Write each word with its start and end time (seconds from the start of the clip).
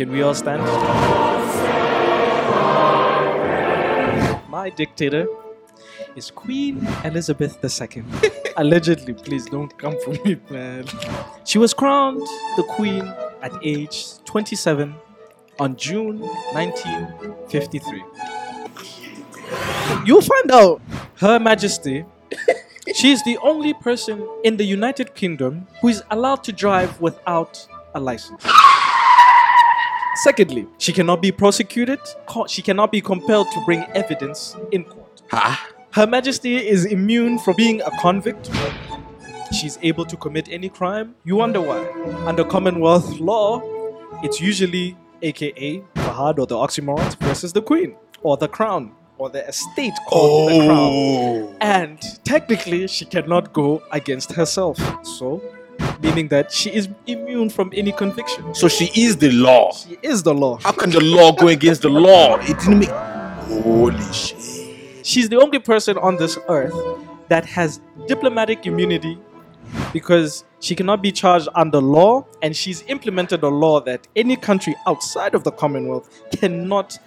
Can 0.00 0.12
we 0.12 0.22
all 0.22 0.32
stand? 0.32 0.62
My 4.48 4.70
dictator 4.74 5.26
is 6.16 6.30
Queen 6.30 6.88
Elizabeth 7.04 7.62
II. 7.62 8.04
Allegedly, 8.56 9.12
please 9.12 9.44
don't 9.44 9.76
come 9.76 9.94
for 10.02 10.12
me, 10.24 10.40
man. 10.48 10.86
She 11.44 11.58
was 11.58 11.74
crowned 11.74 12.26
the 12.56 12.62
Queen 12.62 13.12
at 13.42 13.52
age 13.62 14.24
27 14.24 14.94
on 15.58 15.76
June 15.76 16.20
1953. 16.20 18.02
You'll 20.06 20.22
find 20.22 20.50
out 20.50 20.80
Her 21.16 21.38
Majesty. 21.38 22.06
She 22.94 23.12
is 23.12 23.22
the 23.24 23.36
only 23.42 23.74
person 23.74 24.26
in 24.42 24.56
the 24.56 24.64
United 24.64 25.14
Kingdom 25.14 25.68
who 25.82 25.88
is 25.88 26.02
allowed 26.10 26.42
to 26.44 26.52
drive 26.52 26.98
without 27.00 27.68
a 27.94 28.00
license. 28.00 28.42
Secondly, 30.24 30.66
she 30.78 30.92
cannot 30.92 31.22
be 31.22 31.32
prosecuted, 31.32 31.98
she 32.46 32.60
cannot 32.62 32.92
be 32.92 33.00
compelled 33.00 33.50
to 33.52 33.64
bring 33.64 33.84
evidence 33.94 34.54
in 34.70 34.84
court. 34.84 35.22
Huh? 35.30 35.56
Her 35.92 36.06
Majesty 36.06 36.56
is 36.56 36.84
immune 36.84 37.38
from 37.38 37.56
being 37.56 37.80
a 37.80 37.90
convict. 37.98 38.50
She's 39.52 39.78
able 39.82 40.04
to 40.04 40.16
commit 40.16 40.48
any 40.50 40.68
crime. 40.68 41.14
You 41.24 41.36
wonder 41.36 41.60
why? 41.60 41.88
Under 42.26 42.44
Commonwealth 42.44 43.18
law, 43.18 43.62
it's 44.22 44.40
usually 44.40 44.96
AKA 45.22 45.80
Fahad 45.94 46.38
or 46.38 46.46
the 46.46 46.54
oxymorons 46.54 47.18
versus 47.18 47.52
the 47.52 47.62
Queen 47.62 47.96
or 48.22 48.36
the 48.36 48.46
Crown 48.46 48.92
or 49.16 49.30
the 49.30 49.46
estate 49.48 49.94
called 50.06 50.50
the 50.50 50.66
Crown. 50.66 50.92
Oh. 50.92 51.56
And 51.60 51.98
technically, 52.24 52.86
she 52.88 53.04
cannot 53.04 53.52
go 53.52 53.82
against 53.90 54.32
herself. 54.32 54.78
So, 55.04 55.42
meaning 56.02 56.28
that 56.28 56.52
she 56.52 56.70
is 56.70 56.88
immune 57.06 57.50
from 57.50 57.70
any 57.74 57.92
conviction. 57.92 58.54
So 58.54 58.68
she 58.68 58.90
is 59.00 59.16
the 59.16 59.30
law. 59.32 59.72
She 59.72 59.98
is 60.02 60.22
the 60.22 60.34
law. 60.34 60.58
How 60.58 60.72
can 60.72 60.90
the 60.90 61.00
law 61.00 61.32
go 61.32 61.48
against 61.48 61.82
the 61.82 61.90
law? 61.90 62.36
It 62.40 62.58
didn't 62.58 62.80
make. 62.80 62.88
Holy 62.90 64.12
shit. 64.12 65.06
She's 65.06 65.28
the 65.28 65.40
only 65.40 65.58
person 65.58 65.98
on 65.98 66.16
this 66.16 66.38
earth 66.48 66.74
that 67.28 67.44
has 67.46 67.80
diplomatic 68.06 68.66
immunity 68.66 69.18
because 69.92 70.44
she 70.60 70.74
cannot 70.74 71.02
be 71.02 71.12
charged 71.12 71.48
under 71.54 71.78
law 71.80 72.26
and 72.42 72.54
she's 72.54 72.82
implemented 72.82 73.42
a 73.42 73.48
law 73.48 73.80
that 73.80 74.06
any 74.16 74.36
country 74.36 74.76
outside 74.86 75.34
of 75.34 75.44
the 75.44 75.50
Commonwealth 75.50 76.08
cannot 76.32 76.98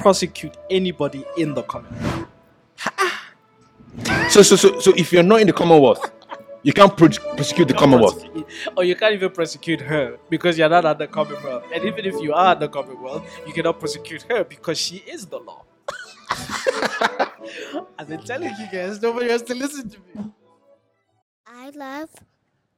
prosecute 0.00 0.56
anybody 0.70 1.24
in 1.36 1.54
the 1.54 1.62
Commonwealth. 1.62 2.28
So, 4.28 4.42
so, 4.42 4.56
so, 4.56 4.80
so 4.80 4.92
if 4.96 5.12
you're 5.12 5.22
not 5.22 5.40
in 5.40 5.46
the 5.46 5.52
Commonwealth, 5.52 6.10
you 6.64 6.72
can't 6.72 6.96
pro- 6.96 7.08
prosecute 7.36 7.68
the 7.68 7.74
Commonwealth. 7.74 8.24
Or 8.76 8.84
you 8.84 8.96
can't 8.96 9.14
even 9.14 9.30
prosecute 9.30 9.82
her 9.82 10.18
because 10.30 10.58
you're 10.58 10.68
not 10.68 10.84
under 10.84 11.06
Commonwealth. 11.06 11.64
And 11.72 11.84
even 11.84 12.06
if 12.06 12.14
you 12.20 12.32
are 12.32 12.52
under 12.52 12.68
Commonwealth, 12.68 13.22
you 13.46 13.52
cannot 13.52 13.78
prosecute 13.78 14.22
her 14.30 14.44
because 14.44 14.78
she 14.78 14.96
is 15.06 15.26
the 15.26 15.38
law. 15.38 15.64
I've 17.98 18.08
been 18.08 18.22
telling 18.22 18.50
you 18.58 18.66
guys, 18.72 19.00
nobody 19.00 19.28
wants 19.28 19.44
to 19.44 19.54
listen 19.54 19.90
to 19.90 19.98
me. 19.98 20.32
I 21.46 21.70
love 21.70 22.08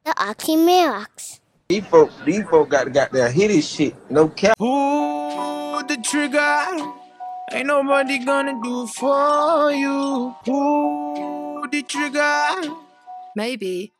the 0.04 0.10
Oxymorox. 0.10 1.40
These 1.68 1.86
folk, 1.86 2.10
these 2.24 2.44
folk 2.44 2.68
got 2.68 2.92
got 2.92 3.12
their 3.12 3.30
hit 3.30 3.50
his 3.50 3.68
shit. 3.68 3.94
No 4.10 4.28
cap. 4.28 4.58
Pull 4.58 5.82
the 5.86 5.96
trigger. 6.02 6.92
Ain't 7.52 7.66
nobody 7.68 8.24
gonna 8.24 8.60
do 8.62 8.86
for 8.88 9.70
you. 9.72 10.34
Pull 10.44 11.68
the 11.70 11.82
trigger. 11.82 12.85
Maybe 13.36 13.92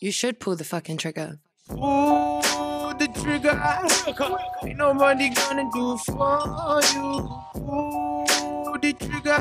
you 0.00 0.12
should 0.12 0.38
pull 0.38 0.54
the 0.54 0.62
fucking 0.62 0.98
trigger. 0.98 1.38
Pull 1.66 2.42
the 2.98 3.08
trigger. 3.08 3.56
Ain't 4.68 4.76
nobody 4.76 5.30
gonna 5.30 5.66
do 5.72 5.94
it 5.94 6.00
for 6.04 6.80
you. 6.92 7.26
Pull 7.54 8.76
the 8.78 8.92
trigger. 8.92 9.40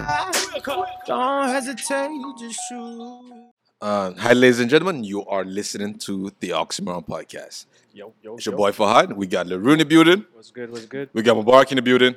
Don't 1.06 1.50
hesitate, 1.50 2.12
just 2.40 2.60
shoot. 2.70 3.52
Uh, 3.82 4.14
hi, 4.14 4.32
ladies 4.32 4.62
and 4.62 4.70
gentlemen. 4.70 5.04
You 5.04 5.26
are 5.26 5.44
listening 5.44 5.98
to 6.08 6.32
the 6.40 6.52
Oxymoron 6.52 7.06
Podcast. 7.06 7.66
Yo, 7.94 8.14
yo, 8.24 8.36
It's 8.36 8.46
your 8.46 8.56
boy 8.56 8.72
Fahad. 8.72 9.18
We 9.18 9.28
got 9.28 9.48
Leruo 9.48 9.74
in 9.74 9.80
the 9.80 9.86
building. 9.86 10.24
What's 10.32 10.52
good? 10.52 10.72
What's 10.72 10.86
good? 10.86 11.10
We 11.12 11.22
got 11.22 11.36
Mubarak 11.36 11.72
in 11.72 11.76
the 11.76 11.82
building. 11.82 12.16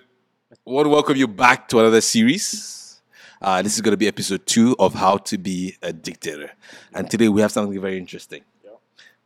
I 0.52 0.70
want 0.70 0.86
to 0.86 0.90
welcome 0.90 1.16
you 1.16 1.26
back 1.26 1.68
to 1.70 1.80
another 1.80 2.00
series. 2.00 2.87
Uh, 3.40 3.62
this 3.62 3.74
is 3.74 3.80
going 3.80 3.92
to 3.92 3.96
be 3.96 4.08
episode 4.08 4.44
two 4.46 4.74
of 4.78 4.94
How 4.94 5.16
to 5.18 5.38
Be 5.38 5.76
a 5.82 5.92
Dictator. 5.92 6.50
And 6.92 7.08
today 7.10 7.28
we 7.28 7.40
have 7.40 7.52
something 7.52 7.80
very 7.80 7.96
interesting. 7.96 8.42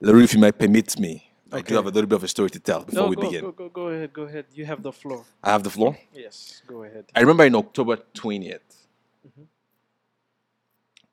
Leruo, 0.03 0.23
if 0.23 0.35
you 0.35 0.41
might 0.41 0.59
permit 0.59 0.99
me, 0.99 1.31
I 1.51 1.61
do 1.63 1.75
have 1.77 1.87
a 1.87 1.91
little 1.91 2.07
bit 2.09 2.17
of 2.17 2.25
a 2.25 2.29
story 2.29 2.51
to 2.51 2.59
tell 2.59 2.83
before 2.85 3.05
No, 3.05 3.09
we 3.09 3.17
go, 3.17 3.23
begin. 3.23 3.41
go, 3.43 3.53
go, 3.53 3.69
go 3.69 3.89
ahead, 3.89 4.13
go 4.13 4.23
ahead. 4.23 4.47
You 4.55 4.65
have 4.67 4.83
the 4.83 4.93
floor. 4.93 5.25
I 5.43 5.51
have 5.53 5.63
the 5.63 5.71
floor. 5.71 5.97
Yes, 6.13 6.63
go 6.67 6.83
ahead. 6.83 7.05
I 7.15 7.21
remember 7.21 7.45
in 7.45 7.55
October 7.55 7.99
20th, 8.15 8.61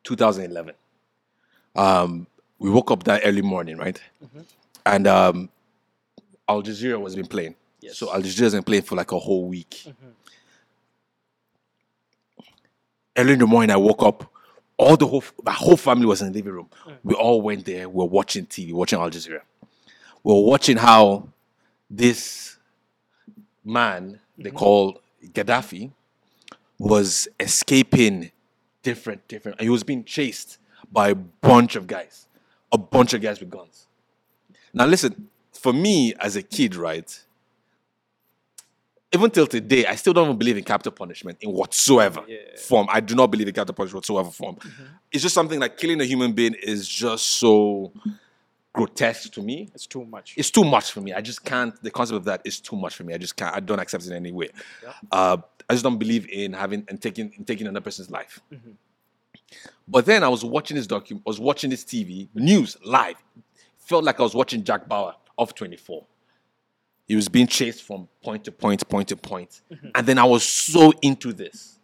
2011, 0.04 0.74
um, 1.76 2.28
we 2.58 2.70
woke 2.70 2.92
up 2.92 3.04
that 3.04 3.22
early 3.26 3.42
morning, 3.42 3.78
right? 3.78 4.02
And 4.86 5.08
um, 5.08 5.50
Al 6.48 6.64
Jazeera 6.64 7.00
was 7.00 7.16
been 7.16 7.28
playing. 7.28 7.56
Yes. 7.82 7.98
So 7.98 8.12
Al 8.14 8.22
Jazeera 8.22 8.44
has 8.44 8.54
been 8.54 8.64
playing 8.64 8.84
for 8.84 8.96
like 8.96 9.12
a 9.12 9.20
whole 9.20 9.46
week. 9.46 9.86
Early 13.20 13.34
in 13.34 13.40
the 13.40 13.48
morning, 13.48 13.70
I 13.70 13.76
woke 13.76 14.02
up. 14.04 14.32
All 14.78 14.96
the 14.96 15.06
whole, 15.06 15.24
my 15.44 15.52
whole 15.52 15.76
family 15.76 16.06
was 16.06 16.22
in 16.22 16.32
the 16.32 16.34
living 16.40 16.54
room. 16.54 16.70
Mm. 16.86 16.98
We 17.04 17.14
all 17.14 17.42
went 17.42 17.66
there. 17.66 17.90
We 17.90 17.96
were 17.96 18.06
watching 18.06 18.46
TV, 18.46 18.72
watching 18.72 18.98
Al 18.98 19.10
Jazeera. 19.10 19.42
We 20.24 20.34
were 20.34 20.44
watching 20.44 20.78
how 20.78 21.28
this 21.90 22.58
man 23.66 24.22
they 24.38 24.50
mm-hmm. 24.50 24.58
call 24.58 25.02
Gaddafi 25.34 25.92
was 26.78 27.28
escaping 27.42 28.32
different, 28.84 29.28
different. 29.28 29.60
He 29.60 29.70
was 29.70 29.84
being 29.84 30.06
chased 30.06 30.58
by 30.90 31.10
a 31.10 31.16
bunch 31.16 31.76
of 31.76 31.88
guys, 31.88 32.26
a 32.72 32.78
bunch 32.78 33.14
of 33.14 33.22
guys 33.22 33.42
with 33.42 33.50
guns. 33.50 33.88
Now, 34.74 34.86
listen, 34.86 35.28
for 35.52 35.74
me 35.74 36.14
as 36.22 36.38
a 36.38 36.42
kid, 36.42 36.78
right? 36.78 37.22
Even 39.12 39.32
till 39.32 39.48
today, 39.48 39.86
I 39.88 39.96
still 39.96 40.14
don't 40.14 40.38
believe 40.38 40.58
in 40.58 40.64
capital 40.64 40.92
punishment 40.92 41.40
in 41.42 41.52
whatsoever 41.52 42.24
form. 42.58 42.88
I 42.92 43.00
do 43.00 43.16
not 43.16 43.28
believe 43.32 43.48
in 43.48 43.54
capital 43.56 43.74
punishment 43.74 43.96
whatsoever 44.04 44.30
form. 44.30 44.58
It's 45.12 45.24
just 45.24 45.34
something 45.34 45.60
like 45.60 45.78
killing 45.78 46.00
a 46.00 46.06
human 46.06 46.34
being 46.34 46.54
is 46.62 46.88
just 46.88 47.26
so 47.26 47.92
grotesque 48.72 49.32
to 49.34 49.42
me 49.42 49.68
It's 49.74 49.88
too 49.88 50.06
much. 50.06 50.36
it's 50.38 50.52
too 50.52 50.64
much 50.64 50.92
for 50.92 51.02
me. 51.02 51.12
I 51.14 51.22
just 51.22 51.44
can't. 51.44 51.74
The 51.82 51.90
concept 51.90 52.18
of 52.18 52.26
that 52.26 52.42
is 52.46 52.60
too 52.60 52.76
much 52.76 52.96
for 52.96 53.04
me. 53.04 53.16
I 53.16 53.18
just 53.18 53.36
can't. 53.36 53.56
I 53.56 53.60
don't 53.62 53.80
accept 53.80 54.04
it 54.06 54.12
in 54.12 54.16
any 54.16 54.32
way. 54.32 54.50
Uh, 55.12 55.38
I 55.68 55.74
just 55.74 55.84
don't 55.84 55.98
believe 55.98 56.28
in 56.30 56.54
having 56.54 56.86
and 56.88 57.02
taking 57.02 57.34
in 57.36 57.46
taking 57.46 57.66
another 57.66 57.84
person's 57.84 58.12
life. 58.12 58.40
But 59.88 60.06
then 60.06 60.24
I 60.24 60.28
was 60.28 60.46
watching 60.46 60.78
this 60.78 60.86
document. 60.86 61.24
I 61.26 61.30
was 61.32 61.40
watching 61.40 61.72
this 61.72 61.84
TV 61.84 62.28
news 62.36 62.78
live. 62.86 63.16
Felt 63.80 64.04
like 64.04 64.20
I 64.20 64.24
was 64.24 64.36
watching 64.36 64.64
Jack 64.64 64.88
Bauer 64.88 65.16
of 65.40 65.56
24. 65.56 66.06
He 67.10 67.16
was 67.16 67.28
being 67.28 67.48
chased 67.48 67.82
from 67.82 68.08
point 68.24 68.44
to 68.46 68.52
point, 68.52 68.88
point 68.88 69.08
to 69.08 69.18
point. 69.18 69.62
Mm-hmm. 69.74 69.88
and 69.96 70.08
then 70.08 70.20
I 70.20 70.26
was 70.26 70.44
so 70.44 70.94
into 71.02 71.34
this. 71.34 71.80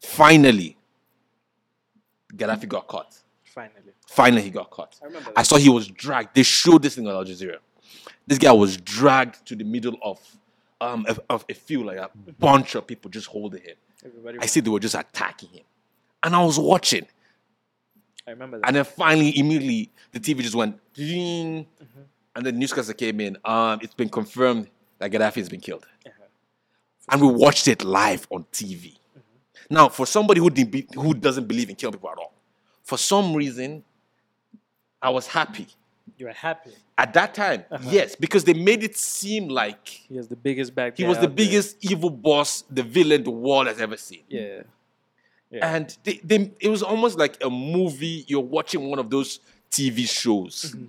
Finally, 0.00 0.76
Gaddafi 2.36 2.68
got 2.68 2.86
caught. 2.86 3.18
Finally. 3.42 3.94
Finally, 4.06 4.42
he 4.42 4.50
got 4.50 4.68
caught. 4.68 4.96
I, 5.02 5.06
remember 5.06 5.32
that. 5.34 5.46
saw 5.46 5.56
he 5.56 5.70
was 5.70 5.88
dragged. 5.88 6.34
They 6.34 6.42
showed 6.42 6.82
this 6.82 6.94
thing 6.94 7.06
on 7.08 7.14
Al 7.14 7.24
Jazeera. 7.24 7.56
This 8.26 8.36
guy 8.36 8.52
was 8.52 8.76
dragged 8.76 9.46
to 9.46 9.56
the 9.56 9.64
middle 9.64 9.96
of 10.02 10.20
um 10.82 11.06
of, 11.08 11.18
of 11.30 11.46
a 11.48 11.54
few, 11.54 11.82
like 11.82 11.96
a 11.96 12.10
mm-hmm. 12.10 12.32
bunch 12.38 12.74
of 12.74 12.86
people 12.86 13.10
just 13.10 13.28
holding 13.28 13.62
him. 13.62 13.76
Everybody. 14.04 14.38
I 14.40 14.46
see 14.46 14.60
they 14.60 14.70
were 14.70 14.78
just 14.78 14.94
attacking 14.94 15.48
him, 15.48 15.64
and 16.22 16.36
I 16.36 16.44
was 16.44 16.58
watching. 16.58 17.06
I 18.26 18.32
remember 18.32 18.58
that. 18.58 18.66
And 18.66 18.76
then 18.76 18.84
finally, 18.84 19.38
immediately, 19.38 19.90
the 20.12 20.20
TV 20.20 20.42
just 20.42 20.54
went 20.54 20.76
mm-hmm. 20.76 21.02
ding, 21.02 21.66
and 22.38 22.46
the 22.46 22.52
newscaster 22.52 22.94
came 22.94 23.20
in. 23.20 23.36
Um, 23.44 23.80
it's 23.82 23.94
been 23.94 24.08
confirmed 24.08 24.68
that 24.98 25.10
Gaddafi 25.10 25.34
has 25.36 25.48
been 25.48 25.60
killed, 25.60 25.86
and 27.10 27.20
we 27.20 27.28
watched 27.28 27.68
it 27.68 27.84
live 27.84 28.26
on 28.30 28.44
TV. 28.52 28.96
Now, 29.70 29.88
for 29.88 30.06
somebody 30.06 30.40
who 30.40 30.48
didn't 30.48 30.70
be, 30.70 30.86
who 30.94 31.12
doesn't 31.14 31.46
believe 31.46 31.68
in 31.68 31.76
killing 31.76 31.92
people 31.94 32.10
at 32.10 32.18
all, 32.18 32.32
for 32.84 32.96
some 32.96 33.34
reason, 33.34 33.84
I 35.02 35.10
was 35.10 35.26
happy 35.26 35.66
you 36.16 36.26
were 36.26 36.32
happy. 36.32 36.70
at 36.96 37.12
that 37.14 37.34
time. 37.34 37.64
Yes, 37.82 38.16
because 38.16 38.44
they 38.44 38.54
made 38.54 38.82
it 38.82 38.96
seem 38.96 39.48
like 39.48 39.86
He 39.88 40.16
was 40.16 40.28
the 40.28 40.36
biggest 40.36 40.74
bad 40.74 40.94
he 40.96 41.04
was 41.04 41.18
the 41.18 41.24
out 41.24 41.36
there. 41.36 41.46
biggest 41.46 41.76
evil 41.80 42.10
boss, 42.10 42.62
the 42.70 42.82
villain 42.82 43.22
the 43.24 43.30
world 43.30 43.66
has 43.66 43.80
ever 43.80 43.96
seen. 43.96 44.22
Yeah. 44.28 44.62
Yeah. 45.50 45.74
And 45.76 45.96
they, 46.04 46.20
they, 46.24 46.50
it 46.60 46.68
was 46.68 46.82
almost 46.82 47.16
like 47.18 47.36
a 47.42 47.48
movie. 47.50 48.24
You're 48.26 48.40
watching 48.40 48.88
one 48.90 48.98
of 48.98 49.10
those 49.10 49.40
TV 49.70 50.08
shows, 50.08 50.74
Mm-hmm. 50.74 50.86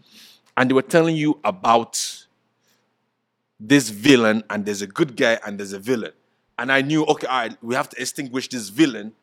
And 0.59 0.69
they 0.69 0.73
were 0.73 0.81
telling 0.83 1.15
you 1.15 1.39
about 1.44 2.25
this 3.59 3.89
villain, 3.89 4.44
and 4.50 4.65
there's 4.65 4.81
a 4.81 4.88
good 4.88 5.15
guy, 5.15 5.39
and 5.45 5.57
there's 5.57 5.73
a 5.73 5.79
villain. 5.79 6.11
And 6.57 6.71
I 6.71 6.81
knew, 6.81 7.06
okay, 7.06 7.27
all 7.27 7.38
right, 7.39 7.57
we 7.63 7.73
have 7.75 7.89
to 7.89 8.01
extinguish 8.01 8.50
this 8.50 8.67
villain. 8.69 9.13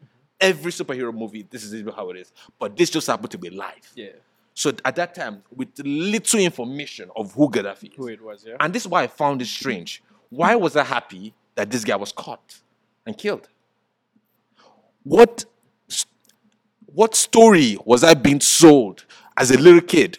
Every 0.41 0.73
superhero 0.73 1.15
movie, 1.15 1.47
this 1.49 1.63
is 1.63 1.85
how 1.95 2.11
it 2.11 2.17
is. 2.17 2.33
But 2.59 2.77
this 2.77 2.89
just 2.91 3.07
happened 3.07 3.31
to 3.33 3.39
be 3.39 3.51
live. 3.51 3.93
yeah. 3.95 4.09
So 4.55 4.73
at 4.87 4.97
that 4.97 5.15
time, 5.15 5.43
with 5.55 5.69
little 5.85 6.41
information 6.41 7.11
of 7.15 7.33
who 7.35 7.51
Gaddafi 7.51 7.91
is, 7.91 7.97
Who 7.97 8.09
it 8.09 8.23
was, 8.23 8.43
yeah. 8.49 8.57
and 8.59 8.73
this 8.75 8.85
is 8.85 8.89
why 8.89 9.03
I 9.03 9.07
found 9.07 9.43
it 9.43 9.47
strange. 9.49 10.03
Why 10.31 10.57
was 10.57 10.77
I 10.77 10.85
happy 10.85 11.35
that 11.57 11.71
this 11.71 11.85
guy 11.85 11.97
was 11.97 12.11
caught 12.11 12.61
and 13.05 13.17
killed? 13.19 13.49
What 15.03 15.45
what 16.87 17.15
story 17.15 17.77
was 17.85 18.03
I 18.03 18.15
being 18.15 18.41
sold 18.41 19.05
as 19.37 19.51
a 19.51 19.59
little 19.59 19.83
kid 19.83 20.19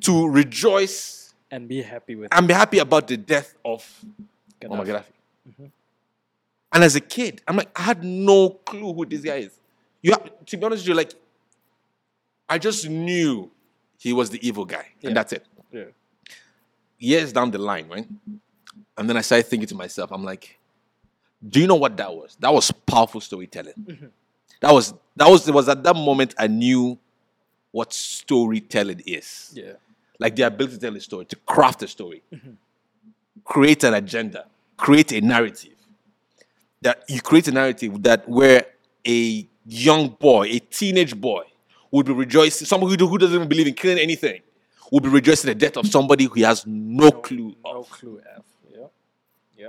to 0.00 0.28
rejoice 0.28 1.34
And 1.50 1.68
be 1.68 1.82
happy 1.82 2.14
with 2.14 2.28
and 2.32 2.46
be 2.46 2.54
happy 2.54 2.78
about 2.78 3.08
the 3.08 3.16
death 3.16 3.54
of 3.64 3.84
Muammar 4.62 4.84
Gaddafi. 4.86 5.04
Gaddafi? 5.48 5.70
And 6.72 6.84
as 6.84 6.94
a 6.94 7.00
kid, 7.00 7.42
I'm 7.48 7.56
like, 7.56 7.70
I 7.76 7.82
had 7.82 8.04
no 8.04 8.50
clue 8.50 8.92
who 8.92 9.04
this 9.04 9.22
guy 9.22 9.36
is. 9.38 9.58
You 10.02 10.12
have, 10.12 10.46
to 10.46 10.56
be 10.56 10.64
honest 10.64 10.82
with 10.82 10.88
you, 10.88 10.94
like, 10.94 11.12
I 12.48 12.58
just 12.58 12.88
knew 12.88 13.50
he 13.98 14.12
was 14.12 14.30
the 14.30 14.46
evil 14.46 14.64
guy, 14.64 14.86
Yeah. 15.00 15.08
and 15.08 15.16
that's 15.16 15.32
it. 15.32 15.44
Yeah. 15.72 15.84
Years 16.98 17.32
down 17.32 17.50
the 17.50 17.58
line, 17.58 17.88
right? 17.88 18.06
And 18.96 19.08
then 19.08 19.16
I 19.16 19.20
started 19.22 19.46
thinking 19.46 19.66
to 19.68 19.74
myself, 19.74 20.12
I'm 20.12 20.22
like, 20.24 20.58
do 21.46 21.58
you 21.60 21.66
know 21.66 21.74
what 21.74 21.96
that 21.96 22.14
was? 22.14 22.36
That 22.38 22.52
was 22.52 22.70
powerful 22.70 23.20
storytelling. 23.20 23.74
Mm-hmm. 23.74 24.06
That 24.60 24.72
was 24.72 24.92
that 25.16 25.28
was 25.28 25.48
it 25.48 25.54
was 25.54 25.68
at 25.70 25.82
that 25.84 25.96
moment 25.96 26.34
I 26.38 26.46
knew 26.48 26.98
what 27.72 27.92
storytelling 27.92 29.02
is. 29.06 29.52
Yeah. 29.54 29.72
Like 30.18 30.36
the 30.36 30.42
ability 30.42 30.74
to 30.76 30.80
tell 30.80 30.96
a 30.96 31.00
story, 31.00 31.24
to 31.26 31.36
craft 31.36 31.82
a 31.82 31.88
story, 31.88 32.22
mm-hmm. 32.32 32.50
create 33.44 33.84
an 33.84 33.94
agenda, 33.94 34.46
create 34.76 35.12
a 35.12 35.20
narrative. 35.20 35.74
That 36.82 37.04
you 37.08 37.20
create 37.20 37.48
a 37.48 37.52
narrative 37.52 38.02
that 38.02 38.28
where 38.28 38.66
a 39.06 39.46
young 39.66 40.08
boy, 40.08 40.48
a 40.48 40.58
teenage 40.58 41.18
boy, 41.18 41.42
would 41.90 42.06
be 42.06 42.12
rejoicing, 42.12 42.66
somebody 42.66 42.96
who 43.04 43.18
doesn't 43.18 43.34
even 43.34 43.48
believe 43.48 43.66
in 43.66 43.74
killing 43.74 43.98
anything, 43.98 44.40
would 44.90 45.02
be 45.02 45.08
rejoicing 45.08 45.48
the 45.48 45.54
death 45.54 45.76
of 45.76 45.86
somebody 45.86 46.24
who 46.24 46.42
has 46.42 46.66
no 46.66 47.10
clue 47.10 47.54
No 47.64 47.80
of. 47.80 47.90
clue. 47.90 48.20
F. 48.36 48.42
Yeah. 48.72 48.86
Yeah. 49.56 49.68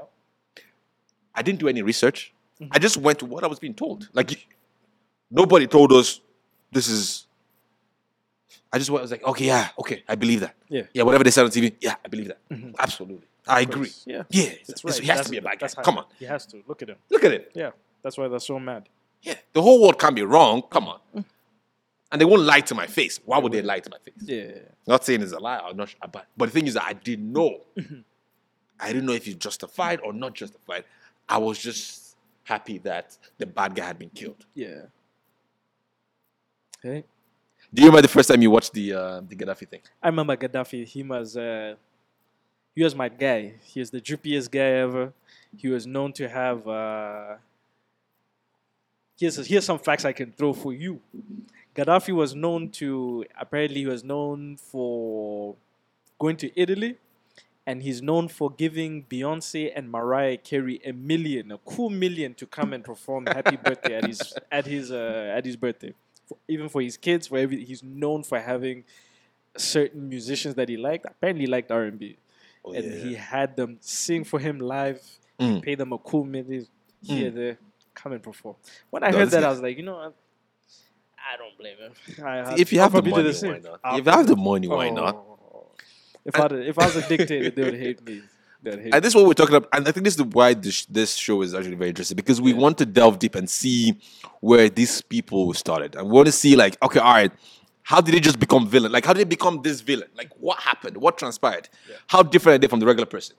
I 1.34 1.42
didn't 1.42 1.60
do 1.60 1.68
any 1.68 1.82
research. 1.82 2.34
I 2.60 2.64
mm-hmm. 2.64 2.82
just 2.82 2.98
went 2.98 3.20
to 3.20 3.26
what 3.26 3.44
I 3.44 3.48
was 3.48 3.60
being 3.60 3.74
told. 3.74 4.10
Like 4.14 4.48
nobody 5.30 5.68
told 5.68 5.92
us 5.92 6.22
this 6.72 6.88
is. 6.88 7.28
I 8.74 8.78
just 8.78 8.90
was 8.90 9.12
like, 9.12 9.24
okay, 9.24 9.46
yeah, 9.46 9.70
okay, 9.80 10.04
I 10.08 10.16
believe 10.16 10.40
that. 10.42 10.56
Yeah. 10.70 10.84
Yeah, 10.94 11.04
whatever 11.04 11.24
they 11.24 11.32
said 11.32 11.44
on 11.44 11.52
TV, 11.52 11.74
yeah, 11.82 11.96
I 12.04 12.08
believe 12.08 12.28
that. 12.30 12.38
Mm-hmm. 12.50 12.72
Absolutely. 12.80 13.28
I 13.48 13.62
agree. 13.62 13.92
Yeah. 14.06 14.24
Yeah, 14.30 14.44
it's- 14.44 14.84
right. 14.86 14.94
he 15.00 15.08
has 15.08 15.08
That's- 15.08 15.26
to 15.26 15.32
be 15.32 15.38
a 15.38 15.42
bad 15.42 15.60
guy. 15.60 15.68
Come 15.68 15.98
on. 15.98 16.06
He 16.18 16.26
has 16.26 16.46
to. 16.48 16.64
Look 16.68 16.82
at 16.82 16.90
him. 16.90 16.98
Look 17.10 17.24
at 17.24 17.32
it. 17.34 17.52
Yeah. 17.54 17.72
That's 18.02 18.18
why 18.18 18.28
they're 18.28 18.40
so 18.40 18.60
mad. 18.60 18.88
Yeah. 19.24 19.36
The 19.54 19.62
whole 19.62 19.82
world 19.82 20.00
can't 20.00 20.16
be 20.16 20.24
wrong. 20.24 20.62
Come 20.70 20.88
on. 20.88 21.00
Mm. 21.16 21.26
And 22.12 22.22
they 22.22 22.26
won't 22.26 22.44
lie 22.44 22.60
to 22.62 22.76
my 22.76 22.88
face. 22.88 23.20
Why 23.26 23.38
would 23.40 23.52
they 23.52 23.62
lie 23.62 23.80
to 23.80 23.90
my 23.90 23.98
face? 24.00 24.14
Yeah. 24.22 24.52
Not 24.88 25.06
saying 25.06 25.22
it's 25.22 25.32
a 25.32 25.40
lie 25.40 25.60
or 25.60 25.74
not, 25.74 25.90
sure, 25.90 26.00
but 26.12 26.28
but 26.36 26.46
the 26.48 26.52
thing 26.52 26.68
is 26.68 26.74
that 26.74 26.84
I 26.86 26.94
didn't 26.94 27.32
know. 27.32 27.62
Mm-hmm. 27.78 28.00
I 28.80 28.88
didn't 28.88 29.06
know 29.06 29.14
if 29.14 29.28
it's 29.28 29.36
justified 29.38 30.00
or 30.04 30.12
not 30.14 30.34
justified. 30.34 30.84
I 31.30 31.38
was 31.38 31.58
just 31.60 32.16
happy 32.44 32.80
that 32.80 33.18
the 33.38 33.46
bad 33.46 33.76
guy 33.76 33.86
had 33.86 34.00
been 34.00 34.10
killed. 34.10 34.46
Yeah. 34.56 34.82
Okay. 36.84 37.06
Do 37.74 37.82
you 37.82 37.88
remember 37.88 38.02
the 38.02 38.10
first 38.10 38.28
time 38.28 38.42
you 38.42 38.52
watched 38.52 38.74
the 38.74 38.94
uh, 38.94 39.22
the 39.22 39.36
Gaddafi 39.36 39.68
thing? 39.68 39.80
I 40.04 40.10
remember 40.10 40.36
Gaddafi. 40.36 40.86
He 40.86 41.04
was 41.04 41.38
uh, 41.38 41.76
he 42.76 42.84
was 42.84 42.94
my 42.94 43.08
guy. 43.08 43.54
He 43.64 43.80
was 43.80 43.92
the 43.92 44.02
drippiest 44.02 44.52
guy 44.52 44.72
ever. 44.86 45.14
He 45.56 45.70
was 45.70 45.88
known 45.88 46.12
to 46.14 46.28
have. 46.28 46.68
Uh, 46.68 47.36
here's 49.18 49.38
here's 49.48 49.64
some 49.64 49.80
facts 49.80 50.04
I 50.04 50.12
can 50.12 50.34
throw 50.34 50.52
for 50.52 50.74
you. 50.74 51.00
Gaddafi 51.74 52.14
was 52.14 52.36
known 52.36 52.70
to 52.72 53.24
apparently 53.40 53.80
he 53.80 53.86
was 53.86 54.04
known 54.04 54.58
for 54.58 55.56
going 56.20 56.36
to 56.38 56.52
Italy, 56.60 56.98
and 57.66 57.82
he's 57.82 58.02
known 58.02 58.28
for 58.28 58.50
giving 58.52 59.06
Beyonce 59.06 59.72
and 59.74 59.90
Mariah 59.90 60.36
Carey 60.36 60.82
a 60.84 60.92
million, 60.92 61.54
a 61.54 61.58
cool 61.60 61.90
million, 61.90 62.34
to 62.34 62.46
come 62.46 62.74
and 62.74 62.84
perform 62.84 63.28
"Happy 63.28 63.56
Birthday" 63.56 63.96
at 63.96 64.06
his 64.08 64.34
at 64.52 64.66
his 64.66 64.92
uh, 64.92 65.34
at 65.38 65.46
his 65.46 65.56
birthday. 65.56 65.94
Even 66.48 66.70
for 66.70 66.82
his 66.82 66.98
kids, 66.98 67.28
for 67.28 67.38
every, 67.38 67.64
he's 67.64 67.84
known 67.84 68.24
for 68.24 68.40
having 68.40 68.84
certain 69.58 70.08
musicians 70.10 70.56
that 70.56 70.70
he 70.70 70.78
liked. 70.78 71.06
Apparently, 71.06 71.46
he 71.46 71.48
liked 71.52 71.72
R 71.72 71.84
and 71.84 72.00
B, 72.00 72.18
Oh, 72.64 72.74
and 72.74 72.86
he 72.94 73.16
had 73.16 73.56
them 73.56 73.78
sing 73.82 74.24
for 74.24 74.40
him 74.40 74.60
live. 74.60 75.02
Mm. 75.40 75.62
Pay 75.64 75.76
them 75.76 75.92
a 75.92 75.98
cool 75.98 76.24
million 76.24 76.68
here, 77.02 77.32
there, 77.32 77.58
come 77.96 78.12
and 78.14 78.22
perform. 78.22 78.56
When 78.92 79.04
I 79.04 79.10
No, 79.10 79.18
heard 79.20 79.30
that, 79.32 79.42
guy- 79.42 79.48
I 79.48 79.50
was 79.50 79.62
like, 79.62 79.76
you 79.78 79.84
know, 79.84 79.96
what? 79.96 80.16
I 81.18 81.38
don't 81.38 81.58
blame 81.58 81.78
him. 81.78 81.94
I, 82.26 82.56
If 82.60 82.72
you 82.72 82.80
have 82.80 82.92
the 82.94 83.02
money, 83.02 83.34
same. 83.34 83.52
why 83.54 83.58
not? 83.60 83.80
I'll 83.84 83.98
If 84.00 84.06
you 84.06 84.12
have 84.12 84.28
the 84.28 84.36
money, 84.36 84.68
why 84.68 84.90
Oh. 84.90 84.94
not? 84.94 85.26
If 86.24 86.36
I 86.40 86.46
if 86.46 86.78
I 86.78 86.86
was 86.86 86.96
a 86.98 87.08
dictator, 87.08 87.50
they 87.50 87.64
would 87.64 87.80
hate 87.80 88.06
me. 88.06 88.22
And 88.64 89.04
this 89.04 89.12
is 89.12 89.16
what 89.16 89.26
we're 89.26 89.34
talking 89.34 89.56
about. 89.56 89.70
And 89.74 89.88
I 89.88 89.92
think 89.92 90.04
this 90.04 90.16
is 90.16 90.22
why 90.22 90.54
this, 90.54 90.86
this 90.86 91.16
show 91.16 91.42
is 91.42 91.56
actually 91.56 91.76
very 91.76 91.90
interesting 91.90 92.16
because 92.16 92.40
we 92.40 92.54
want 92.54 92.78
to 92.78 92.86
delve 92.86 93.18
deep 93.20 93.36
and 93.36 93.50
see 93.50 93.98
where 94.40 94.70
these 94.70 95.02
people 95.02 95.54
started. 95.54 95.96
And 95.96 96.08
we 96.08 96.14
want 96.14 96.28
to 96.28 96.32
see, 96.32 96.56
like, 96.56 96.78
okay, 96.84 97.00
all 97.00 97.14
right, 97.14 97.32
how 97.84 98.02
did 98.02 98.14
they 98.14 98.20
just 98.20 98.40
become 98.40 98.68
villain? 98.68 98.92
Like, 98.92 99.06
how 99.06 99.14
did 99.14 99.22
they 99.22 99.30
become 99.30 99.62
this 99.64 99.82
villain? 99.82 100.10
Like, 100.16 100.30
what 100.40 100.60
happened? 100.60 100.98
What 100.98 101.18
transpired? 101.18 101.70
How 102.08 102.22
different 102.22 102.56
are 102.56 102.60
they 102.60 102.68
from 102.68 102.80
the 102.80 102.86
regular 102.86 103.08
person? 103.08 103.36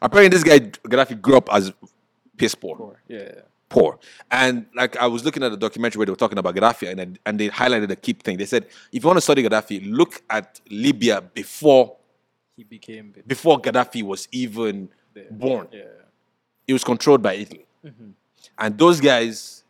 Apparently, 0.00 0.34
this 0.34 0.42
guy, 0.42 0.60
Gaddafi, 0.60 1.20
grew 1.20 1.36
up 1.36 1.52
as 1.52 1.72
piss 2.38 2.54
poor. 2.54 2.96
me. 3.08 3.16
Yeah. 3.16 3.32
poor. 3.68 3.98
And 4.30 4.66
like 4.74 4.96
I 4.96 5.06
was 5.06 5.24
looking 5.24 5.42
at 5.42 5.52
a 5.52 5.56
documentary 5.56 5.98
where 5.98 6.06
they 6.06 6.12
were 6.12 6.16
talking 6.16 6.38
about 6.38 6.54
Gaddafi, 6.54 6.90
and 6.90 7.18
and 7.26 7.40
they 7.40 7.48
highlighted 7.48 7.90
a 7.90 7.96
key 7.96 8.12
thing. 8.12 8.36
They 8.38 8.46
said, 8.46 8.66
if 8.92 9.02
you 9.02 9.06
want 9.06 9.16
to 9.18 9.22
study 9.22 9.42
Gaddafi, 9.42 9.90
look 9.90 10.22
at 10.30 10.60
Libya 10.70 11.20
before 11.20 11.96
He 12.56 12.64
became 12.64 13.14
before 13.26 13.60
Gaddafi 13.60 14.02
was 14.02 14.28
even 14.30 14.88
born. 15.30 15.68
Yeah. 15.72 15.82
It 16.66 16.72
was 16.72 16.84
controlled 16.84 17.22
by 17.22 17.34
Italy, 17.34 17.66
and 18.58 18.78
those 18.78 19.00
guys 19.00 19.64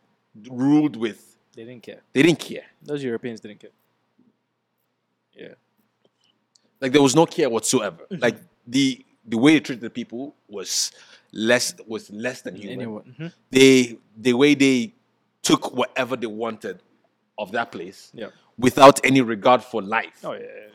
ruled 0.50 0.96
with. 0.96 1.36
They 1.54 1.64
didn't 1.64 1.82
care. 1.82 2.00
They 2.12 2.22
didn't 2.22 2.38
care. 2.40 2.64
Those 2.82 3.02
Europeans 3.04 3.40
didn't 3.40 3.60
care. 3.60 3.70
Yeah. 5.34 5.54
Like 6.80 6.92
there 6.92 7.02
was 7.02 7.14
no 7.14 7.26
care 7.26 7.48
whatsoever. 7.48 8.02
Mm-hmm. 8.10 8.22
Like 8.22 8.36
the 8.66 9.04
the 9.26 9.38
way 9.38 9.52
they 9.54 9.60
treated 9.60 9.82
the 9.82 9.90
people 9.90 10.34
was 10.48 10.90
less 11.32 11.74
was 11.86 12.10
less 12.10 12.42
than 12.42 12.56
human. 12.56 12.88
Mhm. 12.88 13.32
They 13.50 13.98
the 14.16 14.32
way 14.34 14.54
they 14.54 14.92
took 15.42 15.74
whatever 15.74 16.16
they 16.16 16.26
wanted 16.26 16.80
of 17.38 17.52
that 17.52 17.70
place 17.72 18.10
Yeah. 18.14 18.28
without 18.58 19.04
any 19.04 19.20
regard 19.20 19.62
for 19.62 19.80
life. 19.82 20.20
Oh 20.24 20.32
yeah, 20.32 20.40
yeah, 20.40 20.46
yeah. 20.46 20.68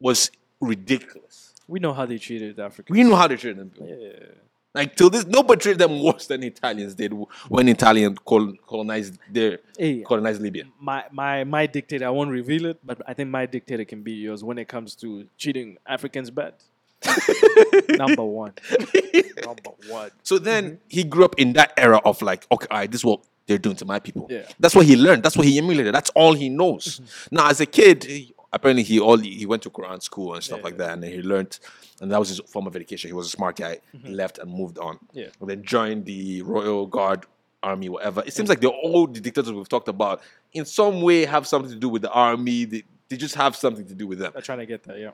was 0.00 0.30
ridiculous. 0.62 1.54
We 1.68 1.80
know 1.80 1.92
how 1.92 2.06
they 2.06 2.18
treated 2.18 2.58
Africans. 2.58 2.96
We 2.96 3.04
know 3.04 3.16
how 3.16 3.28
they 3.28 3.36
treated 3.36 3.58
them. 3.58 3.72
Yeah. 3.80 4.26
Like 4.74 4.96
till 4.96 5.10
this, 5.10 5.26
nobody 5.26 5.60
treated 5.60 5.78
them 5.78 6.02
worse 6.02 6.26
than 6.26 6.42
Italians 6.42 6.94
did 6.94 7.12
when 7.48 7.68
Italian 7.68 8.16
col- 8.16 8.54
colonized 8.66 9.18
their 9.30 9.58
Hey, 9.76 10.00
colonized 10.00 10.40
Libya. 10.40 10.64
my 10.80 11.04
my 11.12 11.44
my 11.44 11.66
dictator. 11.66 12.06
I 12.06 12.10
won't 12.10 12.30
reveal 12.30 12.64
it, 12.66 12.78
but 12.82 13.02
I 13.06 13.12
think 13.12 13.28
my 13.28 13.44
dictator 13.44 13.84
can 13.84 14.02
be 14.02 14.12
yours 14.12 14.42
when 14.42 14.56
it 14.56 14.68
comes 14.68 14.94
to 14.96 15.26
treating 15.38 15.76
Africans 15.86 16.30
bad. 16.30 16.54
Number 17.90 18.24
one. 18.24 18.54
Number 19.44 19.70
one. 19.88 20.10
So 20.22 20.38
then 20.38 20.64
mm-hmm. 20.64 20.76
he 20.88 21.04
grew 21.04 21.24
up 21.24 21.34
in 21.38 21.52
that 21.54 21.74
era 21.76 22.00
of 22.04 22.22
like, 22.22 22.46
okay, 22.50 22.66
all 22.70 22.78
right, 22.78 22.90
this 22.90 23.00
is 23.00 23.04
what 23.04 23.20
they're 23.46 23.58
doing 23.58 23.76
to 23.76 23.84
my 23.84 23.98
people. 23.98 24.26
Yeah. 24.30 24.46
That's 24.58 24.74
what 24.74 24.86
he 24.86 24.96
learned. 24.96 25.22
That's 25.22 25.36
what 25.36 25.46
he 25.46 25.58
emulated. 25.58 25.94
That's 25.94 26.10
all 26.10 26.32
he 26.32 26.48
knows. 26.48 27.00
Mm-hmm. 27.00 27.36
Now, 27.36 27.48
as 27.50 27.60
a 27.60 27.66
kid, 27.66 28.06
apparently 28.52 28.82
he 28.82 29.00
all 29.00 29.18
he 29.18 29.46
went 29.46 29.62
to 29.62 29.70
Quran 29.70 30.02
school 30.02 30.34
and 30.34 30.42
stuff 30.44 30.58
Yeah. 30.58 30.64
like 30.64 30.76
that, 30.78 30.90
and 30.92 31.02
then 31.02 31.10
he 31.12 31.22
learned, 31.22 31.58
and 32.00 32.10
that 32.12 32.18
was 32.18 32.28
his 32.28 32.40
form 32.40 32.66
of 32.66 32.74
education. 32.76 33.08
He 33.08 33.14
was 33.14 33.26
a 33.26 33.30
smart 33.30 33.56
guy. 33.56 33.78
He 34.02 34.12
left 34.12 34.38
and 34.38 34.50
moved 34.52 34.78
on. 34.78 34.98
Yeah. 35.12 35.28
And 35.40 35.48
then 35.50 35.62
joined 35.62 36.04
the 36.06 36.42
Royal 36.42 36.86
Guard 36.86 37.26
army, 37.62 37.88
whatever. 37.88 38.22
It 38.26 38.32
seems 38.34 38.48
like 38.48 38.60
the 38.60 38.68
all 38.68 39.06
the 39.06 39.20
dictators 39.20 39.52
we've 39.52 39.68
talked 39.68 39.88
about 39.88 40.20
in 40.52 40.64
some 40.64 41.00
way 41.02 41.24
have 41.24 41.46
something 41.46 41.70
to 41.70 41.78
do 41.78 41.88
with 41.88 42.02
the 42.02 42.10
army. 42.10 42.64
They, 42.64 42.82
they 43.08 43.16
just 43.16 43.34
have 43.36 43.54
something 43.56 43.86
to 43.86 43.94
do 43.94 44.06
with 44.06 44.18
them. 44.18 44.32
I'm 44.34 44.42
trying 44.42 44.58
to 44.58 44.66
get 44.66 44.82
that. 44.84 44.98
Yeah. 44.98 45.10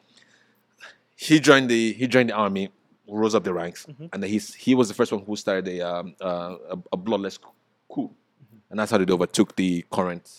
He 1.16 1.40
joined 1.40 1.68
the 1.68 1.92
he 1.94 2.06
joined 2.06 2.30
the 2.30 2.34
army, 2.34 2.70
rose 3.08 3.34
up 3.34 3.44
the 3.44 3.52
ranks, 3.52 3.86
Mm-hmm. 3.86 4.06
and 4.12 4.22
then 4.22 4.30
he's 4.30 4.54
he 4.54 4.74
was 4.74 4.88
the 4.88 4.94
first 4.94 5.10
one 5.12 5.22
who 5.24 5.36
started 5.36 5.66
a 5.68 5.80
um, 5.80 6.14
uh, 6.20 6.54
a, 6.70 6.78
a 6.92 6.96
bloodless 6.96 7.38
coup, 7.38 8.10
Mm-hmm. 8.10 8.56
and 8.70 8.78
that's 8.78 8.90
how 8.92 8.98
they 8.98 9.12
overtook 9.12 9.56
the 9.56 9.84
current 9.90 10.30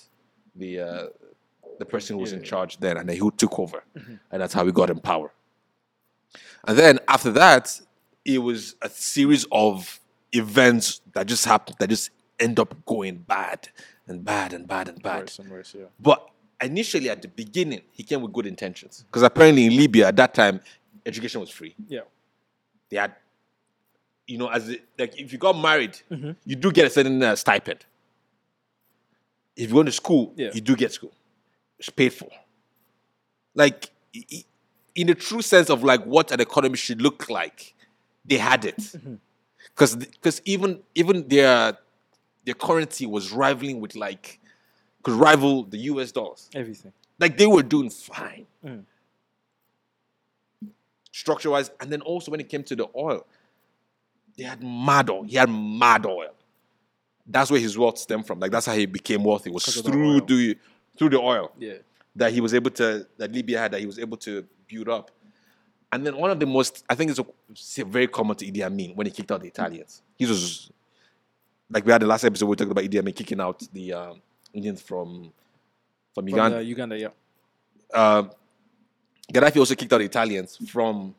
the 0.55 0.79
uh, 0.79 1.07
the 1.79 1.85
person 1.85 2.15
who 2.15 2.21
was 2.21 2.33
in 2.33 2.43
charge 2.43 2.77
then, 2.79 2.97
and 2.97 3.09
then 3.09 3.15
he 3.19 3.31
took 3.37 3.57
over, 3.57 3.83
Mm-hmm. 3.97 4.15
and 4.31 4.41
that's 4.41 4.53
how 4.53 4.63
we 4.63 4.71
got 4.71 4.89
in 4.89 4.99
power. 4.99 5.31
And 6.67 6.77
then 6.77 6.99
after 7.07 7.31
that, 7.31 7.79
it 8.25 8.37
was 8.39 8.75
a 8.81 8.89
series 8.89 9.45
of 9.51 9.99
events 10.33 11.01
that 11.13 11.25
just 11.25 11.45
happened 11.45 11.77
that 11.79 11.89
just 11.89 12.11
end 12.39 12.59
up 12.59 12.85
going 12.85 13.15
bad 13.17 13.69
and 14.07 14.23
bad 14.23 14.53
and 14.53 14.67
bad 14.67 14.89
and 14.89 15.01
bad. 15.01 15.21
Worse 15.21 15.39
and 15.39 15.49
worse. 15.49 15.73
Yeah. 15.77 15.85
But 15.99 16.27
initially, 16.61 17.09
at 17.09 17.21
the 17.21 17.27
beginning, 17.29 17.81
he 17.91 18.03
came 18.03 18.21
with 18.21 18.33
good 18.33 18.45
intentions. 18.45 19.03
Because 19.07 19.23
apparently 19.23 19.65
in 19.65 19.75
Libya 19.75 20.07
at 20.09 20.15
that 20.17 20.33
time, 20.33 20.59
education 21.05 21.39
was 21.41 21.49
free. 21.49 21.75
Yeah. 21.87 22.01
They 22.89 22.97
had, 22.97 23.15
you 24.27 24.37
know, 24.37 24.47
as 24.49 24.69
it, 24.69 24.83
like 24.97 25.17
if 25.19 25.31
you 25.31 25.39
got 25.39 25.57
married, 25.57 25.97
Mm-hmm. 26.11 26.31
you 26.45 26.55
do 26.57 26.71
get 26.71 26.85
a 26.87 26.89
certain 26.89 27.23
uh, 27.23 27.35
stipend. 27.35 27.85
If 29.55 29.69
you 29.69 29.75
go 29.75 29.83
to 29.83 29.91
school, 29.91 30.33
Yeah. 30.35 30.51
you 30.53 30.61
do 30.61 30.75
get 30.75 30.91
school. 30.91 31.11
Paid 31.95 32.13
for. 32.13 32.29
Like 33.55 33.89
in 34.95 35.07
the 35.07 35.15
true 35.15 35.41
sense 35.41 35.69
of 35.69 35.83
like 35.83 36.03
what 36.05 36.31
an 36.31 36.41
economy 36.41 36.77
should 36.77 37.01
look 37.01 37.29
like, 37.29 37.73
they 38.25 38.37
had 38.37 38.65
it 38.65 38.95
because 39.73 39.95
because 39.95 40.41
even 40.45 40.79
even 40.95 41.27
their 41.27 41.77
their 42.45 42.55
currency 42.55 43.05
was 43.05 43.31
rivaling 43.31 43.79
with 43.79 43.95
like 43.95 44.39
could 45.03 45.13
rival 45.13 45.63
the 45.63 45.77
US 45.77 46.11
dollars. 46.11 46.49
Everything. 46.53 46.91
Like 47.19 47.37
they 47.37 47.47
were 47.47 47.63
doing 47.63 47.89
fine. 47.89 48.45
Mm. 48.65 48.83
Structure 51.11 51.49
wise, 51.49 51.71
and 51.79 51.91
then 51.91 52.01
also 52.01 52.31
when 52.31 52.39
it 52.39 52.49
came 52.49 52.63
to 52.63 52.75
the 52.75 52.87
oil, 52.95 53.25
they 54.37 54.43
had 54.43 54.63
mad 54.63 55.09
oil. 55.09 55.23
He 55.23 55.35
had 55.35 55.49
mad 55.49 56.05
oil. 56.05 56.33
That's 57.25 57.51
where 57.51 57.59
his 57.59 57.77
wealth 57.77 57.97
stemmed 57.97 58.25
from. 58.25 58.39
Like 58.39 58.51
that's 58.51 58.65
how 58.65 58.73
he 58.73 58.85
became 58.85 59.23
wealthy. 59.23 59.49
Was 59.49 59.67
of 59.67 59.83
the 59.83 59.91
through 59.91 60.21
the 60.21 60.57
through 60.99 61.09
the 61.09 61.19
oil 61.19 61.51
Yeah. 61.57 61.77
that 62.15 62.31
he 62.33 62.41
was 62.41 62.53
able 62.53 62.69
to 62.71 63.07
that 63.17 63.31
Libya 63.31 63.57
had 63.59 63.71
that 63.71 63.79
he 63.79 63.87
was 63.87 63.97
able 63.97 64.17
to 64.17 64.45
build 64.67 64.89
up. 64.89 65.09
And 65.91 66.05
then 66.05 66.15
one 66.17 66.29
of 66.29 66.39
the 66.39 66.45
most 66.45 66.83
I 66.87 66.93
think 66.93 67.09
it's, 67.09 67.19
a, 67.79 67.85
very 67.85 68.07
common 68.07 68.35
to 68.35 68.45
Idi 68.45 68.61
Amin 68.63 68.91
when 68.95 69.07
he 69.07 69.11
kicked 69.11 69.31
out 69.31 69.41
the 69.41 69.47
Italians. 69.47 70.03
He 70.17 70.25
was 70.27 70.69
like 71.71 71.85
we 71.85 71.91
had 71.91 72.01
the 72.01 72.07
last 72.07 72.23
episode 72.25 72.45
we 72.47 72.55
talked 72.55 72.69
about 72.71 72.83
Idi 72.83 72.99
Amin 72.99 73.13
kicking 73.13 73.39
out 73.41 73.63
the 73.73 73.93
um, 73.93 74.21
Indians 74.53 74.81
from 74.81 75.31
from 76.13 76.25
From 76.25 76.27
Uganda. 76.27 76.57
uh, 76.57 76.61
Uganda, 76.61 76.99
yeah. 76.99 77.09
Um, 77.93 78.31
Gaddafi 79.33 79.57
also 79.57 79.75
kicked 79.75 79.93
out 79.93 79.99
the 79.99 80.05
Italians 80.05 80.57
from 80.69 81.15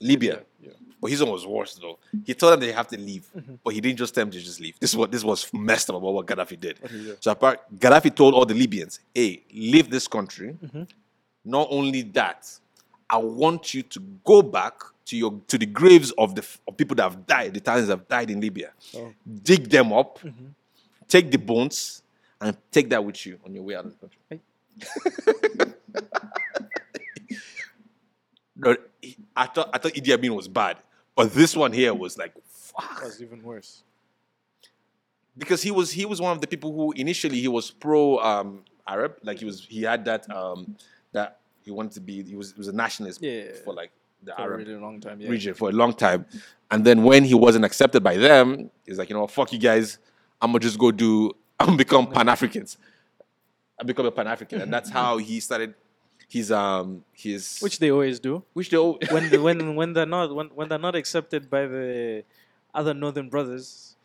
Libya. 0.00 0.42
Yeah. 0.60 0.72
But 1.00 1.10
his 1.10 1.22
one 1.22 1.32
was 1.32 1.46
worse 1.46 1.74
though. 1.76 1.98
He 2.26 2.34
told 2.34 2.52
them 2.52 2.60
they 2.60 2.72
have 2.72 2.88
to 2.88 2.98
leave, 2.98 3.26
Mm-hmm. 3.36 3.54
but 3.64 3.72
he 3.74 3.80
didn't 3.80 3.98
just 3.98 4.14
tell 4.14 4.22
them 4.24 4.30
to 4.32 4.38
just 4.40 4.60
leave. 4.60 4.78
This 4.78 4.90
is 4.90 4.96
what 4.96 5.10
this 5.10 5.24
was 5.24 5.50
messed 5.52 5.88
up 5.90 5.96
about 5.96 6.12
what 6.12 6.26
Gaddafi 6.26 6.60
did. 6.60 6.78
What 6.80 6.90
did 6.90 7.00
he 7.00 7.06
do? 7.06 7.16
So 7.20 7.30
apart, 7.30 7.60
Gaddafi 7.78 8.14
told 8.14 8.34
all 8.34 8.44
the 8.44 8.54
Libyans, 8.54 9.00
"Hey, 9.14 9.42
leave 9.52 9.88
this 9.90 10.06
country. 10.06 10.56
Mm-hmm. 10.62 10.82
Not 11.46 11.68
only 11.70 12.02
that, 12.02 12.50
I 13.08 13.16
want 13.16 13.72
you 13.72 13.82
to 13.82 14.00
go 14.24 14.42
back 14.42 14.74
to 15.06 15.16
your 15.16 15.40
to 15.48 15.56
the 15.56 15.66
graves 15.66 16.10
of 16.18 16.34
the 16.34 16.44
of 16.68 16.76
people 16.76 16.94
that 16.96 17.04
have 17.04 17.26
died, 17.26 17.54
the 17.54 17.58
Italians 17.60 17.88
that 17.88 17.96
have 17.98 18.06
died 18.08 18.30
in 18.30 18.38
Libya. 18.40 18.70
Oh. 18.94 19.12
Dig 19.42 19.68
them 19.70 19.92
up, 19.94 20.18
Mm-hmm. 20.20 20.46
take 21.08 21.30
the 21.30 21.38
bones, 21.38 22.02
and 22.42 22.54
take 22.70 22.90
that 22.90 23.02
with 23.02 23.24
you 23.24 23.38
on 23.46 23.54
your 23.54 23.62
way 23.64 23.74
out 23.76 23.86
of 23.86 23.94
the 23.98 24.06
country." 24.06 24.40
no, 28.56 28.76
I 29.36 29.46
thought 29.46 29.70
I 29.72 29.78
thought 29.78 29.92
Idi 29.94 30.12
Amin 30.14 30.34
was 30.34 30.48
bad, 30.48 30.76
but 31.20 31.32
this 31.34 31.54
one 31.56 31.72
here 31.72 31.92
was 31.94 32.16
like, 32.18 32.32
fuck 32.46 33.00
That 33.00 33.04
was 33.06 33.20
even 33.22 33.42
worse. 33.42 33.82
because 35.36 35.62
he 35.62 35.70
was 35.70 35.90
he 35.92 36.04
was 36.06 36.20
one 36.20 36.32
of 36.32 36.40
the 36.40 36.46
people 36.46 36.72
who 36.72 36.92
initially 36.92 37.38
he 37.40 37.48
was 37.48 37.70
pro 37.70 38.18
um 38.18 38.64
Arab, 38.86 39.12
like 39.22 39.38
he 39.38 39.44
was 39.44 39.64
he 39.68 39.82
had 39.82 40.04
that 40.04 40.22
um 40.30 40.76
that 41.12 41.38
he 41.64 41.70
wanted 41.70 41.92
to 41.92 42.00
be 42.00 42.22
he 42.22 42.34
was 42.34 42.52
he 42.52 42.58
was 42.58 42.68
a 42.68 42.72
nationalist 42.84 43.22
Yeah. 43.22 43.44
for 43.64 43.72
like 43.74 43.90
the 44.22 44.32
For 44.32 44.40
a 44.40 44.44
Arab 44.44 44.58
really 44.66 44.74
long 44.86 45.00
time, 45.00 45.20
yeah. 45.20 45.28
region 45.30 45.54
for 45.54 45.68
a 45.68 45.72
long 45.72 45.92
time, 45.94 46.26
and 46.70 46.84
then 46.84 47.04
when 47.04 47.24
he 47.24 47.34
wasn't 47.34 47.64
accepted 47.64 48.02
by 48.02 48.16
them, 48.16 48.70
he's 48.86 48.98
like 48.98 49.08
you 49.10 49.16
know 49.16 49.26
fuck 49.26 49.52
you 49.52 49.58
guys, 49.58 49.98
I'm 50.40 50.50
gonna 50.50 50.60
just 50.60 50.78
go 50.78 50.90
do 50.90 51.32
I'm 51.60 51.66
gonna 51.66 51.78
become 51.78 52.06
Pan 52.16 52.28
Africans, 52.28 52.76
I 53.78 53.82
become 53.84 54.06
a 54.06 54.10
Pan 54.18 54.26
African, 54.26 54.60
and 54.62 54.72
that's 54.72 54.90
how 54.90 55.18
he 55.18 55.40
started 55.40 55.74
his 56.30 56.50
um 56.52 57.04
his 57.12 57.58
Which 57.60 57.78
they 57.78 57.90
always 57.90 58.20
do. 58.20 58.42
which 58.52 58.70
they 58.70 58.76
all 58.76 58.98
when 59.10 59.28
the, 59.30 59.42
when 59.42 59.74
when 59.80 59.92
they're 59.92 60.06
not 60.06 60.34
when, 60.34 60.46
when 60.54 60.68
they're 60.68 60.78
not 60.78 60.94
accepted 60.94 61.50
by 61.50 61.66
the 61.66 62.24
other 62.72 62.94
northern 62.94 63.28
brothers, 63.28 63.96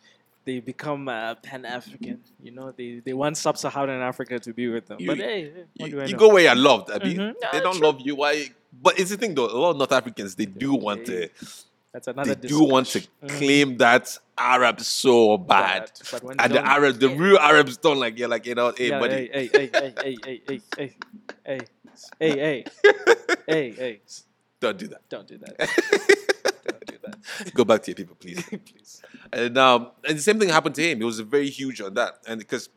they 0.43 0.59
become 0.59 1.07
uh, 1.07 1.35
Pan 1.35 1.65
African. 1.65 2.19
You 2.41 2.51
know, 2.51 2.71
they 2.75 3.01
they 3.05 3.13
want 3.13 3.37
sub-Saharan 3.37 4.01
Africa 4.01 4.39
to 4.39 4.53
be 4.53 4.67
with 4.67 4.87
them. 4.87 4.99
You- 4.99 5.07
but 5.07 5.17
hey, 5.17 5.51
hey, 5.51 5.63
what 5.77 5.89
you, 5.89 5.95
do 5.95 6.01
I 6.01 6.05
you 6.05 6.13
know? 6.13 6.17
go 6.19 6.29
where 6.33 6.43
you're 6.43 6.55
loved. 6.55 6.89
I 6.91 6.97
mean, 6.99 7.17
Mhm. 7.17 7.33
they 7.53 7.59
don't 7.61 7.77
true. 7.77 7.85
love 7.87 8.01
you. 8.01 8.15
Why? 8.15 8.49
But 8.81 8.99
it's 8.99 9.11
the 9.11 9.17
thing 9.17 9.35
though. 9.35 9.45
A 9.45 9.57
lot 9.57 9.71
of 9.71 9.77
North 9.77 9.91
Africans 9.91 10.35
they 10.35 10.45
do 10.47 10.73
want 10.73 11.05
to. 11.05 11.29
That's 11.93 12.07
another. 12.07 12.35
They 12.35 12.47
do 12.49 12.63
want 12.63 12.87
to 12.87 12.99
discussion. 12.99 13.29
Mhm. 13.29 13.37
claim 13.37 13.77
that 13.77 14.17
Arab 14.37 14.81
so 14.81 15.37
bad, 15.37 15.79
Bad, 15.85 15.91
but 16.11 16.39
and 16.43 16.53
the 16.53 16.65
Arabs, 16.65 16.97
the 16.99 17.09
real 17.09 17.37
Arabs, 17.37 17.77
don't 17.77 17.99
like. 17.99 18.17
You're 18.19 18.27
like, 18.27 18.45
you 18.45 18.55
know, 18.55 18.73
hey, 18.75 18.89
Yeah, 18.89 18.99
buddy, 18.99 19.29
hey, 19.31 19.47
hey, 19.53 19.69
hey, 19.71 19.93
hey, 20.03 20.17
hey, 20.25 20.41
hey, 20.47 20.61
hey, 20.77 20.93
hey, 21.45 21.59
hey, 22.19 22.29
hey, 22.37 22.65
hey, 23.47 23.71
hey, 23.71 24.01
don't 24.59 24.77
do 24.77 24.87
that. 24.87 25.07
don't 25.09 25.27
do 25.27 25.37
that. 25.37 25.57
don't 26.67 26.85
do 26.85 26.97
that. 27.03 27.53
Go 27.53 27.63
back 27.65 27.81
to 27.83 27.91
your 27.91 27.95
people, 27.95 28.15
please. 28.15 28.43
Please. 28.49 29.01
And 29.33 29.57
um, 29.57 29.91
and 30.07 30.17
the 30.17 30.21
same 30.21 30.39
thing 30.39 30.49
happened 30.49 30.75
to 30.75 30.81
him. 30.83 30.99
He 30.99 31.03
was 31.03 31.19
very 31.19 31.49
huge 31.49 31.81
on 31.81 31.93
that, 31.95 32.19
and 32.27 32.39
because 32.39 32.69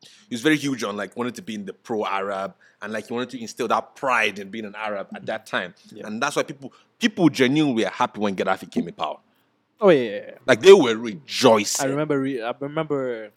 he 0.00 0.34
was 0.34 0.40
very 0.40 0.56
huge 0.56 0.82
on 0.84 0.96
like 0.96 1.16
wanting 1.16 1.32
to 1.34 1.42
be 1.42 1.54
in 1.54 1.64
the 1.66 1.72
pro-Arab 1.72 2.54
and 2.82 2.92
like 2.92 3.06
he 3.08 3.12
wanted 3.14 3.30
to 3.30 3.40
instill 3.40 3.68
that 3.68 3.96
pride 3.96 4.38
in 4.38 4.50
being 4.50 4.64
an 4.64 4.74
Arab 4.76 5.08
at 5.14 5.26
that 5.26 5.46
time, 5.46 5.74
Yeah. 5.92 6.06
and 6.06 6.22
that's 6.22 6.36
why 6.36 6.42
people 6.42 6.72
people 6.98 7.28
genuinely 7.28 7.84
were 7.84 7.90
happy 7.90 8.20
when 8.20 8.34
Gaddafi 8.36 8.70
came 8.70 8.88
in 8.88 8.94
power. 8.94 9.18
Oh 9.80 9.90
yeah, 9.90 10.00
yeah, 10.02 10.10
yeah. 10.26 10.30
Like 10.46 10.60
they 10.60 10.72
were 10.72 10.96
rejoicing. 10.96 11.84
I 11.86 11.90
remember. 11.90 12.20
Re- 12.20 12.42
I 12.42 12.54
remember 12.60 13.30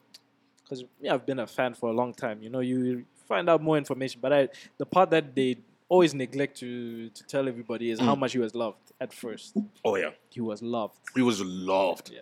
because 0.64 0.84
yeah, 1.02 1.14
I've 1.14 1.26
been 1.26 1.40
a 1.40 1.48
fan 1.48 1.74
for 1.74 1.90
a 1.90 1.94
long 1.94 2.14
time. 2.14 2.42
You 2.42 2.50
know, 2.50 2.60
you 2.60 3.06
find 3.27 3.50
out 3.50 3.62
more 3.62 3.77
information, 3.77 4.19
but 4.22 4.31
I 4.34 4.50
the 4.77 4.86
part 4.86 5.10
that 5.12 5.36
they 5.36 5.57
always 5.89 6.13
neglect 6.13 6.57
to 6.60 7.10
to 7.10 7.24
tell 7.25 7.48
everybody 7.48 7.91
is 7.91 8.00
how 8.00 8.15
Mm. 8.15 8.19
much 8.19 8.34
he 8.34 8.39
was 8.39 8.53
loved 8.55 8.91
at 9.00 9.13
first. 9.13 9.55
Oh 9.86 9.96
yeah, 9.96 10.12
He 10.29 10.41
was 10.41 10.62
loved. 10.62 10.98
he 11.15 11.22
was 11.22 11.41
loved. 11.41 12.10
Yeah. 12.13 12.22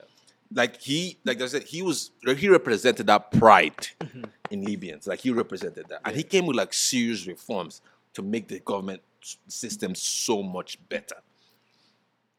Like 0.53 0.79
he, 0.79 1.17
like 1.25 1.41
I 1.41 1.47
said, 1.47 1.63
he 1.63 1.81
was 1.81 2.11
he 2.37 2.47
represented 2.49 3.07
that 3.07 3.31
pride 3.31 3.87
Mm-hmm. 3.99 4.23
in 4.51 4.63
Libyans. 4.63 5.07
Like 5.07 5.19
he 5.21 5.31
represented 5.31 5.85
that, 5.89 6.01
and 6.05 6.15
he 6.15 6.23
came 6.23 6.45
with 6.45 6.55
like 6.57 6.73
serious 6.73 7.25
reforms 7.27 7.81
to 8.13 8.21
make 8.21 8.47
the 8.47 8.59
government 8.59 9.01
system 9.47 9.95
so 9.95 10.43
much 10.43 10.77
better. 10.87 11.15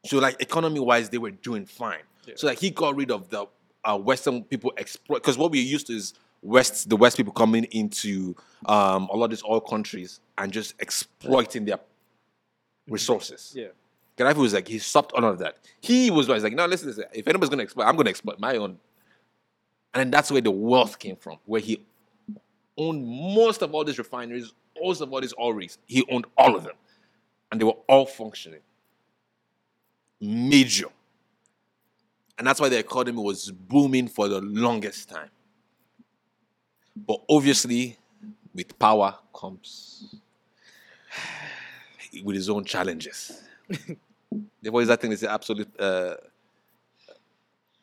So 0.05 0.19
like 0.19 0.41
economy 0.41 0.79
wise, 0.79 1.09
they 1.09 1.17
were 1.17 1.31
doing 1.31 1.65
fine. 1.65 2.03
So 2.35 2.47
like 2.47 2.59
he 2.59 2.69
got 2.69 2.95
rid 2.95 3.11
of 3.11 3.29
the 3.29 3.45
uh, 3.83 3.97
Western 3.97 4.43
people 4.43 4.71
exploit 4.77 5.17
because 5.21 5.37
what 5.37 5.51
we 5.51 5.59
used 5.59 5.87
to 5.87 5.93
is 5.93 6.13
West 6.41 6.89
the 6.89 6.95
West 6.95 7.17
people 7.17 7.33
coming 7.33 7.65
into 7.65 8.35
um, 8.65 9.09
a 9.11 9.15
lot 9.15 9.25
of 9.25 9.31
these 9.31 9.43
oil 9.43 9.59
countries 9.59 10.19
and 10.37 10.51
just 10.51 10.75
exploiting 10.79 11.65
their 11.65 11.79
resources. 12.87 13.53
Yeah. 13.55 13.67
Gaddafi 14.17 14.37
was 14.37 14.53
like, 14.53 14.67
he 14.67 14.79
stopped 14.79 15.13
all 15.13 15.23
of 15.25 15.37
that. 15.39 15.57
He 15.79 16.09
was 16.09 16.27
like, 16.27 16.53
no, 16.53 16.65
listen, 16.65 16.87
listen, 16.87 17.05
if 17.13 17.27
anybody's 17.27 17.49
going 17.49 17.59
to 17.59 17.63
exploit, 17.63 17.85
I'm 17.85 17.95
going 17.95 18.05
to 18.05 18.09
exploit 18.09 18.39
my 18.39 18.57
own. 18.57 18.79
And 19.93 20.01
then 20.01 20.11
that's 20.11 20.31
where 20.31 20.41
the 20.41 20.51
wealth 20.51 20.97
came 20.97 21.15
from, 21.15 21.37
where 21.45 21.61
he 21.61 21.85
owned 22.77 23.05
most 23.05 23.61
of 23.61 23.73
all 23.75 23.83
these 23.83 23.97
refineries, 23.97 24.53
most 24.81 25.01
of 25.01 25.13
all 25.13 25.21
these 25.21 25.33
oil 25.39 25.53
rigs. 25.53 25.77
He 25.85 26.03
owned 26.09 26.25
all 26.37 26.55
of 26.55 26.63
them. 26.63 26.75
And 27.51 27.61
they 27.61 27.65
were 27.65 27.77
all 27.87 28.05
functioning. 28.05 28.59
Major. 30.19 30.87
And 32.37 32.45
that's 32.45 32.59
why 32.59 32.69
the 32.69 32.77
economy 32.77 33.21
was 33.21 33.51
booming 33.51 34.07
for 34.07 34.27
the 34.27 34.41
longest 34.41 35.09
time. 35.09 35.29
But 37.05 37.21
obviously, 37.29 37.97
with 38.53 38.77
power 38.79 39.15
comes 39.33 40.15
with 42.23 42.35
his 42.35 42.49
own 42.49 42.63
challenges. 42.65 43.43
What 44.63 44.81
is 44.81 44.89
that 44.89 44.99
thing? 44.99 45.09
They 45.11 45.15
say 45.15 45.27
absolute 45.27 45.69
uh, 45.79 46.15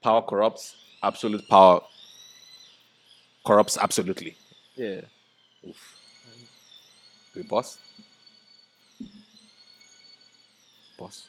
power 0.02 0.20
corrupts. 0.20 0.76
Absolute 1.02 1.48
power 1.48 1.80
corrupts 3.46 3.78
absolutely. 3.78 4.36
Yeah. 4.74 5.00
Oof. 5.66 6.00
We 7.34 7.42
boss. 7.42 7.78
Boss. 10.98 11.28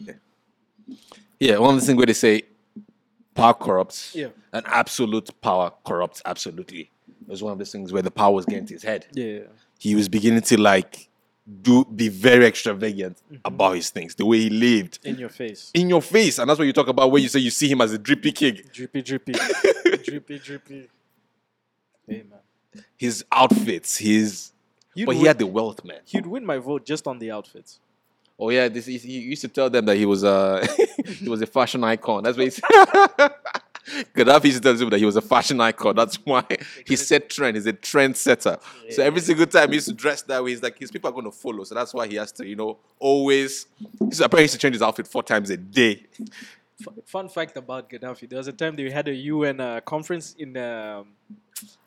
Yeah. 0.00 0.14
Yeah. 1.38 1.58
One 1.58 1.74
of 1.74 1.80
the 1.80 1.86
things 1.86 1.96
where 1.96 2.06
they 2.06 2.12
say 2.12 2.42
power 3.34 3.54
corrupts. 3.54 4.14
Yeah. 4.14 4.28
And 4.52 4.66
absolute 4.66 5.30
power 5.40 5.72
corrupts 5.84 6.22
absolutely. 6.24 6.90
It 7.08 7.28
was 7.28 7.42
one 7.42 7.52
of 7.52 7.58
those 7.58 7.72
things 7.72 7.92
where 7.92 8.02
the 8.02 8.10
power 8.10 8.32
was 8.32 8.46
getting 8.46 8.66
to 8.66 8.74
his 8.74 8.82
head. 8.82 9.06
Yeah. 9.12 9.40
He 9.78 9.94
was 9.94 10.08
beginning 10.08 10.42
to 10.42 10.60
like 10.60 11.08
do 11.60 11.84
be 11.84 12.08
very 12.08 12.46
extravagant 12.46 13.20
mm-hmm. 13.26 13.36
about 13.44 13.72
his 13.72 13.90
things, 13.90 14.14
the 14.14 14.24
way 14.24 14.38
he 14.38 14.50
lived 14.50 15.00
In 15.04 15.18
your 15.18 15.28
face. 15.28 15.70
in 15.74 15.88
your 15.88 16.02
face. 16.02 16.38
And 16.38 16.48
that's 16.48 16.58
what 16.58 16.66
you 16.66 16.72
talk 16.72 16.88
about 16.88 17.10
when 17.10 17.22
you 17.22 17.28
say 17.28 17.40
you 17.40 17.50
see 17.50 17.68
him 17.68 17.80
as 17.80 17.92
a 17.92 17.98
drippy 17.98 18.32
king. 18.32 18.60
Drippy, 18.72 19.02
drippy. 19.02 19.32
drippy, 20.04 20.38
drippy. 20.38 20.88
Hey, 22.06 22.24
man. 22.28 22.84
His 22.96 23.24
outfits, 23.30 23.98
his. 23.98 24.52
You'd 24.94 25.06
but 25.06 25.16
he 25.16 25.24
had 25.24 25.38
the 25.38 25.46
wealth, 25.46 25.84
man. 25.84 26.00
He'd 26.04 26.26
win 26.26 26.44
my 26.44 26.58
vote 26.58 26.84
just 26.84 27.06
on 27.06 27.18
the 27.18 27.30
outfits. 27.30 27.80
Oh 28.42 28.50
yeah, 28.50 28.68
this 28.68 28.86
he, 28.86 28.98
he 28.98 29.20
used 29.20 29.42
to 29.42 29.48
tell 29.48 29.70
them 29.70 29.84
that 29.84 29.96
he 29.96 30.04
was 30.04 30.24
a 30.24 30.66
he 31.06 31.28
was 31.28 31.40
a 31.42 31.46
fashion 31.46 31.84
icon. 31.84 32.24
That's 32.24 32.36
what 32.36 32.42
he 32.42 32.50
said. 32.50 32.64
Gaddafi 34.16 34.44
used 34.46 34.56
to 34.56 34.62
tell 34.62 34.74
them 34.74 34.90
that 34.90 34.98
he 34.98 35.04
was 35.04 35.14
a 35.14 35.20
fashion 35.20 35.60
icon. 35.60 35.94
That's 35.94 36.16
why 36.16 36.44
he 36.84 36.96
set 36.96 37.30
trend. 37.30 37.56
He's 37.56 37.66
a 37.66 37.72
trend 37.72 38.16
setter. 38.16 38.58
So 38.90 39.04
every 39.04 39.20
single 39.20 39.46
time 39.46 39.68
he 39.68 39.74
used 39.76 39.86
to 39.86 39.94
dress 39.94 40.22
that 40.22 40.42
way, 40.42 40.50
he's 40.50 40.62
like 40.62 40.76
his 40.76 40.90
people 40.90 41.08
are 41.08 41.12
going 41.12 41.26
to 41.26 41.30
follow. 41.30 41.62
So 41.62 41.76
that's 41.76 41.94
why 41.94 42.08
he 42.08 42.16
has 42.16 42.32
to, 42.32 42.44
you 42.44 42.56
know, 42.56 42.78
always. 42.98 43.66
He's 44.00 44.18
apparently 44.18 44.40
he 44.40 44.44
used 44.44 44.54
to 44.54 44.58
change 44.58 44.74
his 44.74 44.82
outfit 44.82 45.06
four 45.06 45.22
times 45.22 45.50
a 45.50 45.56
day. 45.56 46.06
Fun 47.06 47.28
fact 47.28 47.56
about 47.56 47.88
Gaddafi: 47.90 48.28
there 48.28 48.38
was 48.38 48.48
a 48.48 48.52
time 48.52 48.74
they 48.74 48.90
had 48.90 49.06
a 49.06 49.14
UN 49.14 49.60
uh, 49.60 49.80
conference 49.82 50.34
in 50.36 50.56
um, 50.56 51.10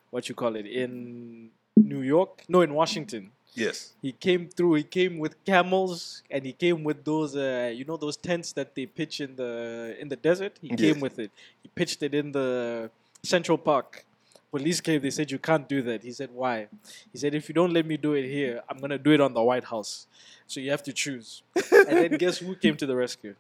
what 0.10 0.30
you 0.30 0.36
call 0.36 0.56
it 0.56 0.66
in 0.66 1.50
New 1.76 2.02
York, 2.02 2.46
no, 2.48 2.62
in 2.62 2.74
Washington, 2.74 3.32
Yes. 3.56 3.94
He 4.02 4.12
came 4.12 4.48
through. 4.50 4.74
He 4.76 4.84
came 4.84 5.18
with 5.18 5.34
camels, 5.46 6.22
and 6.30 6.46
he 6.46 6.54
came 6.54 6.84
with 6.84 7.04
those, 7.04 7.36
uh, 7.36 7.72
you 7.74 7.86
know, 7.86 7.98
those 7.98 8.18
tents 8.18 8.52
that 8.54 8.76
they 8.76 8.86
pitch 8.86 9.22
in 9.22 9.36
the 9.36 9.96
in 10.00 10.08
the 10.10 10.16
desert. 10.18 10.54
He 10.62 10.70
Yes. 10.70 10.80
came 10.80 11.00
with 11.00 11.18
it. 11.20 11.32
He 11.64 11.70
pitched 11.70 12.04
it 12.04 12.14
in 12.14 12.32
the 12.32 12.90
Central 13.24 13.58
Park. 13.58 14.06
Police 14.52 14.80
came. 14.82 15.02
They 15.02 15.10
said 15.12 15.32
you 15.32 15.40
can't 15.40 15.68
do 15.68 15.82
that. 15.84 16.04
He 16.04 16.12
said 16.12 16.30
why? 16.34 16.68
He 17.12 17.18
said 17.18 17.34
if 17.36 17.50
you 17.50 17.56
don't 17.56 17.74
let 17.74 17.86
me 17.86 17.98
do 17.98 18.14
it 18.14 18.28
here, 18.30 18.62
I'm 18.70 18.78
gonna 18.78 18.98
do 18.98 19.12
it 19.12 19.22
on 19.22 19.34
the 19.34 19.44
White 19.44 19.66
House. 19.66 20.08
So 20.48 20.60
you 20.60 20.72
have 20.72 20.84
to 20.84 20.94
choose. 20.94 21.42
and 21.56 21.98
then 22.02 22.12
guess 22.24 22.38
who 22.38 22.56
came 22.56 22.76
to 22.78 22.86
the 22.86 22.96
rescue? 22.96 23.36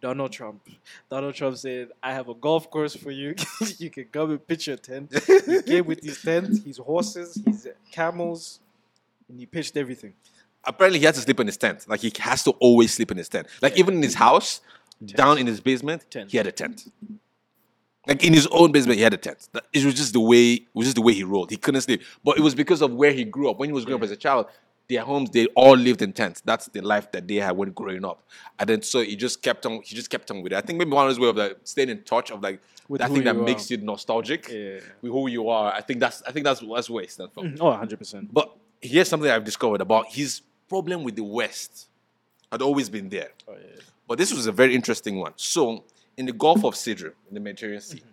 Donald 0.00 0.32
Trump. 0.32 0.60
Donald 1.10 1.34
Trump 1.34 1.56
said, 1.56 1.88
I 2.02 2.12
have 2.12 2.28
a 2.28 2.34
golf 2.34 2.70
course 2.70 2.94
for 2.94 3.10
you. 3.10 3.34
you 3.78 3.88
can 3.88 4.04
come 4.12 4.32
and 4.32 4.46
pitch 4.46 4.66
your 4.66 4.76
tent. 4.76 5.10
He 5.46 5.62
came 5.62 5.86
with 5.86 6.02
his 6.04 6.20
tent, 6.20 6.62
his 6.62 6.76
horses, 6.76 7.40
his 7.46 7.68
camels, 7.90 8.60
and 9.34 9.40
he 9.40 9.46
pitched 9.46 9.76
everything. 9.76 10.14
Apparently, 10.64 11.00
he 11.00 11.04
has 11.06 11.16
to 11.16 11.20
sleep 11.22 11.40
in 11.40 11.46
his 11.48 11.56
tent. 11.56 11.84
Like 11.88 12.00
he 12.00 12.12
has 12.20 12.44
to 12.44 12.52
always 12.52 12.94
sleep 12.94 13.10
in 13.10 13.16
his 13.18 13.28
tent. 13.28 13.48
Like 13.60 13.76
even 13.76 13.94
in 13.96 14.02
his 14.02 14.14
house, 14.14 14.60
down 15.04 15.38
in 15.38 15.46
his 15.46 15.60
basement, 15.60 16.06
Tent. 16.08 16.30
he 16.30 16.36
had 16.36 16.46
a 16.46 16.52
tent. 16.52 16.84
Like 18.06 18.22
in 18.24 18.32
his 18.32 18.46
own 18.48 18.70
basement, 18.70 18.98
he 18.98 19.02
had 19.02 19.12
a 19.14 19.16
tent. 19.18 19.48
It 19.72 19.84
was 19.84 19.94
just 19.94 20.12
the 20.12 20.20
way. 20.20 20.52
It 20.54 20.66
was 20.72 20.86
just 20.86 20.96
the 20.96 21.02
way 21.02 21.12
he 21.14 21.24
rolled. 21.24 21.50
He 21.50 21.56
couldn't 21.56 21.80
sleep, 21.82 22.02
but 22.22 22.38
it 22.38 22.42
was 22.42 22.54
because 22.54 22.80
of 22.80 22.92
where 22.94 23.12
he 23.12 23.24
grew 23.24 23.50
up. 23.50 23.58
When 23.58 23.68
he 23.68 23.72
was 23.74 23.84
growing 23.84 24.00
up 24.00 24.04
as 24.04 24.10
a 24.12 24.16
child, 24.16 24.46
their 24.88 25.02
homes 25.02 25.30
they 25.30 25.46
all 25.48 25.76
lived 25.76 26.00
in 26.02 26.12
tents. 26.12 26.40
That's 26.42 26.66
the 26.68 26.80
life 26.82 27.10
that 27.12 27.26
they 27.26 27.36
had 27.36 27.56
when 27.56 27.70
growing 27.72 28.04
up. 28.04 28.22
And 28.58 28.68
then 28.68 28.82
so 28.82 29.00
he 29.02 29.16
just 29.16 29.42
kept 29.42 29.66
on. 29.66 29.82
He 29.82 29.96
just 29.96 30.08
kept 30.10 30.30
on 30.30 30.42
with 30.42 30.52
it. 30.52 30.56
I 30.56 30.60
think 30.60 30.78
maybe 30.78 30.92
one 30.92 31.06
of 31.06 31.08
his 31.10 31.18
way 31.18 31.28
of 31.28 31.36
like 31.36 31.58
staying 31.64 31.88
in 31.90 32.02
touch 32.04 32.30
of 32.30 32.42
like 32.42 32.60
With 32.88 33.00
that 33.00 33.10
thing 33.10 33.24
that 33.24 33.36
are. 33.36 33.42
makes 33.42 33.70
you 33.70 33.78
nostalgic 33.78 34.48
Yeah. 34.50 34.80
with 35.02 35.12
who 35.12 35.28
you 35.28 35.48
are. 35.48 35.72
I 35.74 35.80
think 35.82 36.00
that's. 36.00 36.22
I 36.26 36.32
think 36.32 36.44
that's 36.44 36.60
that's 36.60 36.88
where 36.90 37.04
it 37.04 37.10
stands 37.10 37.32
for. 37.34 37.42
Mm-hmm. 37.44 37.62
Oh, 37.62 37.72
100%. 37.72 38.28
But 38.32 38.54
here's 38.84 39.08
something 39.08 39.30
I've 39.30 39.44
discovered 39.44 39.80
about 39.80 40.06
his 40.08 40.42
problem 40.68 41.04
with 41.04 41.16
the 41.16 41.24
West 41.24 41.88
had 42.52 42.62
always 42.62 42.88
been 42.88 43.08
there. 43.08 43.30
Oh, 43.48 43.52
yeah. 43.52 43.80
But 44.06 44.18
this 44.18 44.32
was 44.32 44.46
a 44.46 44.52
very 44.52 44.74
interesting 44.74 45.18
one. 45.18 45.32
So, 45.36 45.84
in 46.16 46.26
the 46.26 46.32
Gulf 46.32 46.64
of 46.64 46.74
Sidra, 46.74 47.12
in 47.28 47.34
the 47.34 47.40
Mediterranean 47.40 47.80
Sea, 47.80 47.98
mm-hmm. 47.98 48.08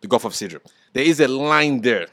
the 0.00 0.08
Gulf 0.08 0.24
of 0.24 0.32
Sidra, 0.32 0.60
there 0.92 1.04
is 1.04 1.20
a 1.20 1.28
line 1.28 1.80
there 1.80 2.08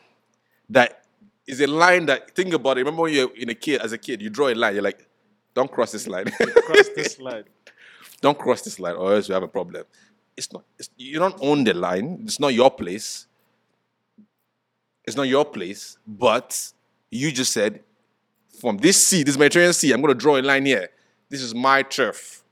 that 0.69 1.03
is 1.47 1.59
a 1.59 1.67
line 1.67 2.05
that, 2.05 2.33
think 2.35 2.53
about 2.53 2.77
it. 2.77 2.81
Remember 2.81 3.01
when 3.01 3.13
you're 3.13 3.35
in 3.35 3.49
a 3.49 3.55
kid, 3.55 3.81
as 3.81 3.91
a 3.91 3.97
kid, 3.97 4.21
you 4.21 4.29
draw 4.29 4.49
a 4.49 4.55
line, 4.55 4.75
you're 4.75 4.83
like, 4.83 5.07
don't 5.53 5.71
cross 5.71 5.91
this 5.91 6.07
line. 6.07 6.25
Cross 6.25 6.89
this 6.95 7.19
line. 7.27 7.43
don't 8.21 8.37
cross 8.37 8.61
this 8.61 8.79
line 8.79 8.95
or 8.95 9.15
else 9.15 9.27
you 9.27 9.33
have 9.33 9.43
a 9.43 9.47
problem. 9.47 9.83
It's 10.37 10.51
not, 10.53 10.63
it's, 10.79 10.89
you 10.97 11.19
don't 11.19 11.35
own 11.41 11.63
the 11.63 11.73
line, 11.73 12.21
it's 12.23 12.39
not 12.39 12.53
your 12.53 12.71
place. 12.71 13.27
It's 15.05 15.17
not 15.17 15.23
your 15.23 15.43
place, 15.43 15.97
but 16.07 16.71
you 17.11 17.31
just 17.31 17.51
said, 17.51 17.81
from 18.59 18.77
this 18.77 19.05
sea, 19.05 19.23
this 19.23 19.37
Mediterranean 19.37 19.73
Sea, 19.73 19.91
I'm 19.91 20.01
going 20.01 20.13
to 20.13 20.19
draw 20.19 20.37
a 20.37 20.41
line 20.41 20.65
here. 20.65 20.89
This 21.29 21.41
is 21.41 21.53
my 21.55 21.81
turf. 21.81 22.43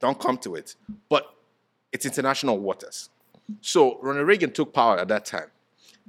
Don't 0.00 0.18
come 0.18 0.38
to 0.38 0.54
it. 0.56 0.74
But 1.08 1.24
it's 1.92 2.04
international 2.04 2.58
waters. 2.58 3.10
So 3.60 3.98
Ronald 4.02 4.26
Reagan 4.26 4.52
took 4.52 4.72
power 4.72 4.98
at 4.98 5.08
that 5.08 5.24
time. 5.24 5.50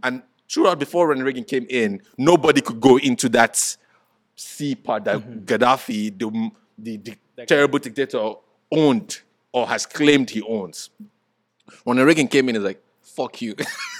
And 0.04 0.24
throughout, 0.52 0.80
before 0.80 1.08
Ronald 1.08 1.26
Reagan 1.26 1.44
came 1.44 1.66
in, 1.70 2.02
nobody 2.18 2.62
could 2.62 2.82
go 2.82 2.98
into 2.98 3.30
that 3.30 3.78
sea 4.36 4.76
part 4.76 5.04
that 5.06 5.20
mm-hmm. 5.20 5.40
Gaddafi, 5.40 6.18
the, 6.18 6.52
the, 6.78 6.98
the 6.98 7.18
That- 7.36 7.48
terrible 7.48 7.80
dictator, 7.80 8.34
owned 8.72 9.22
or 9.54 9.68
has 9.68 9.86
claimed 9.86 10.30
he 10.30 10.42
owns. 10.42 10.90
Ronald 11.86 12.08
Reagan 12.08 12.28
came 12.28 12.50
in 12.50 12.56
and 12.56 12.64
was 12.64 12.70
like, 12.72 12.84
fuck 13.02 13.42
you. 13.42 13.56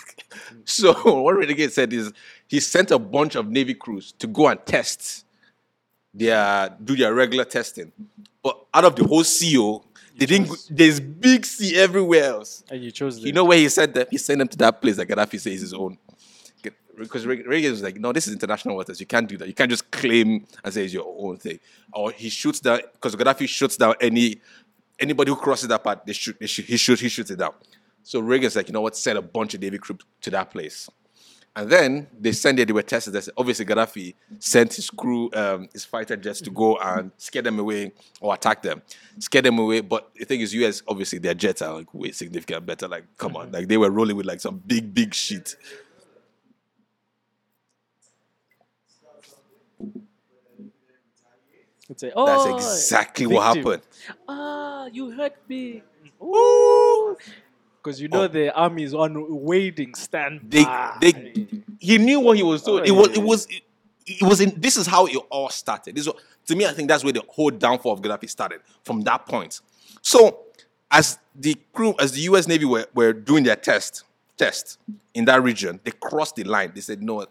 so 0.66 0.94
what 1.22 1.38
Reagan 1.38 1.70
said 1.70 1.94
is 1.94 2.12
he 2.48 2.60
sent 2.60 2.92
a 2.92 3.00
bunch 3.00 3.36
of 3.36 3.50
Navy 3.50 3.74
crews 3.74 4.14
to 4.20 4.28
go 4.28 4.48
and 4.48 4.64
test 4.66 5.26
their 6.18 6.76
do 6.84 6.96
their 6.96 7.14
regular 7.14 7.46
testing. 7.46 7.92
But 8.44 8.58
out 8.74 8.86
of 8.86 8.96
the 8.96 9.06
whole 9.06 9.24
CO, 9.24 9.84
they 10.18 10.26
didn't. 10.26 10.50
go- 10.50 10.56
There's 10.70 11.00
big 11.00 11.46
sea 11.46 11.76
everywhere 11.78 12.24
else. 12.26 12.64
And 12.72 12.84
you 12.84 12.92
chose 12.92 13.20
You 13.20 13.34
know 13.34 13.46
where 13.46 13.58
he 13.58 13.70
sent 13.70 13.94
them? 13.94 14.08
He 14.10 14.18
sent 14.18 14.40
them 14.40 14.48
to 14.48 14.58
that 14.58 14.82
place 14.82 14.96
that 14.98 15.08
Gaddafi 15.08 15.40
says 15.40 15.48
is 15.54 15.62
his 15.62 15.74
own. 15.74 15.98
Because 16.98 17.28
Reagan 17.28 17.70
was 17.72 17.84
like, 17.84 17.98
no, 17.98 18.12
this 18.12 18.26
is 18.26 18.34
international 18.34 18.76
waters. 18.76 19.00
You 19.00 19.06
can't 19.06 19.30
do 19.30 19.38
that. 19.38 19.48
You 19.48 19.54
can't 19.54 19.70
just 19.70 19.92
claim 19.92 20.48
and 20.64 20.74
say 20.74 20.84
it's 20.84 20.94
your 20.94 21.06
own 21.20 21.38
thing. 21.38 21.60
Or 21.94 22.12
he 22.12 22.28
shoots 22.30 22.60
down 22.60 22.80
because 22.94 23.16
Gaddafi 23.16 23.48
shoots 23.48 23.78
down 23.78 23.94
any 24.02 24.42
anybody 25.00 25.30
who 25.30 25.36
crosses 25.38 25.68
that 25.68 25.84
part. 25.84 26.04
They 26.08 26.14
shoot. 26.14 26.36
They 26.40 26.48
shoot. 26.48 26.66
He 26.66 26.76
shoots. 26.78 27.00
He 27.02 27.10
shoots 27.10 27.30
it 27.30 27.38
down. 27.38 27.54
So 28.02 28.20
Reagan's 28.20 28.56
like, 28.56 28.68
you 28.68 28.74
know 28.74 28.82
what? 28.82 28.96
Send 28.98 29.20
a 29.20 29.22
bunch 29.22 29.54
of 29.54 29.62
Navy 29.62 29.78
crew 29.78 29.96
to 30.22 30.30
that 30.32 30.50
place. 30.50 30.90
And 31.58 31.72
then 31.72 32.08
they 32.20 32.34
sent 32.34 32.60
it, 32.60 32.68
they 32.68 32.72
were 32.72 32.84
tested. 32.84 33.14
They 33.14 33.22
said, 33.22 33.34
obviously, 33.36 33.66
Gaddafi 33.66 34.14
sent 34.38 34.76
his 34.76 34.92
crew, 34.92 35.32
um, 35.34 35.68
his 35.74 35.86
fighter 35.86 36.16
jets 36.16 36.40
to 36.42 36.52
go 36.52 36.78
and 36.78 37.10
scare 37.18 37.42
them 37.42 37.58
away 37.58 37.94
or 38.22 38.36
attack 38.36 38.62
them. 38.62 38.84
Scare 39.18 39.42
them 39.42 39.58
away. 39.58 39.82
But 39.82 40.12
the 40.16 40.26
thing 40.26 40.42
is, 40.42 40.54
US, 40.54 40.84
obviously, 40.88 41.18
their 41.18 41.34
jets 41.34 41.64
are 41.64 41.74
like 41.74 41.92
way 41.96 42.12
significant 42.12 42.64
better. 42.68 42.88
Like, 42.88 43.06
come 43.18 43.36
on. 43.36 43.52
Like, 43.52 43.68
they 43.68 43.78
were 43.78 43.90
rolling 43.90 44.16
with 44.16 44.28
like 44.28 44.40
some 44.40 44.62
big, 44.68 44.94
big 44.94 45.16
shit. 45.16 45.56
It's 51.90 52.04
a, 52.04 52.06
That's 52.06 52.14
oh, 52.16 52.56
exactly 52.56 53.26
what 53.26 53.58
happened. 53.58 53.82
Ah, 54.28 54.86
you 54.94 55.10
hurt 55.10 55.38
me. 55.50 55.82
Ooh. 56.22 57.18
Because 57.88 58.02
you 58.02 58.10
oh. 58.12 58.18
know 58.18 58.24
Oh. 58.24 58.28
the 58.28 58.54
army 58.54 58.84
is 58.84 58.94
on 58.94 59.14
waiting 59.44 59.96
stand. 59.96 60.42
They, 60.44 60.66
they, 61.00 61.48
he 61.80 61.98
knew 61.98 62.20
what 62.20 62.36
he 62.36 62.44
was 62.44 62.62
doing. 62.62 62.82
Oh, 62.82 62.84
it 62.84 62.92
was, 62.92 63.18
it 63.18 63.24
was, 63.24 63.46
it, 63.46 63.62
it 64.06 64.24
was 64.24 64.42
in. 64.42 64.60
This 64.60 64.76
is 64.76 64.86
how 64.86 65.06
it 65.06 65.16
all 65.30 65.50
started. 65.50 65.96
This, 65.96 66.06
was, 66.06 66.16
to 66.48 66.56
me, 66.58 66.66
I 66.66 66.74
think 66.74 66.90
that's 66.90 67.06
where 67.06 67.14
the 67.14 67.24
whole 67.30 67.50
downfall 67.50 67.94
of 67.94 68.02
Gaddafi 68.02 68.30
started 68.30 68.60
from 68.84 69.02
that 69.02 69.26
point. 69.26 69.62
So, 70.02 70.40
as 70.92 71.18
the 71.34 71.56
crew, 71.72 71.96
as 71.98 72.12
the 72.12 72.20
U.S. 72.22 72.46
Navy 72.46 72.66
were, 72.66 72.88
were 72.94 73.14
doing 73.14 73.46
their 73.46 73.56
test, 73.56 74.04
test 74.36 74.80
in 75.14 75.24
that 75.26 75.42
region, 75.42 75.80
they 75.86 75.92
crossed 75.92 76.36
the 76.36 76.44
line. 76.44 76.74
They 76.76 76.82
said, 76.82 77.02
"No, 77.02 77.26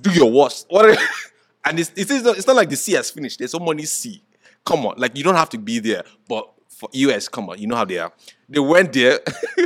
do 0.00 0.12
your 0.12 0.30
worst." 0.30 0.66
What? 0.68 0.96
and 1.64 1.80
it's, 1.80 1.90
it's, 1.96 2.08
it's, 2.08 2.24
not, 2.24 2.38
it's 2.38 2.46
not 2.46 2.54
like 2.54 2.70
the 2.70 2.76
sea 2.76 2.92
has 2.92 3.10
finished. 3.10 3.40
There's 3.40 3.50
so 3.50 3.58
many 3.58 3.84
sea. 3.84 4.22
Come 4.64 4.86
on, 4.86 4.94
like 4.96 5.16
you 5.16 5.24
don't 5.24 5.34
have 5.34 5.48
to 5.50 5.58
be 5.58 5.80
there, 5.80 6.04
but 6.28 6.52
for 6.70 6.88
US, 6.92 7.28
come 7.28 7.50
on, 7.50 7.58
you 7.58 7.66
know 7.66 7.76
how 7.76 7.84
they 7.84 7.98
are. 7.98 8.12
They 8.48 8.60
went 8.60 8.92
there 8.92 9.20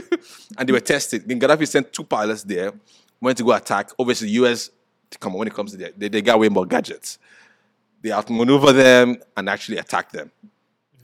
and 0.59 0.69
they 0.69 0.73
were 0.73 0.81
tested. 0.81 1.29
Then 1.29 1.39
Gaddafi 1.39 1.69
sent 1.69 1.93
two 1.93 2.05
pilots 2.05 2.43
there, 2.43 2.73
went 3.21 3.39
to 3.39 3.45
go 3.45 3.53
attack. 3.53 3.91
Obviously, 3.99 4.31
US, 4.31 4.71
come 5.21 5.33
on, 5.33 5.39
when 5.39 5.49
it 5.49 5.55
comes 5.55 5.73
to 5.73 5.77
that, 5.79 5.99
they, 5.99 6.09
they 6.09 6.23
got 6.23 6.39
way 6.41 6.49
more 6.49 6.67
gadgets. 6.67 7.19
They 8.03 8.11
outmaneuver 8.11 8.73
them 8.73 9.19
and 9.37 9.49
actually 9.49 9.79
attack 9.79 10.11
them, 10.13 10.31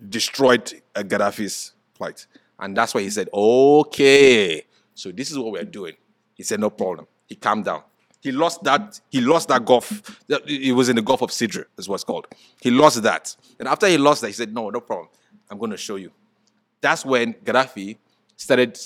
destroyed 0.08 0.72
uh, 0.94 1.02
Gaddafi's 1.02 1.72
flight. 1.94 2.26
And 2.58 2.76
that's 2.76 2.92
why 2.92 3.02
he 3.02 3.10
said, 3.10 3.28
okay, 3.32 4.64
so 4.94 5.12
this 5.12 5.30
is 5.30 5.38
what 5.38 5.52
we're 5.52 5.64
doing. 5.64 5.94
He 6.34 6.42
said, 6.42 6.60
no 6.60 6.70
problem. 6.70 7.06
He 7.26 7.36
calmed 7.36 7.66
down. 7.66 7.82
He 8.20 8.32
lost 8.32 8.62
that. 8.64 9.00
He 9.08 9.22
lost 9.22 9.48
that 9.48 9.64
Gulf. 9.64 10.20
It 10.28 10.74
was 10.74 10.90
in 10.90 10.96
the 10.96 11.02
Gulf 11.02 11.22
of 11.22 11.30
Sidra, 11.30 11.64
is 11.78 11.88
what's 11.88 12.04
called. 12.04 12.26
He 12.60 12.70
lost 12.70 13.02
that. 13.02 13.34
And 13.58 13.66
after 13.66 13.86
he 13.86 13.96
lost 13.96 14.20
that, 14.20 14.26
he 14.26 14.34
said, 14.34 14.52
"No, 14.52 14.68
no 14.68 14.80
problem. 14.80 15.08
I'm 15.50 15.58
going 15.58 15.70
to 15.72 15.76
show 15.76 15.96
you." 15.96 16.10
That's 16.80 17.04
when 17.04 17.34
Gaddafi 17.34 17.96
started 18.36 18.78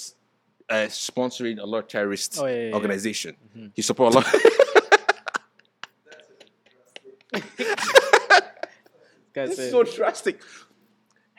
uh, 0.69 0.87
sponsoring 0.89 1.59
a 1.61 1.65
lot 1.67 1.79
of 1.85 1.89
terrorist 1.89 2.39
Oh, 2.41 2.47
yeah, 2.47 2.55
yeah, 2.55 2.69
yeah. 2.69 2.75
organization. 2.75 3.37
He 3.75 3.83
supported 3.83 4.17
a 4.17 4.21
lot. 4.21 4.35
It's 9.37 9.71
so 9.71 9.83
drastic. 9.83 10.41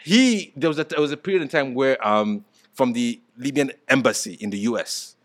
He 0.03 0.51
there 0.55 0.69
was 0.69 0.77
a 0.79 0.83
there 0.83 0.99
was 1.01 1.11
a 1.11 1.17
period 1.17 1.41
in 1.41 1.47
time 1.47 1.73
where 1.73 1.95
um 2.05 2.43
from 2.73 2.93
the 2.93 3.19
Libyan 3.37 3.71
embassy 3.87 4.33
in 4.33 4.49
the 4.49 4.59
US, 4.59 5.15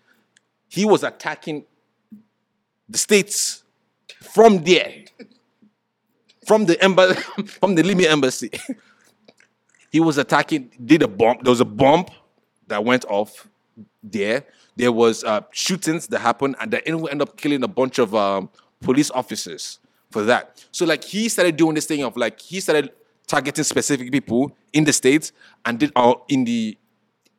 he 0.69 0.85
was 0.85 1.03
attacking 1.03 1.65
the 2.89 2.99
states 2.99 3.65
from 4.23 4.63
there, 4.63 5.05
from 6.47 6.67
the 6.67 6.83
embassy, 6.83 7.21
from 7.61 7.75
the 7.75 7.83
Libyan 7.83 8.13
embassy. 8.13 8.51
he 9.91 10.01
was 10.01 10.19
attacking. 10.19 10.71
Did 10.85 11.03
a 11.03 11.09
bomb? 11.09 11.39
There 11.43 11.51
was 11.51 11.61
a 11.61 11.65
bomb 11.65 12.07
that 12.69 12.85
went 12.85 13.05
off 13.07 13.49
there. 14.03 14.45
There 14.77 14.93
was 14.93 15.25
uh, 15.25 15.43
shootings 15.51 16.07
that 16.09 16.21
happened, 16.21 16.57
and 16.61 16.71
that 16.71 16.89
ended 16.89 17.23
up 17.23 17.37
killing 17.37 17.63
a 17.63 17.69
bunch 17.69 17.99
of 17.99 18.15
um, 18.15 18.49
police 18.81 19.11
officers 19.11 19.79
for 20.11 20.23
that. 20.23 20.65
So 20.73 20.85
like 20.87 21.05
he 21.05 21.29
started 21.29 21.57
doing 21.57 21.75
this 21.75 21.87
thing 21.87 22.03
of 22.03 22.17
like 22.17 22.41
he 22.41 22.61
started 22.61 22.91
targeting 23.27 23.65
specific 23.65 24.11
people 24.11 24.57
in 24.73 24.85
the 24.85 24.93
states 24.93 25.33
and 25.65 25.79
did 25.79 25.93
uh, 25.97 26.15
in 26.29 26.45
the 26.45 26.77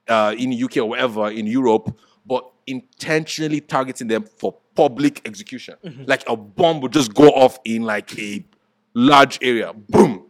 uh, 0.07 0.35
in 0.37 0.51
UK 0.63 0.77
or 0.77 0.85
wherever 0.89 1.29
in 1.29 1.47
Europe, 1.47 1.95
but 2.25 2.49
intentionally 2.67 3.61
targeting 3.61 4.07
them 4.07 4.23
for 4.23 4.55
public 4.75 5.21
execution. 5.25 5.75
Like 6.07 6.23
a 6.27 6.35
bomb 6.35 6.79
would 6.81 6.93
just 6.93 7.13
go 7.13 7.29
off 7.29 7.59
in 7.65 7.83
like 7.83 8.17
a 8.17 8.43
large 8.93 9.39
area, 9.41 9.73
boom. 9.73 10.25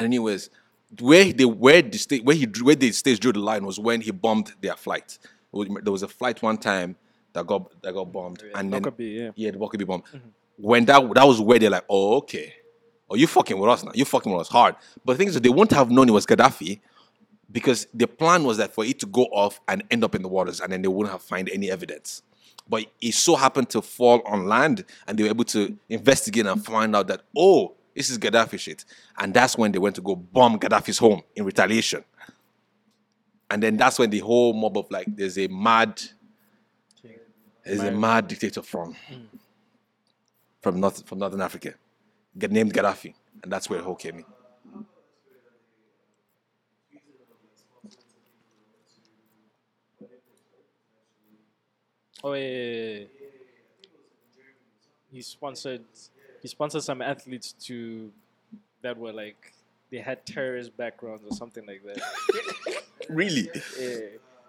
Anyways, 0.00 0.50
where 1.00 1.32
they 1.32 1.44
where 1.44 1.82
the 1.82 1.98
state 1.98 2.24
where 2.24 2.36
he 2.36 2.46
where 2.62 2.74
the 2.74 2.92
states 2.92 3.18
drew 3.18 3.32
the 3.32 3.40
line 3.40 3.64
was 3.64 3.78
when 3.78 4.00
he 4.00 4.10
bombed 4.10 4.52
their 4.60 4.76
flight. 4.76 5.18
There 5.52 5.92
was 5.92 6.02
a 6.02 6.08
flight 6.08 6.42
one 6.42 6.58
time 6.58 6.96
that 7.32 7.46
got 7.46 7.82
that 7.82 7.94
got 7.94 8.12
bombed, 8.12 8.42
and 8.54 8.72
then 8.72 8.82
Lockerbie, 8.82 9.04
yeah. 9.06 9.30
yeah, 9.34 9.50
the 9.50 9.58
Lockerbie 9.58 9.84
bomb. 9.84 10.02
Mm-hmm. 10.02 10.28
when 10.56 10.84
that 10.86 11.14
that 11.14 11.26
was 11.26 11.40
where 11.40 11.58
they're 11.58 11.70
like, 11.70 11.84
oh, 11.88 12.16
okay. 12.18 12.54
Oh, 13.08 13.14
you 13.14 13.28
fucking 13.28 13.56
with 13.56 13.70
us 13.70 13.84
now. 13.84 13.92
You 13.94 14.04
fucking 14.04 14.32
with 14.32 14.40
us 14.40 14.48
hard. 14.48 14.74
But 15.04 15.12
the 15.12 15.18
thing 15.18 15.28
is 15.28 15.34
that 15.34 15.42
they 15.44 15.48
wouldn't 15.48 15.72
have 15.72 15.90
known 15.90 16.08
it 16.08 16.12
was 16.12 16.26
Gaddafi 16.26 16.80
because 17.52 17.86
the 17.94 18.08
plan 18.08 18.42
was 18.42 18.56
that 18.56 18.74
for 18.74 18.84
it 18.84 18.98
to 18.98 19.06
go 19.06 19.26
off 19.26 19.60
and 19.68 19.84
end 19.92 20.02
up 20.02 20.16
in 20.16 20.22
the 20.22 20.28
waters 20.28 20.60
and 20.60 20.72
then 20.72 20.82
they 20.82 20.88
wouldn't 20.88 21.12
have 21.12 21.22
find 21.22 21.48
any 21.50 21.70
evidence. 21.70 22.22
But 22.68 22.86
it 23.00 23.14
so 23.14 23.36
happened 23.36 23.70
to 23.70 23.82
fall 23.82 24.22
on 24.26 24.46
land 24.46 24.84
and 25.06 25.16
they 25.16 25.22
were 25.22 25.28
able 25.28 25.44
to 25.44 25.78
investigate 25.88 26.46
and 26.46 26.64
find 26.64 26.96
out 26.96 27.06
that, 27.06 27.22
oh, 27.36 27.74
this 27.96 28.10
is 28.10 28.18
Gaddafi 28.18 28.58
shit. 28.58 28.84
And 29.18 29.32
that's 29.32 29.56
when 29.56 29.72
they 29.72 29.78
went 29.78 29.96
to 29.96 30.02
go 30.02 30.14
bomb 30.14 30.58
Gaddafi's 30.58 30.98
home 30.98 31.22
in 31.34 31.46
retaliation. 31.46 32.04
And 33.50 33.62
then 33.62 33.76
that's 33.78 33.98
when 33.98 34.10
the 34.10 34.18
whole 34.18 34.52
mob 34.52 34.76
of 34.76 34.90
like, 34.90 35.06
there's 35.08 35.38
a 35.38 35.48
mad, 35.48 36.02
there's 37.64 37.82
a 37.82 37.90
mad 37.90 38.28
dictator 38.28 38.62
from 38.62 38.94
from 40.60 40.80
North 40.80 41.06
from 41.06 41.18
Northern 41.20 41.40
Africa, 41.40 41.74
get 42.36 42.50
named 42.50 42.74
Gaddafi, 42.74 43.14
and 43.42 43.52
that's 43.52 43.70
where 43.70 43.78
the 43.78 43.84
whole 43.84 43.94
came 43.94 44.18
in. 44.18 44.24
Oh 52.24 52.32
yeah, 52.32 52.48
yeah, 52.48 52.98
yeah. 52.98 53.06
He 55.12 55.22
sponsored. 55.22 55.84
He 56.42 56.48
sponsored 56.48 56.82
some 56.82 57.02
athletes 57.02 57.52
to 57.64 58.12
that 58.82 58.96
were 58.98 59.12
like 59.12 59.52
they 59.90 59.98
had 59.98 60.24
terrorist 60.26 60.76
backgrounds 60.76 61.24
or 61.24 61.32
something 61.34 61.66
like 61.66 61.82
that. 61.84 62.00
Really? 63.08 63.48
yeah, 63.78 63.98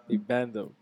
they 0.10 0.18
banned 0.18 0.54
them. 0.54 0.74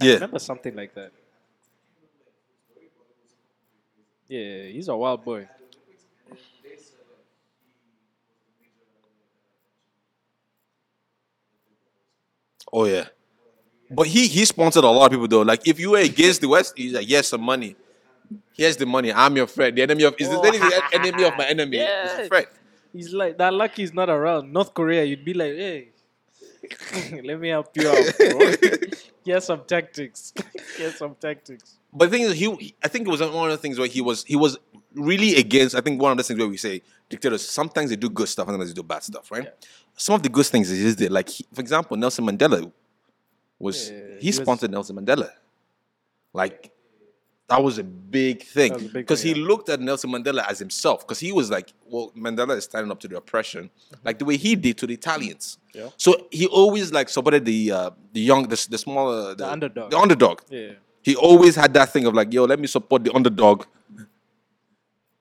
I 0.00 0.04
Yeah. 0.06 0.14
remember 0.14 0.38
something 0.38 0.74
like 0.74 0.94
that. 0.94 1.12
Yeah, 4.28 4.64
he's 4.64 4.88
a 4.88 4.96
wild 4.96 5.24
boy. 5.24 5.48
Oh 12.76 12.86
yeah. 12.86 13.06
But 13.88 14.08
he 14.08 14.26
he 14.26 14.44
sponsored 14.44 14.82
a 14.82 14.88
lot 14.90 15.06
of 15.06 15.12
people 15.12 15.28
though. 15.28 15.42
Like 15.42 15.66
if 15.68 15.78
you 15.78 15.90
were 15.92 15.98
against 15.98 16.40
the 16.40 16.48
West, 16.48 16.74
he's 16.76 16.92
like, 16.92 17.08
yes, 17.08 17.28
some 17.28 17.40
money. 17.42 17.76
Here's 18.52 18.76
the 18.76 18.86
money. 18.86 19.12
I'm 19.12 19.36
your 19.36 19.46
friend. 19.46 19.76
The 19.78 19.82
enemy 19.82 20.02
of 20.02 20.14
is 20.18 20.28
Oh. 20.28 20.42
the 20.42 20.48
enemy, 20.48 20.72
enemy 20.92 21.24
of 21.24 21.36
my 21.36 21.46
enemy. 21.46 21.76
It's 21.78 22.14
a 22.18 22.22
Yeah. 22.22 22.28
friend. 22.28 22.46
He's 22.92 23.12
like 23.12 23.38
that. 23.38 23.54
Lucky 23.54 23.82
he's 23.82 23.94
not 23.94 24.08
around. 24.10 24.52
North 24.52 24.74
Korea, 24.74 25.04
you'd 25.04 25.24
be 25.24 25.34
like, 25.34 25.52
hey, 25.52 25.88
let 27.24 27.38
me 27.40 27.48
help 27.50 27.68
you 27.76 27.88
out, 27.88 28.04
bro. 28.18 28.52
Here's 29.24 29.44
some 29.44 29.62
tactics. 29.66 30.32
Here's 30.76 30.96
some 30.96 31.14
tactics. 31.14 31.76
But 31.92 32.10
the 32.10 32.16
thing 32.18 32.26
is, 32.26 32.34
he 32.34 32.74
I 32.82 32.88
think 32.88 33.06
it 33.06 33.10
was 33.10 33.20
one 33.20 33.50
of 33.50 33.56
the 33.56 33.62
things 33.62 33.78
where 33.78 33.88
he 33.88 34.00
was 34.00 34.24
he 34.24 34.36
was 34.36 34.58
really 34.94 35.36
against. 35.36 35.74
I 35.76 35.80
think 35.80 36.00
one 36.00 36.12
of 36.12 36.18
the 36.18 36.24
things 36.24 36.38
where 36.38 36.48
we 36.48 36.56
say 36.56 36.82
dictators 37.08 37.48
sometimes 37.48 37.90
they 37.90 37.96
do 37.96 38.10
good 38.10 38.28
stuff, 38.28 38.48
and 38.48 38.54
sometimes 38.54 38.70
they 38.70 38.74
do 38.74 38.82
bad 38.82 39.02
stuff, 39.04 39.30
right? 39.30 39.48
Some 39.96 40.16
of 40.16 40.22
the 40.22 40.28
good 40.28 40.46
things 40.46 40.70
is 40.70 40.96
there. 40.96 41.10
Like 41.10 41.28
he- 41.28 41.46
for 41.52 41.60
example, 41.60 41.96
Nelson 41.96 42.24
Mandela 42.26 42.70
was 43.58 43.90
Yeah, 43.90 43.96
he 44.18 44.20
he 44.22 44.28
was- 44.28 44.36
sponsored 44.36 44.70
Nelson 44.70 44.96
Mandela. 44.96 45.30
Like 46.32 46.70
that 47.46 47.62
was 47.62 47.76
a 47.78 47.84
big 47.84 48.42
thing 48.42 48.72
That 48.72 48.82
was 48.82 48.92
because 48.92 49.22
he 49.22 49.32
yeah. 49.38 49.46
looked 49.46 49.68
at 49.68 49.78
Nelson 49.78 50.10
Mandela 50.10 50.48
as 50.50 50.58
himself 50.58 51.06
because 51.06 51.20
he 51.20 51.30
was 51.30 51.50
like, 51.50 51.72
well, 51.86 52.10
Mandela 52.16 52.56
is 52.56 52.64
standing 52.64 52.90
up 52.90 52.98
to 53.00 53.08
the 53.08 53.16
oppression, 53.18 53.70
like 54.02 54.18
the 54.18 54.24
way 54.24 54.36
he 54.38 54.56
did 54.56 54.78
to 54.78 54.86
the 54.86 54.94
Italians. 54.94 55.58
Yeah. 55.74 55.90
So 55.98 56.26
he 56.30 56.46
always 56.46 56.90
like 56.92 57.08
supported 57.10 57.44
the 57.44 57.70
uh, 57.70 57.90
the 58.12 58.20
young, 58.20 58.44
the, 58.48 58.66
the 58.70 58.78
smaller, 58.78 59.34
the, 59.34 59.46
underdog. 59.48 59.90
the 59.90 59.98
underdog. 59.98 60.40
Yeah. 60.50 60.72
He 61.02 61.14
always 61.16 61.54
had 61.54 61.74
that 61.74 61.90
thing 61.92 62.06
of 62.06 62.14
like, 62.14 62.32
yo, 62.32 62.44
let 62.44 62.58
me 62.58 62.66
support 62.66 63.04
the 63.04 63.12
underdog 63.14 63.66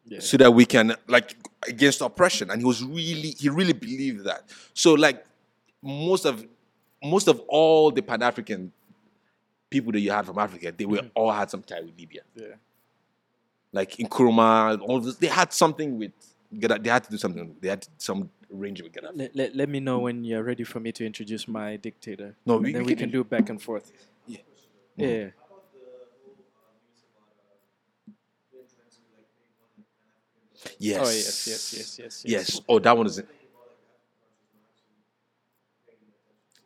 Yeah. 0.05 0.19
so 0.19 0.37
that 0.37 0.51
we 0.51 0.65
can 0.65 0.95
like 1.07 1.35
against 1.67 2.01
oppression. 2.01 2.49
And 2.49 2.59
he 2.59 2.65
was 2.65 2.83
really, 2.83 3.35
he 3.39 3.49
really 3.49 3.73
believed 3.73 4.25
that. 4.25 4.43
So 4.73 4.93
like 4.93 5.25
most 5.81 6.25
of 6.25 6.45
most 7.03 7.27
of 7.27 7.41
all 7.47 7.91
the 7.91 8.01
Pan 8.01 8.21
African 8.21 8.71
people 9.69 9.91
that 9.91 9.99
you 9.99 10.11
had 10.11 10.25
from 10.25 10.37
Africa, 10.37 10.73
they 10.75 10.85
were 10.85 10.97
mm-hmm. 10.97 11.07
all 11.15 11.31
had 11.31 11.49
some 11.49 11.61
tie 11.61 11.81
with 11.81 11.97
Libya. 11.97 12.21
Yeah. 12.35 12.55
Like 13.71 13.91
Nkrumah, 13.91 14.79
all 14.81 14.99
this, 14.99 15.15
they 15.17 15.27
had 15.27 15.51
something 15.51 15.97
with 15.97 16.11
Gaddafi. 16.53 16.83
They 16.83 16.89
had 16.89 17.03
to 17.05 17.11
do 17.11 17.17
something. 17.17 17.55
They 17.59 17.69
had 17.69 17.87
some 17.97 18.29
range 18.49 18.81
with 18.81 18.93
Gaddafi. 18.93 19.17
Let, 19.17 19.35
let, 19.35 19.55
let 19.55 19.69
me 19.69 19.79
know 19.79 19.99
when 19.99 20.23
you're 20.23 20.43
ready 20.43 20.63
for 20.63 20.79
me 20.79 20.91
to 20.93 21.05
introduce 21.05 21.47
my 21.47 21.75
dictator. 21.77 22.35
No, 22.45 22.57
we- 22.57 22.71
then 22.71 22.83
we 22.83 22.87
we 22.87 22.95
can 22.95 23.09
can 23.09 23.11
do 23.11 23.23
back 23.23 23.49
and 23.49 23.61
forth. 23.61 23.91
Yeah. 24.27 24.37
Yeah. 24.95 25.29
Yes. 30.79 30.99
Oh 30.99 31.09
yes, 31.09 31.47
yes, 31.47 31.73
yes, 31.73 31.99
yes, 31.99 31.99
Yes. 31.99 32.49
yes. 32.49 32.61
Oh, 32.67 32.79
that 32.79 32.95
one 32.97 33.07
is. 33.07 33.21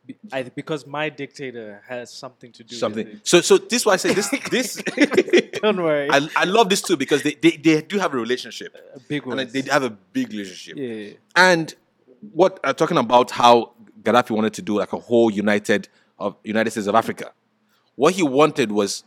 Be- 0.06 0.16
I, 0.32 0.42
because 0.44 0.86
my 0.86 1.10
dictator 1.10 1.82
has 1.86 2.10
something 2.10 2.50
to 2.52 2.64
do 2.64 2.74
Something. 2.76 3.06
with 3.06 3.20
So, 3.24 3.40
so 3.42 3.58
this 3.58 3.82
is 3.82 3.86
why 3.86 3.92
I 3.94 3.96
say 3.96 4.14
this. 4.14 4.30
This. 4.50 4.82
Don't 5.62 5.82
worry. 5.82 6.08
I, 6.10 6.26
I 6.34 6.44
love 6.44 6.70
this 6.70 6.80
too 6.80 6.96
because 6.96 7.22
they, 7.22 7.34
they, 7.34 7.50
they 7.58 7.82
do 7.82 7.98
have 7.98 8.14
a 8.14 8.16
relationship. 8.16 8.74
a 8.94 9.00
big 9.00 9.26
one. 9.26 9.38
And 9.38 9.50
they 9.50 9.60
have 9.62 9.82
a 9.82 9.90
big 9.90 10.30
relationship. 10.30 10.76
yeah. 10.78 11.12
And 11.36 11.74
what 12.32 12.58
uh, 12.64 12.72
talking 12.72 12.96
about 12.96 13.30
how 13.32 13.72
Gaddafi 14.02 14.30
wanted 14.30 14.54
to 14.54 14.62
do 14.62 14.78
like 14.78 14.92
a 14.94 14.98
whole 14.98 15.30
united 15.30 15.88
of 16.18 16.36
United 16.42 16.70
States 16.70 16.86
of 16.86 16.94
Africa. 16.94 17.32
What 17.94 18.14
he 18.14 18.22
wanted 18.22 18.72
was 18.72 19.04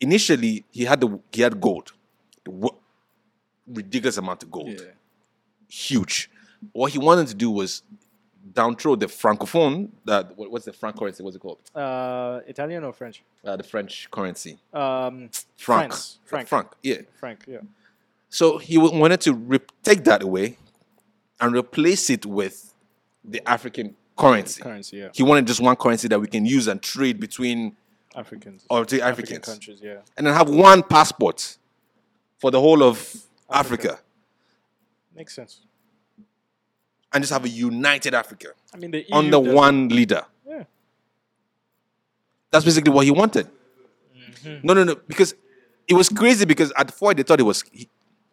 initially 0.00 0.64
he 0.70 0.84
had 0.84 1.00
the 1.00 1.18
he 1.32 1.42
had 1.42 1.60
gold, 1.60 1.92
the 2.44 2.50
wo- 2.50 2.78
ridiculous 3.66 4.16
amount 4.16 4.42
of 4.42 4.50
gold, 4.50 4.68
Yeah. 4.70 4.86
huge. 5.68 6.30
What 6.72 6.92
he 6.92 6.98
wanted 6.98 7.26
to 7.28 7.34
do 7.34 7.50
was 7.50 7.82
downthrow 8.52 8.98
the 8.98 9.06
francophone. 9.06 9.90
That 10.04 10.36
what, 10.36 10.50
what's 10.50 10.64
the 10.64 10.72
franc 10.72 10.96
currency? 10.98 11.22
What's 11.22 11.36
it 11.36 11.40
called? 11.40 11.58
Uh, 11.74 12.40
Italian 12.46 12.84
or 12.84 12.92
French? 12.92 13.22
Uh, 13.44 13.56
the 13.56 13.62
French 13.62 14.08
currency, 14.10 14.58
Um, 14.72 15.30
franc. 15.56 15.92
France. 15.92 16.18
Franc. 16.24 16.48
franc. 16.48 16.68
Yeah. 16.82 16.98
Franc. 17.18 17.44
Yeah. 17.46 17.58
So 18.28 18.58
he 18.58 18.78
wanted 18.78 19.20
to 19.22 19.60
take 19.82 20.04
that 20.04 20.22
away 20.22 20.56
and 21.40 21.54
replace 21.54 22.08
it 22.10 22.24
with 22.24 22.72
the 23.24 23.46
African 23.48 23.94
currency. 24.16 24.62
Currency. 24.62 24.96
Yeah. 24.98 25.08
He 25.12 25.22
wanted 25.22 25.46
just 25.46 25.60
one 25.60 25.76
currency 25.76 26.08
that 26.08 26.20
we 26.20 26.26
can 26.26 26.44
use 26.46 26.66
and 26.68 26.80
trade 26.80 27.20
between 27.20 27.76
Africans. 28.14 28.64
or 28.70 28.84
the 28.84 29.02
African 29.02 29.36
Africans, 29.36 29.46
countries. 29.46 29.80
Yeah. 29.82 29.98
and 30.16 30.26
then 30.26 30.34
have 30.34 30.48
one 30.50 30.82
passport 30.82 31.56
for 32.38 32.50
the 32.50 32.60
whole 32.60 32.82
of 32.82 33.14
Africa, 33.52 33.88
Africa. 33.92 34.02
Makes 35.14 35.34
sense. 35.34 35.60
and 37.12 37.22
just 37.22 37.32
have 37.32 37.44
a 37.44 37.48
united 37.48 38.14
Africa 38.14 38.48
I 38.72 38.78
mean, 38.78 38.90
the 38.90 39.02
EU 39.08 39.14
under 39.14 39.38
one 39.38 39.88
leader. 39.88 40.24
Yeah. 40.46 40.64
That's 42.50 42.64
basically 42.64 42.92
what 42.92 43.04
he 43.04 43.10
wanted. 43.10 43.48
Mm-hmm. 44.44 44.66
No, 44.66 44.74
no, 44.74 44.84
no, 44.84 44.94
because 44.94 45.34
it 45.88 45.94
was 45.94 46.08
crazy. 46.08 46.44
Because 46.44 46.72
at 46.76 46.90
first 46.92 47.16
they 47.16 47.22
thought 47.22 47.40
it 47.40 47.44
was 47.44 47.64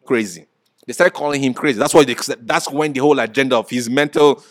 crazy. 0.06 0.46
They 0.86 0.94
started 0.94 1.14
calling 1.14 1.42
him 1.44 1.54
crazy. 1.54 1.78
That's 1.78 1.94
why 1.94 2.04
they, 2.04 2.16
that's 2.42 2.70
when 2.70 2.94
the 2.94 3.00
whole 3.02 3.20
agenda 3.20 3.58
of 3.58 3.70
his 3.70 3.90
mental 3.90 4.44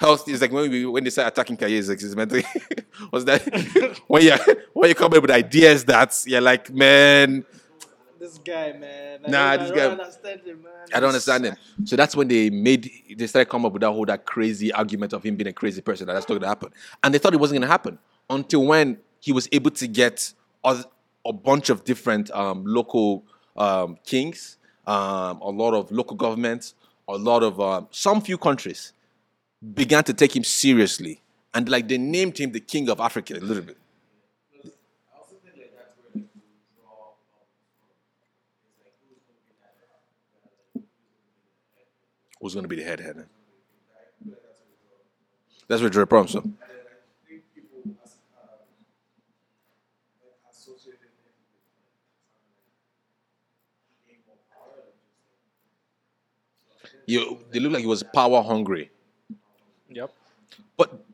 health 0.00 0.26
is 0.28 0.40
like 0.40 0.50
when 0.50 0.70
we 0.70 0.86
when 0.86 1.04
they 1.04 1.10
start 1.10 1.28
attacking 1.28 1.56
Kaye, 1.56 1.80
like 1.82 2.00
his 2.00 2.16
mental 2.16 2.40
was 3.12 3.24
that 3.26 3.42
when 4.08 4.22
you 4.22 4.32
when 4.72 4.88
you 4.88 4.94
come 4.94 5.12
up 5.12 5.22
with 5.22 5.30
ideas 5.30 5.84
that 5.84 6.22
you're 6.26 6.40
like, 6.40 6.70
man, 6.70 7.44
This 8.20 8.36
guy, 8.38 8.72
man. 8.72 9.20
I 9.26 9.30
Nah, 9.30 9.56
don't- 9.56 9.62
this 9.64 9.72
I 9.72 9.74
guy- 9.74 9.80
don't 9.88 10.00
understand 10.00 10.40
him, 10.42 10.62
man. 10.62 10.72
I 10.92 11.00
don't 11.00 11.08
understand 11.08 11.44
him. 11.46 11.56
So 11.84 11.96
that's 11.96 12.14
when 12.14 12.28
they 12.28 12.50
made 12.50 12.90
they 13.16 13.26
started 13.26 13.48
come 13.48 13.64
up 13.64 13.72
with 13.72 13.80
that 13.80 13.90
whole 13.90 14.04
that 14.06 14.26
crazy 14.26 14.70
argument 14.72 15.12
of 15.14 15.22
him 15.22 15.36
being 15.36 15.48
a 15.48 15.52
crazy 15.54 15.80
person 15.80 16.06
that 16.06 16.12
that's 16.12 16.28
not 16.28 16.34
gonna 16.36 16.46
happen. 16.48 16.70
And 17.02 17.14
they 17.14 17.18
thought 17.18 17.32
it 17.32 17.40
wasn't 17.40 17.60
gonna 17.60 17.72
happen 17.72 17.98
until 18.28 18.66
when 18.66 18.98
he 19.20 19.32
was 19.32 19.48
able 19.52 19.70
to 19.70 19.86
get 19.88 20.34
a, 20.64 20.84
a 21.24 21.32
bunch 21.32 21.70
of 21.70 21.84
different 21.84 22.30
um, 22.32 22.64
local 22.66 23.24
um, 23.56 23.96
kings, 24.04 24.58
um, 24.86 25.40
a 25.40 25.48
lot 25.50 25.72
of 25.74 25.90
local 25.90 26.16
governments, 26.16 26.74
a 27.08 27.16
lot 27.16 27.42
of 27.42 27.58
um, 27.60 27.88
some 27.90 28.20
few 28.20 28.36
countries 28.38 28.92
began 29.74 30.04
to 30.04 30.12
take 30.14 30.36
him 30.36 30.44
seriously. 30.44 31.20
And 31.54 31.68
like 31.68 31.88
they 31.88 31.98
named 31.98 32.38
him 32.38 32.52
the 32.52 32.60
king 32.60 32.88
of 32.90 33.00
Africa 33.00 33.34
a 33.34 33.40
little 33.40 33.62
bit. 33.64 33.76
Who's 42.40 42.54
going 42.54 42.64
to 42.64 42.68
be 42.68 42.76
the 42.76 42.84
head 42.84 43.00
head? 43.00 43.26
That's 45.68 45.80
where 45.82 45.90
Dre 45.90 46.06
problem. 46.06 46.28
So 46.28 46.50
He, 57.10 57.38
they 57.50 57.58
look 57.58 57.72
like 57.72 57.80
he 57.80 57.88
was 57.88 58.04
power 58.14 58.40
hungry. 58.40 58.90
Yep. 59.88 60.12
But 60.76 61.04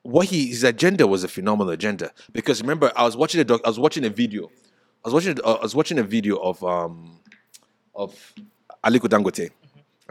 what 0.00 0.26
he 0.26 0.46
his 0.46 0.64
agenda 0.64 1.06
was 1.06 1.22
a 1.22 1.28
phenomenal 1.28 1.70
agenda 1.72 2.12
because 2.32 2.62
remember 2.62 2.90
I 2.96 3.04
was 3.04 3.14
watching 3.14 3.40
a 3.40 3.44
doc, 3.44 3.60
I 3.64 3.68
was 3.68 3.78
watching 3.78 4.06
a 4.06 4.08
video, 4.08 4.46
I 5.04 5.08
was 5.10 5.14
watching 5.14 5.38
uh, 5.44 5.52
I 5.52 5.62
was 5.62 5.74
watching 5.74 5.98
a 5.98 6.02
video 6.02 6.36
of 6.36 6.64
um 6.64 7.20
of 7.94 8.34
Aliko 8.82 9.06
Dangote, 9.06 9.50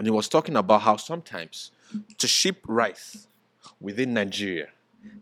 and 0.01 0.07
he 0.07 0.11
was 0.11 0.27
talking 0.27 0.55
about 0.55 0.81
how 0.81 0.97
sometimes 0.97 1.69
to 2.17 2.27
ship 2.27 2.57
rice 2.65 3.27
within 3.79 4.15
Nigeria 4.15 4.69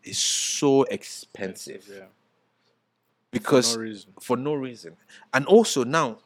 is 0.05 0.17
so 0.17 0.83
expensive 0.83 1.83
Yeah. 1.93 2.05
because 3.29 3.75
no 3.75 3.93
for 4.21 4.37
no 4.37 4.53
reason. 4.53 4.95
And 5.33 5.45
also 5.47 5.83
now, 5.83 6.19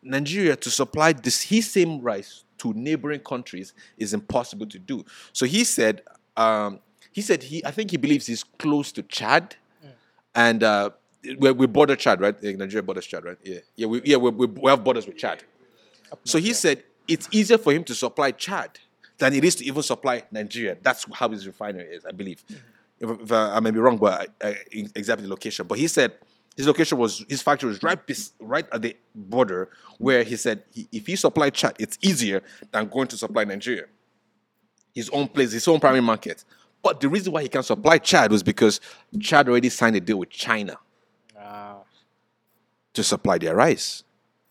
Nigeria 0.00 0.54
to 0.54 0.70
supply 0.70 1.12
this 1.12 1.42
his 1.42 1.68
same 1.68 2.00
rice 2.02 2.44
to 2.58 2.72
neighboring 2.72 3.18
countries 3.32 3.72
is 3.98 4.14
impossible 4.14 4.66
to 4.66 4.78
do. 4.78 5.04
So 5.32 5.44
he 5.44 5.64
said, 5.64 6.02
um, 6.36 6.78
he 7.10 7.20
said 7.20 7.42
he 7.42 7.64
I 7.64 7.72
think 7.72 7.90
he 7.90 7.96
believes 7.96 8.26
he's 8.28 8.44
close 8.44 8.92
to 8.92 9.02
Chad, 9.02 9.56
and 10.36 10.62
uh, 10.62 10.90
we 11.40 11.50
we 11.50 11.66
border 11.66 11.96
Chad, 11.96 12.20
right? 12.20 12.40
Nigeria 12.40 12.84
borders 12.84 13.06
Chad, 13.06 13.24
right? 13.24 13.38
Yeah, 13.42 13.58
yeah, 13.74 13.88
we, 13.88 14.02
yeah, 14.04 14.18
we, 14.18 14.30
we 14.46 14.70
have 14.70 14.84
borders 14.84 15.08
with 15.08 15.16
Chad. 15.16 15.42
So 16.22 16.38
he 16.38 16.52
said 16.52 16.84
it's 17.08 17.28
easier 17.32 17.58
for 17.58 17.72
him 17.72 17.84
to 17.84 17.94
supply 17.94 18.30
Chad 18.32 18.78
than 19.18 19.32
it 19.34 19.44
is 19.44 19.54
to 19.56 19.64
even 19.64 19.82
supply 19.82 20.22
Nigeria. 20.30 20.76
That's 20.82 21.06
how 21.12 21.28
his 21.28 21.46
refinery 21.46 21.84
is, 21.86 22.04
I 22.04 22.12
believe. 22.12 22.44
If, 23.00 23.10
if 23.20 23.32
I, 23.32 23.56
I 23.56 23.60
may 23.60 23.70
be 23.70 23.78
wrong, 23.78 23.96
but 23.98 24.30
I, 24.42 24.48
I, 24.48 24.56
exactly 24.94 25.24
the 25.24 25.30
location. 25.30 25.66
But 25.66 25.78
he 25.78 25.88
said 25.88 26.12
his 26.56 26.66
location 26.66 26.98
was 26.98 27.24
his 27.28 27.42
factory 27.42 27.68
was 27.68 27.82
right 27.82 28.04
bes- 28.06 28.32
right 28.40 28.66
at 28.72 28.82
the 28.82 28.96
border 29.14 29.68
where 29.98 30.22
he 30.22 30.36
said 30.36 30.62
he, 30.72 30.88
if 30.92 31.06
he 31.06 31.16
supplied 31.16 31.54
Chad, 31.54 31.76
it's 31.78 31.98
easier 32.02 32.42
than 32.72 32.88
going 32.88 33.08
to 33.08 33.16
supply 33.16 33.44
Nigeria. 33.44 33.84
His 34.94 35.10
own 35.10 35.28
place, 35.28 35.52
his 35.52 35.68
own 35.68 35.78
primary 35.80 36.00
market. 36.02 36.44
But 36.82 37.00
the 37.00 37.08
reason 37.08 37.32
why 37.32 37.42
he 37.42 37.48
can 37.48 37.62
supply 37.62 37.98
Chad 37.98 38.30
was 38.30 38.42
because 38.42 38.80
Chad 39.20 39.48
already 39.48 39.68
signed 39.68 39.96
a 39.96 40.00
deal 40.00 40.18
with 40.18 40.30
China 40.30 40.78
Ah, 41.38 41.78
to 42.94 43.02
supply 43.04 43.38
their 43.38 43.54
rice. 43.54 44.04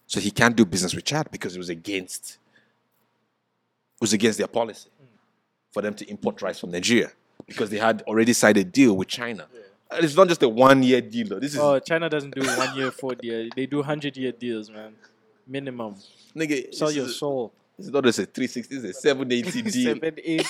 So 0.08 0.20
he 0.20 0.30
can't 0.30 0.56
do 0.56 0.66
business 0.66 0.94
with 0.94 1.06
Chad 1.06 1.30
because 1.32 1.56
it 1.56 1.58
was 1.58 1.70
against 1.70 2.38
was 4.00 4.14
against 4.14 4.38
their 4.38 4.48
policy 4.48 4.90
for 5.72 5.82
them 5.82 5.94
to 5.96 6.10
import 6.10 6.42
rice 6.42 6.60
from 6.60 6.72
Nigeria 6.72 7.12
because 7.48 7.70
they 7.70 7.78
had 7.78 8.02
already 8.04 8.34
signed 8.34 8.58
a 8.58 8.64
deal 8.64 8.96
with 8.96 9.08
China. 9.08 9.48
And 9.92 10.04
It's 10.04 10.16
not 10.16 10.28
just 10.28 10.42
a 10.44 10.50
one 10.50 10.84
year 10.84 11.02
deal 11.02 11.28
though. 11.28 11.40
This 11.40 11.54
is 11.54 11.60
oh, 11.60 11.80
China 11.80 12.10
doesn't 12.10 12.34
do 12.34 12.42
one 12.42 12.76
year, 12.76 12.92
four 12.92 13.14
year. 13.22 13.50
They 13.56 13.66
do 13.66 13.82
hundred 13.84 14.18
year 14.18 14.32
deals, 14.32 14.70
man. 14.70 14.94
Minimum. 15.48 15.96
nigga, 16.36 16.74
Sell 16.74 16.92
your 16.92 17.06
is, 17.06 17.18
soul. 17.20 17.54
Is 17.78 17.92
not 17.92 18.04
just 18.06 18.20
a 18.20 18.26
360, 18.26 18.76
this 18.76 18.84
is 18.86 18.90
a 18.98 19.00
780 19.00 19.62
deal. 19.70 19.94
780, 19.94 20.44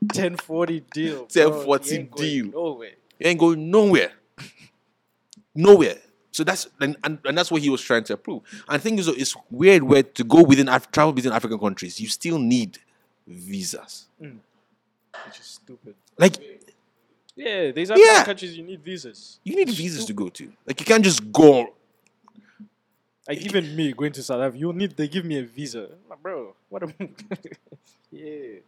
1040 0.00 0.80
deal. 0.92 1.14
bro. 1.16 1.26
1040 1.26 1.90
You 1.90 1.98
ain't 2.00 2.10
going 2.10 2.28
deal. 2.30 2.46
Nowhere. 2.46 2.90
You 3.18 3.26
ain't 3.26 3.40
going 3.40 3.70
nowhere. 3.70 4.12
Nowhere. 5.54 5.96
So 6.34 6.42
that's 6.42 6.66
and, 6.80 6.96
and, 7.04 7.18
and 7.24 7.38
that's 7.38 7.52
what 7.52 7.62
he 7.62 7.70
was 7.70 7.80
trying 7.80 8.02
to 8.04 8.14
approve. 8.14 8.42
And 8.68 8.74
the 8.80 8.82
thing 8.82 8.98
is, 8.98 9.06
it's 9.06 9.36
weird 9.52 9.84
where 9.84 10.02
to 10.02 10.24
go 10.24 10.42
within 10.42 10.68
Af- 10.68 10.90
travel 10.90 11.12
within 11.12 11.30
African 11.32 11.60
countries, 11.60 12.00
you 12.00 12.08
still 12.08 12.40
need 12.40 12.78
visas. 13.24 14.06
Mm. 14.20 14.38
Which 15.26 15.38
is 15.38 15.46
stupid. 15.46 15.94
Like 16.18 16.34
Yeah, 17.36 17.70
there's 17.70 17.92
African 17.92 18.10
Yeah. 18.14 18.24
countries 18.24 18.56
you 18.58 18.64
need 18.64 18.82
visas. 18.82 19.38
you 19.44 19.54
need 19.54 19.70
visas 19.70 20.04
to 20.06 20.12
go 20.12 20.28
to. 20.28 20.52
Like 20.66 20.80
you 20.80 20.86
can't 20.86 21.04
just 21.04 21.20
go. 21.32 21.72
Like 23.28 23.38
even 23.38 23.76
me 23.76 23.92
going 23.92 24.12
to 24.14 24.22
South 24.24 24.40
Africa, 24.40 24.58
you 24.58 24.72
need 24.72 24.96
they 24.96 25.06
give 25.06 25.24
me 25.24 25.38
a 25.38 25.44
visa. 25.44 25.88
Like, 26.10 26.20
bro, 26.20 26.54
what 26.68 26.82
am 26.82 26.94
Yeah. 28.10 28.58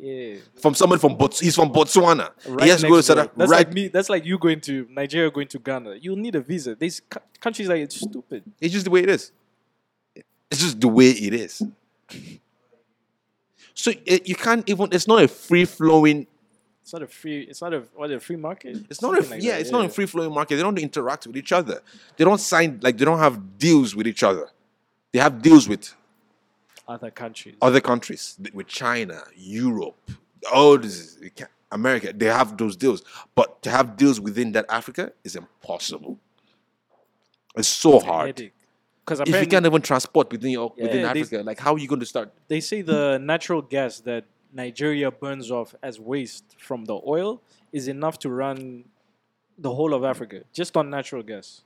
Yeah. 0.00 0.36
From 0.60 0.74
someone 0.74 0.98
from 0.98 1.16
Bots, 1.16 1.40
he's 1.40 1.54
from 1.56 1.72
Botswana. 1.72 2.30
Right 2.46 2.64
he 2.64 2.70
has 2.70 2.80
to 2.82 2.88
go 2.88 2.96
to 2.96 3.02
South. 3.02 3.18
Africa. 3.18 3.34
That's 3.36 3.50
Right, 3.50 3.66
like 3.66 3.72
me. 3.72 3.88
That's 3.88 4.08
like 4.08 4.24
you 4.24 4.38
going 4.38 4.60
to 4.62 4.86
Nigeria, 4.90 5.30
going 5.30 5.48
to 5.48 5.58
Ghana. 5.58 5.96
You 6.00 6.14
need 6.14 6.36
a 6.36 6.40
visa. 6.40 6.74
These 6.74 7.00
cou- 7.08 7.20
countries 7.40 7.68
like 7.68 7.80
it's 7.80 7.96
stupid. 7.96 8.44
it's 8.60 8.72
just 8.72 8.84
the 8.84 8.90
way 8.90 9.02
it 9.02 9.10
is. 9.10 9.32
It's 10.50 10.60
just 10.60 10.80
the 10.80 10.88
way 10.88 11.10
it 11.10 11.34
is. 11.34 11.62
So 13.74 13.92
it, 14.06 14.28
you 14.28 14.34
can't 14.34 14.68
even. 14.68 14.88
It's 14.92 15.06
not 15.06 15.22
a 15.22 15.28
free 15.28 15.64
flowing. 15.64 16.26
It's 16.82 16.92
not 16.92 17.02
a 17.02 17.06
free. 17.06 17.42
It's 17.42 17.60
not 17.60 17.74
a 17.74 17.82
what 17.94 18.10
a 18.10 18.18
free 18.20 18.36
market. 18.36 18.86
It's 18.88 19.02
not 19.02 19.18
a 19.18 19.28
like 19.28 19.42
yeah. 19.42 19.52
that, 19.52 19.60
It's 19.60 19.70
not 19.70 19.84
a 19.84 19.88
free 19.88 20.06
flowing 20.06 20.32
market. 20.32 20.56
They 20.56 20.62
don't 20.62 20.78
interact 20.78 21.26
with 21.26 21.36
each 21.36 21.52
other. 21.52 21.82
They 22.16 22.24
don't 22.24 22.40
sign 22.40 22.78
like 22.82 22.96
they 22.96 23.04
don't 23.04 23.18
have 23.18 23.58
deals 23.58 23.94
with 23.94 24.06
each 24.06 24.22
other. 24.22 24.48
They 25.12 25.18
have 25.18 25.42
deals 25.42 25.68
with 25.68 25.94
Other 26.88 27.10
countries. 27.10 27.54
other 27.60 27.80
countries, 27.80 28.38
with 28.54 28.66
China, 28.66 29.22
Europe, 29.36 30.10
all 30.52 30.78
this, 30.78 31.18
America. 31.70 32.12
They 32.14 32.26
have 32.26 32.56
those 32.56 32.76
deals, 32.76 33.02
but 33.34 33.60
to 33.62 33.70
have 33.70 33.96
deals 33.96 34.18
within 34.20 34.52
that 34.52 34.64
Africa 34.70 35.12
is 35.22 35.36
impossible. 35.36 36.18
It's 37.56 37.68
so 37.68 38.00
hard. 38.00 38.34
Because 39.04 39.20
If 39.20 39.28
you 39.40 39.46
can't 39.46 39.66
even 39.66 39.82
transport 39.82 40.30
within 40.32 40.50
your, 40.52 40.72
within 40.78 41.00
Yeah, 41.00 41.12
they- 41.12 41.20
Africa, 41.20 41.42
like 41.44 41.58
how 41.58 41.74
are 41.74 41.78
you 41.78 41.88
going 41.88 42.00
to 42.00 42.06
start? 42.06 42.32
they 42.48 42.60
say 42.60 42.80
the 42.82 43.18
natural 43.18 43.60
gas 43.62 44.00
that 44.00 44.24
Nigeria 44.52 45.10
burns 45.10 45.50
off 45.50 45.74
as 45.82 46.00
waste 46.00 46.56
from 46.58 46.86
the 46.86 46.98
oil 47.06 47.42
is 47.70 47.86
enough 47.88 48.18
to 48.20 48.30
run 48.30 48.84
the 49.58 49.74
whole 49.74 49.92
of 49.92 50.04
Africa 50.04 50.44
just 50.54 50.74
on 50.76 50.88
natural 50.88 51.22
gas. 51.22 51.64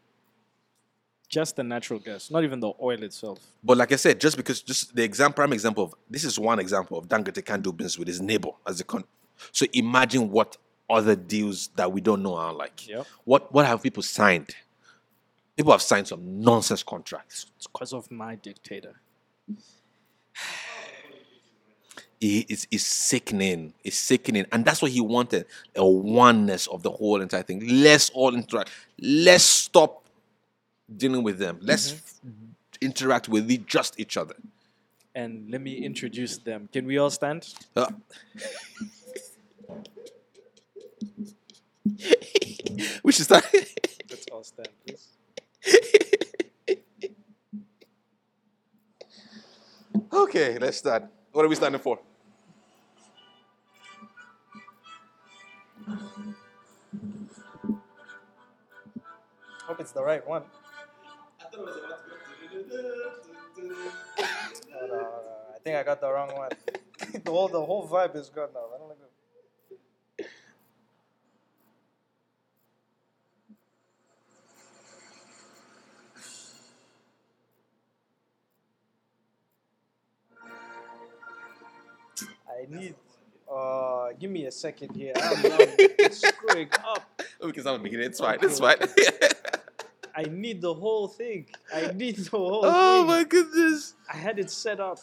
Just 1.32 1.56
the 1.56 1.64
natural 1.64 1.98
gas, 1.98 2.30
not 2.30 2.44
even 2.44 2.60
the 2.60 2.72
oil 2.80 3.02
itself. 3.02 3.40
But 3.64 3.78
like 3.78 3.90
I 3.90 3.96
said, 3.96 4.20
just 4.20 4.36
because 4.36 4.60
just 4.60 4.94
the 4.94 5.02
example, 5.02 5.36
prime 5.36 5.54
example 5.54 5.82
of 5.84 5.94
this 6.10 6.24
is 6.24 6.38
one 6.38 6.58
example 6.58 6.98
of 6.98 7.08
Dangote 7.08 7.42
can't 7.42 7.62
do 7.62 7.72
business 7.72 7.98
with 7.98 8.06
his 8.06 8.20
neighbor 8.20 8.50
as 8.66 8.80
a 8.80 8.84
con. 8.84 9.02
So 9.50 9.64
imagine 9.72 10.30
what 10.30 10.58
other 10.90 11.16
deals 11.16 11.68
that 11.76 11.90
we 11.90 12.02
don't 12.02 12.22
know 12.22 12.34
are 12.34 12.52
like. 12.52 12.86
Yep. 12.86 13.06
What 13.24 13.50
what 13.50 13.64
have 13.64 13.82
people 13.82 14.02
signed? 14.02 14.50
People 15.56 15.72
have 15.72 15.80
signed 15.80 16.06
some 16.06 16.42
nonsense 16.42 16.82
contracts. 16.82 17.46
It's 17.56 17.66
because 17.66 17.94
of 17.94 18.10
my 18.10 18.34
dictator. 18.34 19.00
It- 22.20 22.46
it's, 22.50 22.66
it's 22.70 22.84
sickening. 22.84 23.72
It's 23.82 23.96
sickening. 23.96 24.44
And 24.52 24.66
that's 24.66 24.82
what 24.82 24.90
he 24.92 25.00
wanted. 25.00 25.46
A 25.76 25.86
oneness 25.86 26.66
of 26.66 26.82
the 26.82 26.90
whole 26.90 27.22
entire 27.22 27.42
thing. 27.42 27.62
Let's 27.66 28.10
all 28.10 28.34
interact. 28.34 28.70
Let's 29.00 29.44
stop 29.44 30.01
dealing 30.96 31.22
with 31.22 31.38
them. 31.38 31.58
Let's 31.60 32.20
interact 32.80 33.28
with 33.28 33.50
e- 33.50 33.58
just 33.58 33.98
each 33.98 34.16
other. 34.16 34.36
And 35.14 35.50
let 35.50 35.60
me 35.60 35.74
introduce 35.84 36.38
them. 36.38 36.68
Can 36.72 36.86
we 36.86 36.96
all 36.98 37.10
stand? 37.10 37.52
Uh, 37.76 37.86
we 43.02 43.12
should 43.12 43.24
start. 43.26 43.46
Let's 44.10 44.26
all 44.32 44.42
stand, 44.44 44.68
please. 44.86 45.08
okay, 50.12 50.58
let's 50.58 50.76
start. 50.78 51.04
What 51.32 51.44
are 51.44 51.48
we 51.48 51.54
standing 51.54 51.80
for? 51.80 51.98
Hope 59.66 59.80
it's 59.80 59.92
the 59.92 60.02
right 60.02 60.26
one. 60.26 60.42
I 61.54 61.58
think 65.62 65.76
I 65.76 65.82
got 65.82 66.00
the 66.00 66.10
wrong 66.10 66.34
one. 66.34 66.50
the 67.24 67.30
whole 67.30 67.48
the 67.48 67.62
whole 67.62 67.86
vibe 67.86 68.16
is 68.16 68.30
gone 68.30 68.48
now. 68.54 68.64
I 68.74 68.78
don't 68.78 68.88
like 68.88 68.98
it. 68.98 69.10
I 82.48 82.66
need. 82.68 82.94
Uh, 83.52 84.12
give 84.18 84.30
me 84.30 84.46
a 84.46 84.50
second 84.50 84.96
here. 84.96 85.12
I'm, 85.16 85.44
I'm 85.52 86.12
screwing 86.12 86.70
up. 86.86 87.22
Can 87.40 87.60
start 87.60 87.82
making 87.82 88.00
it. 88.00 88.06
It's 88.06 88.20
fine. 88.20 88.38
It's 88.40 88.58
fine. 88.58 88.76
I 90.14 90.24
need 90.24 90.60
the 90.60 90.74
whole 90.74 91.08
thing. 91.08 91.46
I 91.74 91.92
need 91.92 92.16
the 92.16 92.30
whole 92.30 92.62
oh 92.64 92.98
thing. 92.98 93.06
my 93.06 93.24
goodness. 93.24 93.94
I 94.12 94.16
had 94.16 94.38
it 94.38 94.50
set 94.50 94.80
up. 94.80 94.98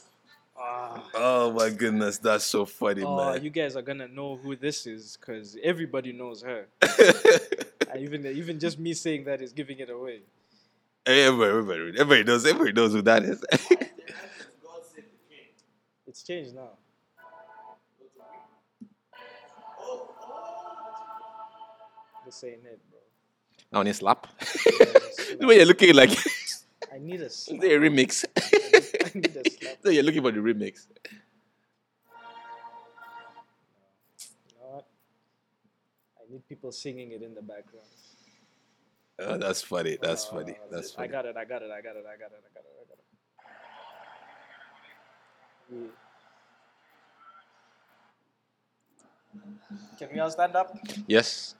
Ah. 0.57 1.03
Oh 1.15 1.51
my 1.51 1.69
goodness. 1.69 2.17
That's 2.17 2.45
so 2.45 2.65
funny, 2.65 3.03
Oh, 3.03 3.15
man. 3.33 3.43
you 3.43 3.49
guys 3.49 3.75
are 3.75 3.81
gonna 3.81 4.07
know 4.07 4.35
who 4.37 4.55
this 4.55 4.85
is 4.85 5.17
because 5.19 5.57
everybody 5.63 6.11
knows 6.11 6.41
her. 6.43 6.67
I 6.83 7.97
even 7.99 8.25
even 8.25 8.59
just 8.59 8.77
me 8.77 8.93
saying 8.93 9.23
that 9.25 9.41
is 9.41 9.53
giving 9.53 9.79
it 9.79 9.89
away. 9.89 10.19
everybody, 11.05 11.49
everybody, 11.49 11.81
everybody 11.99 12.23
knows. 12.23 12.45
Everybody 12.45 12.73
knows 12.73 12.93
who 12.93 13.01
that 13.03 13.23
is. 13.23 13.43
It's 16.07 16.23
changed 16.23 16.55
now. 16.55 16.69
Ain't 22.43 22.65
it. 22.65 22.79
Now 23.71 23.79
on 23.79 23.85
your 23.85 23.93
slap. 23.93 24.27
the 25.39 25.45
way 25.47 25.57
you're 25.57 25.65
looking 25.65 25.93
like 25.95 26.11
I 26.93 26.97
need 26.99 27.21
a 27.21 27.29
slap. 27.29 27.61
the 27.61 27.67
remix. 27.69 28.25
I 28.37 29.11
need 29.17 29.35
a 29.35 29.49
slap. 29.49 29.77
So 29.83 29.89
you're 29.91 30.03
looking 30.03 30.21
for 30.23 30.31
the 30.31 30.39
remix. 30.39 30.87
You? 34.59 34.83
I 36.19 36.31
need 36.31 36.47
people 36.47 36.71
singing 36.71 37.11
it 37.11 37.21
in 37.21 37.33
the 37.35 37.41
background. 37.41 37.87
Oh, 39.19 39.37
that's 39.37 39.61
funny. 39.61 39.97
That's 40.01 40.25
Uh, 40.27 40.31
funny. 40.35 40.55
That's 40.71 40.93
I 40.93 40.95
funny. 40.95 41.09
I 41.09 41.11
got 41.11 41.25
it. 41.25 41.37
I 41.37 41.45
got 41.45 41.61
it. 41.61 41.71
I 41.71 41.81
got 41.81 41.95
it. 41.95 42.05
I 42.05 42.17
got 42.17 42.31
it. 42.31 42.43
I 42.45 42.53
got 42.53 42.63
it. 42.63 42.75
I 42.81 42.85
got 42.89 42.97
it. 45.83 45.91
Can 49.99 50.09
we 50.13 50.19
all 50.19 50.31
stand 50.31 50.55
up? 50.55 50.75
Yes. 51.07 51.55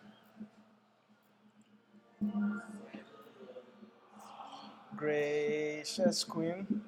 Gracious 4.95 6.23
Queen. 6.25 6.81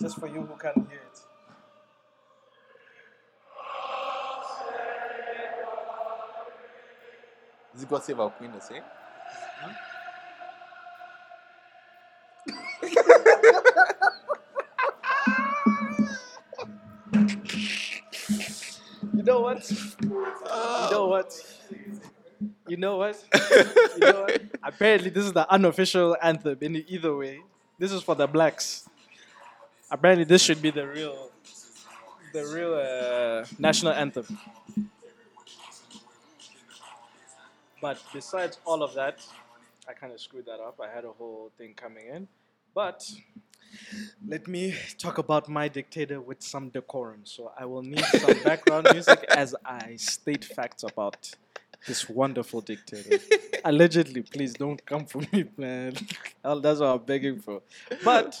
Just 0.00 0.18
for 0.18 0.28
you 0.28 0.42
who 0.42 0.56
can't 0.58 0.76
hear 0.88 1.00
it. 1.00 1.20
Is 7.76 7.82
it 7.84 7.88
God 7.90 8.04
save 8.04 8.20
our 8.20 8.30
queen 8.30 8.52
the 8.52 8.60
same? 8.60 8.82
You 19.20 19.26
know 19.26 19.40
what? 19.40 19.70
You 19.70 20.08
know 20.90 21.06
what? 21.08 21.30
You 22.66 22.76
know 22.78 22.96
what? 22.96 23.22
You 23.98 24.00
know 24.00 24.22
what? 24.22 24.42
Apparently, 24.62 25.10
this 25.10 25.26
is 25.26 25.34
the 25.34 25.46
unofficial 25.52 26.16
anthem. 26.22 26.56
In 26.62 26.82
either 26.88 27.14
way, 27.14 27.42
this 27.78 27.92
is 27.92 28.02
for 28.02 28.14
the 28.14 28.26
blacks. 28.26 28.88
Apparently, 29.90 30.24
this 30.24 30.40
should 30.42 30.62
be 30.62 30.70
the 30.70 30.88
real, 30.88 31.30
the 32.32 32.46
real 32.46 32.72
uh, 32.72 33.44
national 33.58 33.92
anthem. 33.92 34.24
But 37.82 38.02
besides 38.14 38.56
all 38.64 38.82
of 38.82 38.94
that, 38.94 39.20
I 39.86 39.92
kind 39.92 40.14
of 40.14 40.20
screwed 40.20 40.46
that 40.46 40.60
up. 40.60 40.80
I 40.82 40.88
had 40.88 41.04
a 41.04 41.12
whole 41.12 41.50
thing 41.58 41.74
coming 41.74 42.06
in, 42.06 42.26
but 42.74 43.04
let 44.26 44.46
me 44.46 44.74
talk 44.98 45.18
about 45.18 45.48
my 45.48 45.68
dictator 45.68 46.20
with 46.20 46.42
some 46.42 46.68
decorum. 46.68 47.20
So 47.24 47.52
I 47.58 47.64
will 47.64 47.82
need 47.82 48.04
some 48.04 48.38
background 48.42 48.88
music 48.92 49.24
as 49.30 49.54
I 49.64 49.96
state 49.96 50.44
facts 50.44 50.82
about 50.82 51.30
this 51.86 52.08
wonderful 52.08 52.60
dictator. 52.60 53.18
Allegedly, 53.64 54.22
please 54.22 54.52
don't 54.54 54.84
come 54.84 55.06
for 55.06 55.22
me, 55.32 55.44
man. 55.56 55.94
That's 56.42 56.80
what 56.80 56.82
I'm 56.82 56.98
begging 56.98 57.40
for. 57.40 57.62
But 58.04 58.40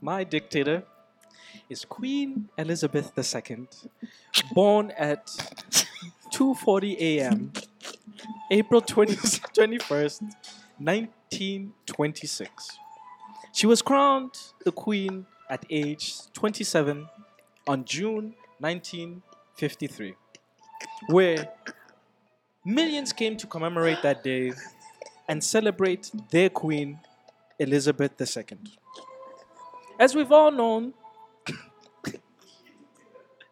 my 0.00 0.24
dictator 0.24 0.82
is 1.68 1.84
Queen 1.84 2.48
Elizabeth 2.58 3.12
II, 3.16 3.66
born 4.52 4.92
at 4.96 5.26
2:40 6.32 6.96
a.m. 6.98 7.52
April 8.50 8.80
20, 8.80 9.14
21st, 9.14 10.22
1926. 11.30 12.78
She 13.52 13.66
was 13.66 13.82
crowned 13.82 14.38
the 14.64 14.72
queen 14.72 15.26
at 15.48 15.64
age 15.70 16.14
27 16.34 17.08
on 17.66 17.84
June 17.84 18.34
1953, 18.58 20.14
where 21.08 21.48
millions 22.64 23.12
came 23.12 23.36
to 23.36 23.46
commemorate 23.46 24.02
that 24.02 24.22
day 24.22 24.52
and 25.28 25.42
celebrate 25.42 26.10
their 26.30 26.48
queen, 26.50 26.98
Elizabeth 27.58 28.12
II. 28.20 28.58
As 29.98 30.14
we've 30.14 30.30
all 30.30 30.52
known, 30.52 30.94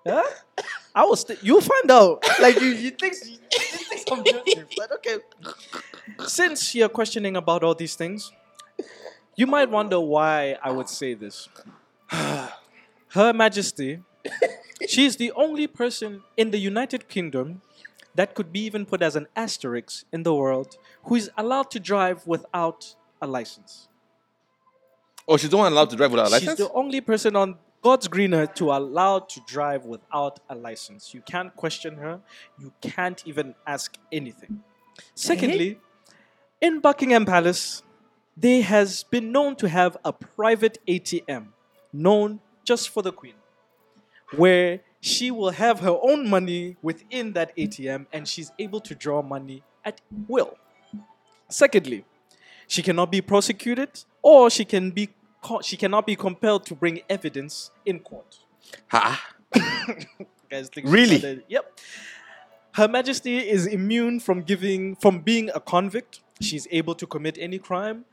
huh? 0.06 0.22
I 0.94 1.04
will. 1.04 1.16
St- 1.16 1.42
you'll 1.42 1.60
find 1.60 1.90
out. 1.90 2.24
Like 2.40 2.60
you, 2.60 2.68
you 2.68 2.90
think, 2.90 3.14
you 3.24 3.38
think 3.58 4.12
I'm 4.12 4.24
joking, 4.24 4.64
but 4.76 4.92
okay. 4.92 5.16
Since 6.26 6.74
you're 6.74 6.88
questioning 6.88 7.36
about 7.36 7.62
all 7.62 7.74
these 7.74 7.94
things, 7.94 8.32
you 9.36 9.46
might 9.46 9.70
wonder 9.70 9.98
why 10.00 10.56
I 10.62 10.70
would 10.70 10.88
say 10.88 11.14
this. 11.14 11.48
Her 12.10 13.32
Majesty, 13.32 14.00
she 14.88 15.06
is 15.06 15.16
the 15.16 15.32
only 15.32 15.66
person 15.66 16.22
in 16.36 16.50
the 16.50 16.58
United 16.58 17.08
Kingdom 17.08 17.62
that 18.14 18.34
could 18.34 18.52
be 18.52 18.60
even 18.60 18.86
put 18.86 19.02
as 19.02 19.16
an 19.16 19.26
asterisk 19.34 20.04
in 20.12 20.22
the 20.22 20.34
world 20.34 20.76
who 21.04 21.16
is 21.16 21.30
allowed 21.36 21.70
to 21.72 21.80
drive 21.80 22.26
without 22.26 22.94
a 23.20 23.26
license. 23.26 23.88
Oh, 25.26 25.36
she's 25.36 25.50
the 25.50 25.56
one 25.56 25.72
allowed 25.72 25.90
to 25.90 25.96
drive 25.96 26.10
without 26.10 26.28
a 26.28 26.30
license? 26.30 26.58
She's 26.58 26.66
the 26.66 26.72
only 26.72 27.00
person 27.00 27.34
on 27.34 27.56
God's 27.82 28.08
green 28.08 28.34
earth 28.34 28.54
to 28.54 28.70
allow 28.70 29.18
to 29.18 29.40
drive 29.46 29.84
without 29.84 30.40
a 30.48 30.54
license. 30.54 31.12
You 31.14 31.22
can't 31.22 31.54
question 31.56 31.96
her. 31.96 32.20
You 32.58 32.72
can't 32.80 33.22
even 33.26 33.54
ask 33.66 33.96
anything. 34.12 34.62
Secondly, 35.14 35.78
in 36.64 36.80
Buckingham 36.80 37.26
Palace, 37.26 37.82
there 38.34 38.62
has 38.62 39.04
been 39.04 39.30
known 39.30 39.54
to 39.56 39.68
have 39.68 39.98
a 40.02 40.14
private 40.14 40.78
ATM 40.88 41.48
known 41.92 42.40
just 42.64 42.88
for 42.88 43.02
the 43.02 43.12
Queen, 43.12 43.34
where 44.34 44.80
she 45.02 45.30
will 45.30 45.50
have 45.50 45.80
her 45.80 45.98
own 46.02 46.26
money 46.28 46.76
within 46.80 47.34
that 47.34 47.54
ATM 47.54 48.06
and 48.14 48.26
she's 48.26 48.50
able 48.58 48.80
to 48.80 48.94
draw 48.94 49.20
money 49.20 49.62
at 49.84 50.00
will. 50.26 50.56
Secondly, 51.50 52.06
she 52.66 52.80
cannot 52.80 53.12
be 53.12 53.20
prosecuted 53.20 53.90
or 54.22 54.48
she 54.48 54.64
can 54.64 54.90
be 54.90 55.10
co- 55.42 55.60
she 55.60 55.76
cannot 55.76 56.06
be 56.06 56.16
compelled 56.16 56.64
to 56.64 56.74
bring 56.74 57.02
evidence 57.10 57.70
in 57.84 58.00
court. 58.00 58.38
Ha? 58.88 59.22
Guys, 60.50 60.70
think 60.70 60.88
Really? 60.88 61.44
Yep. 61.46 61.78
Her 62.72 62.88
Majesty 62.88 63.38
is 63.38 63.66
immune 63.66 64.18
from 64.18 64.40
giving 64.42 64.96
from 64.96 65.20
being 65.20 65.50
a 65.54 65.60
convict. 65.60 66.23
She's 66.40 66.66
able 66.70 66.94
to 66.96 67.06
commit 67.06 67.38
any 67.38 67.58
crime. 67.58 68.04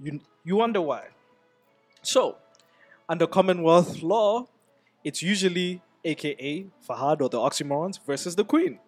You 0.00 0.20
you 0.44 0.56
wonder 0.56 0.80
why. 0.80 1.08
So, 2.02 2.36
under 3.08 3.26
Commonwealth 3.26 4.02
law, 4.02 4.46
it's 5.04 5.22
usually 5.22 5.80
AKA 6.04 6.66
Fahad 6.88 7.20
or 7.20 7.28
the 7.28 7.38
oxymorons 7.38 8.00
versus 8.04 8.34
the 8.34 8.44
Queen, 8.44 8.80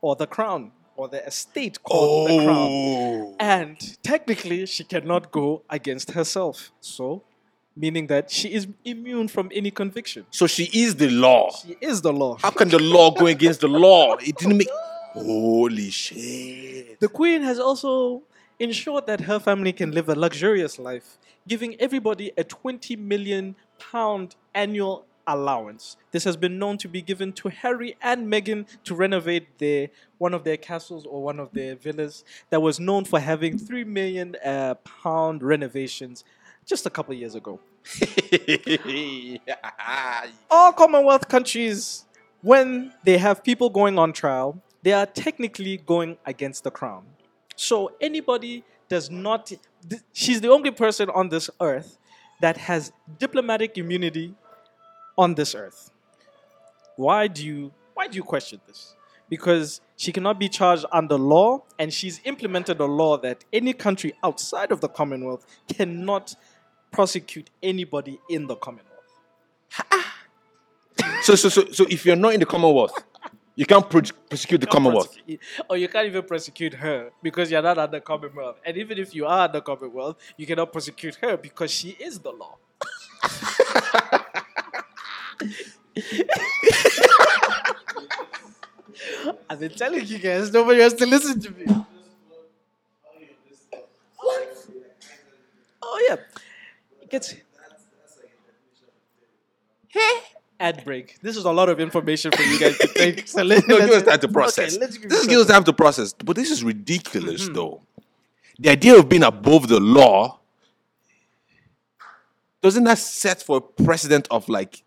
or 0.00 0.16
the 0.16 0.26
Crown, 0.26 0.72
or 0.96 1.08
the 1.08 1.24
estate 1.26 1.82
called 1.82 2.30
the 2.30 2.34
oh. 2.34 2.44
Crown. 2.44 2.68
Oh. 2.70 3.36
And 3.38 4.02
technically, 4.02 4.64
she 4.66 4.84
cannot 4.84 5.30
go 5.30 5.62
against 5.68 6.12
herself. 6.12 6.70
So, 6.80 7.24
meaning 7.76 8.06
that 8.08 8.30
she 8.30 8.52
is 8.52 8.66
immune 8.84 9.28
from 9.28 9.50
any 9.54 9.70
conviction. 9.70 10.26
So 10.30 10.46
she 10.46 10.64
is 10.72 10.96
the 10.96 11.10
law. 11.10 11.50
She 11.50 11.76
is 11.80 12.00
the 12.00 12.12
law. 12.12 12.36
How 12.40 12.50
can 12.50 12.68
the 12.68 12.78
law 12.78 13.10
go 13.10 13.26
against 13.26 13.60
the 13.60 13.68
law? 13.68 14.16
It 14.16 14.36
didn't 14.36 14.58
make. 14.58 14.68
Holy 15.12 15.90
shit. 15.90 17.00
The 17.00 17.08
Queen 17.08 17.42
has 17.42 17.58
also 17.58 18.22
ensured 18.58 19.06
that 19.06 19.22
her 19.22 19.38
family 19.38 19.72
can 19.72 19.92
live 19.92 20.08
a 20.08 20.14
luxurious 20.14 20.78
life, 20.78 21.18
giving 21.46 21.80
everybody 21.80 22.32
a 22.36 22.44
20 22.44 22.96
million 22.96 23.56
pound 23.78 24.36
annual 24.54 25.06
allowance. 25.26 25.96
This 26.10 26.24
has 26.24 26.36
been 26.36 26.58
known 26.58 26.78
to 26.78 26.88
be 26.88 27.02
given 27.02 27.32
to 27.34 27.48
Harry 27.48 27.96
and 28.02 28.32
Meghan 28.32 28.66
to 28.84 28.94
renovate 28.94 29.58
their 29.58 29.88
one 30.16 30.34
of 30.34 30.42
their 30.42 30.56
castles 30.56 31.06
or 31.06 31.22
one 31.22 31.38
of 31.38 31.52
their 31.52 31.76
villas 31.76 32.24
that 32.50 32.60
was 32.60 32.80
known 32.80 33.04
for 33.04 33.20
having 33.20 33.58
3 33.58 33.84
million 33.84 34.36
uh, 34.44 34.74
pound 35.02 35.42
renovations 35.42 36.24
just 36.64 36.86
a 36.86 36.90
couple 36.90 37.14
years 37.14 37.34
ago. 37.34 37.60
all 40.50 40.72
Commonwealth 40.72 41.28
countries, 41.28 42.04
when 42.42 42.92
they 43.04 43.18
have 43.18 43.44
people 43.44 43.70
going 43.70 43.98
on 43.98 44.12
trial, 44.12 44.62
they 44.82 44.92
are 44.92 45.06
technically 45.06 45.76
going 45.78 46.16
against 46.26 46.64
the 46.64 46.70
crown. 46.70 47.04
So 47.56 47.92
anybody 48.00 48.64
does 48.88 49.10
not. 49.10 49.46
th- 49.46 49.60
She's 50.12 50.40
the 50.40 50.50
only 50.50 50.70
person 50.70 51.10
on 51.10 51.28
this 51.28 51.50
earth 51.60 51.98
that 52.40 52.56
has 52.56 52.92
diplomatic 53.18 53.76
immunity 53.76 54.34
on 55.16 55.34
this 55.34 55.54
earth. 55.54 55.90
Why 56.96 57.26
do 57.26 57.44
you? 57.44 57.72
Why 57.94 58.06
do 58.06 58.16
you 58.16 58.22
question 58.22 58.60
this? 58.66 58.94
Because 59.28 59.80
she 59.96 60.12
cannot 60.12 60.38
be 60.38 60.48
charged 60.48 60.86
under 60.92 61.16
law, 61.16 61.62
and 61.78 61.92
she's 61.92 62.20
implemented 62.24 62.80
a 62.80 62.86
law 62.86 63.18
that 63.18 63.44
any 63.52 63.72
country 63.72 64.14
outside 64.22 64.70
of 64.72 64.80
the 64.80 64.88
Commonwealth 64.88 65.44
cannot 65.68 66.34
prosecute 66.92 67.50
anybody 67.62 68.18
in 68.30 68.46
the 68.46 68.56
Commonwealth. 68.56 68.86
So, 71.22 71.34
so, 71.34 71.48
so, 71.48 71.64
so 71.70 71.84
if 71.90 72.06
you're 72.06 72.16
not 72.16 72.32
in 72.34 72.40
the 72.40 72.46
Commonwealth, 72.46 72.92
you 73.58 73.66
can't 73.66 73.90
pr- 73.90 73.98
prosecute 74.30 74.60
the 74.60 74.68
can't 74.68 74.84
Commonwealth. 74.84 75.16
Or 75.68 75.76
you 75.76 75.88
can't 75.88 76.06
even 76.06 76.22
prosecute 76.22 76.74
her 76.74 77.10
because 77.20 77.50
you're 77.50 77.60
not 77.60 77.76
under 77.76 77.98
Commonwealth. 77.98 78.60
And 78.64 78.76
even 78.76 78.98
if 78.98 79.16
you 79.16 79.26
are 79.26 79.46
under 79.46 79.60
Commonwealth, 79.60 80.16
you 80.36 80.46
cannot 80.46 80.70
prosecute 80.70 81.16
her 81.16 81.36
because 81.36 81.72
she 81.72 81.88
is 81.98 82.20
the 82.20 82.30
law. 82.30 82.56
I've 89.50 89.58
been 89.58 89.74
telling 89.74 90.06
you 90.06 90.20
guys, 90.20 90.52
nobody 90.52 90.80
has 90.80 90.94
to 90.94 91.06
listen 91.06 91.40
to 91.40 91.50
me. 91.50 91.64
What? 94.18 94.66
Oh, 95.82 96.06
yeah. 96.08 96.16
get 97.00 97.10
gets. 97.10 97.34
Hey! 99.88 100.37
Ad 100.60 100.84
break. 100.84 101.18
This 101.20 101.36
is 101.36 101.44
a 101.44 101.52
lot 101.52 101.68
of 101.68 101.80
information 101.80 102.32
for 102.32 102.42
you 102.42 102.58
guys 102.58 102.78
to 102.78 102.88
take. 102.88 103.28
So 103.34 103.42
let, 103.42 103.66
No, 103.68 103.78
give 103.78 103.84
us 103.86 103.90
let's- 103.90 104.08
time 104.08 104.20
to 104.20 104.28
process. 104.28 104.72
Okay, 104.74 104.80
let's 104.80 104.98
give 104.98 105.10
this 105.10 105.22
you 105.24 105.28
gives 105.28 105.42
us 105.42 105.48
time 105.48 105.64
to 105.64 105.72
process. 105.72 106.12
But 106.12 106.36
this 106.36 106.50
is 106.50 106.64
ridiculous, 106.64 107.44
mm-hmm. 107.44 107.54
though. 107.54 107.82
The 108.58 108.70
idea 108.70 108.98
of 108.98 109.08
being 109.08 109.22
above 109.22 109.68
the 109.68 109.78
law 109.80 110.40
doesn't 112.60 112.84
that 112.84 112.98
set 112.98 113.42
for 113.42 113.58
a 113.58 113.60
precedent 113.60 114.26
of 114.30 114.48
like 114.48 114.82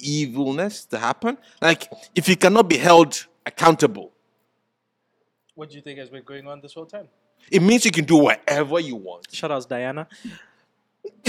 evilness 0.00 0.84
to 0.86 0.98
happen? 0.98 1.38
Like, 1.62 1.90
if 2.14 2.28
you 2.28 2.36
cannot 2.36 2.68
be 2.68 2.76
held 2.76 3.26
accountable, 3.46 4.12
What 5.54 5.70
do 5.70 5.76
you 5.76 5.82
think 5.82 5.98
has 5.98 6.10
been 6.10 6.22
going 6.22 6.46
on 6.46 6.60
this 6.60 6.74
whole 6.74 6.86
time? 6.86 7.08
it 7.50 7.62
means 7.62 7.84
you 7.84 7.90
can 7.90 8.04
do 8.04 8.16
whatever 8.16 8.78
you 8.78 8.96
want. 8.96 9.26
Shout 9.32 9.50
out, 9.50 9.66
Diana. 9.68 10.06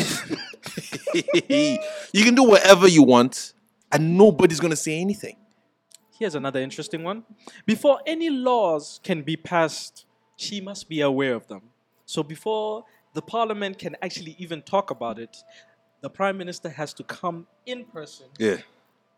you 2.13 2.23
can 2.23 2.35
do 2.35 2.43
whatever 2.43 2.87
you 2.87 3.03
want, 3.03 3.53
and 3.91 4.17
nobody's 4.17 4.59
gonna 4.59 4.75
say 4.75 4.99
anything. 4.99 5.35
Here's 6.17 6.35
another 6.35 6.59
interesting 6.59 7.03
one. 7.03 7.23
Before 7.65 7.99
any 8.05 8.29
laws 8.29 8.99
can 9.03 9.21
be 9.21 9.37
passed, 9.37 10.05
she 10.35 10.59
must 10.61 10.89
be 10.89 11.01
aware 11.01 11.33
of 11.33 11.47
them. 11.47 11.61
So 12.05 12.23
before 12.23 12.85
the 13.13 13.21
parliament 13.21 13.77
can 13.79 13.95
actually 14.01 14.35
even 14.37 14.61
talk 14.61 14.91
about 14.91 15.17
it, 15.17 15.37
the 16.01 16.09
prime 16.09 16.37
minister 16.37 16.69
has 16.69 16.93
to 16.93 17.03
come 17.03 17.47
in 17.65 17.85
person 17.85 18.27
Yeah. 18.37 18.57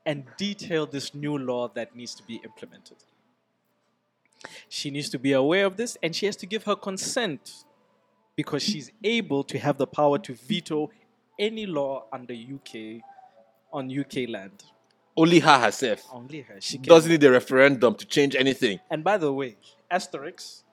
and 0.05 0.25
detail 0.37 0.85
this 0.85 1.13
new 1.13 1.37
law 1.37 1.67
that 1.69 1.95
needs 1.95 2.13
to 2.15 2.23
be 2.23 2.35
implemented. 2.43 2.97
She 4.69 4.89
needs 4.89 5.09
to 5.09 5.19
be 5.19 5.33
aware 5.33 5.65
of 5.65 5.77
this 5.77 5.97
and 6.01 6.15
she 6.15 6.25
has 6.25 6.35
to 6.37 6.45
give 6.45 6.63
her 6.63 6.75
consent 6.75 7.65
because 8.35 8.63
she's 8.63 8.91
able 9.03 9.43
to 9.43 9.59
have 9.59 9.77
the 9.77 9.85
power 9.87 10.17
to 10.19 10.33
veto 10.33 10.89
any 11.37 11.65
law 11.65 12.05
under 12.11 12.33
UK 12.33 13.01
on 13.73 13.89
UK 13.97 14.29
land. 14.29 14.63
Only 15.17 15.39
her 15.39 15.59
herself 15.59 16.05
Only 16.11 16.41
her. 16.41 16.55
She 16.61 16.77
can. 16.77 16.85
doesn't 16.87 17.11
need 17.11 17.23
a 17.23 17.31
referendum 17.31 17.95
to 17.95 18.05
change 18.05 18.35
anything. 18.35 18.79
And 18.89 19.03
by 19.03 19.17
the 19.17 19.31
way, 19.33 19.57
Asterix, 19.91 20.63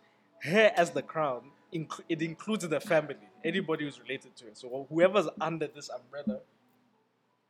her 0.43 0.73
as 0.77 0.91
the 0.91 1.03
crown, 1.03 1.51
inc- 1.75 2.01
it 2.09 2.23
includes 2.23 2.67
the 2.69 2.81
family, 2.81 3.17
anybody 3.45 3.85
who's 3.85 4.01
related 4.01 4.37
to 4.37 4.47
it. 4.47 4.57
So 4.59 4.87
whoever's 4.89 5.29
under 5.41 5.67
this 5.67 5.89
umbrella 5.91 6.41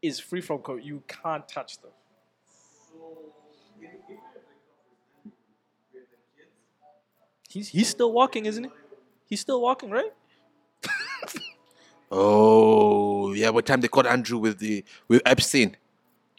is 0.00 0.18
free 0.18 0.40
from 0.40 0.58
co- 0.58 0.76
you 0.76 1.02
can't 1.06 1.46
touch 1.48 1.78
them. 1.80 1.90
He's 7.48 7.68
he's 7.68 7.88
still 7.88 8.12
walking, 8.12 8.46
isn't 8.46 8.64
he? 8.64 8.70
He's 9.26 9.40
still 9.40 9.60
walking, 9.60 9.90
right? 9.90 10.12
Oh, 12.10 13.07
yeah. 13.40 13.50
What 13.50 13.66
time 13.66 13.80
they 13.80 13.88
caught 13.88 14.06
Andrew 14.06 14.38
with 14.38 14.58
the 14.58 14.84
with 15.08 15.22
Epstein? 15.24 15.76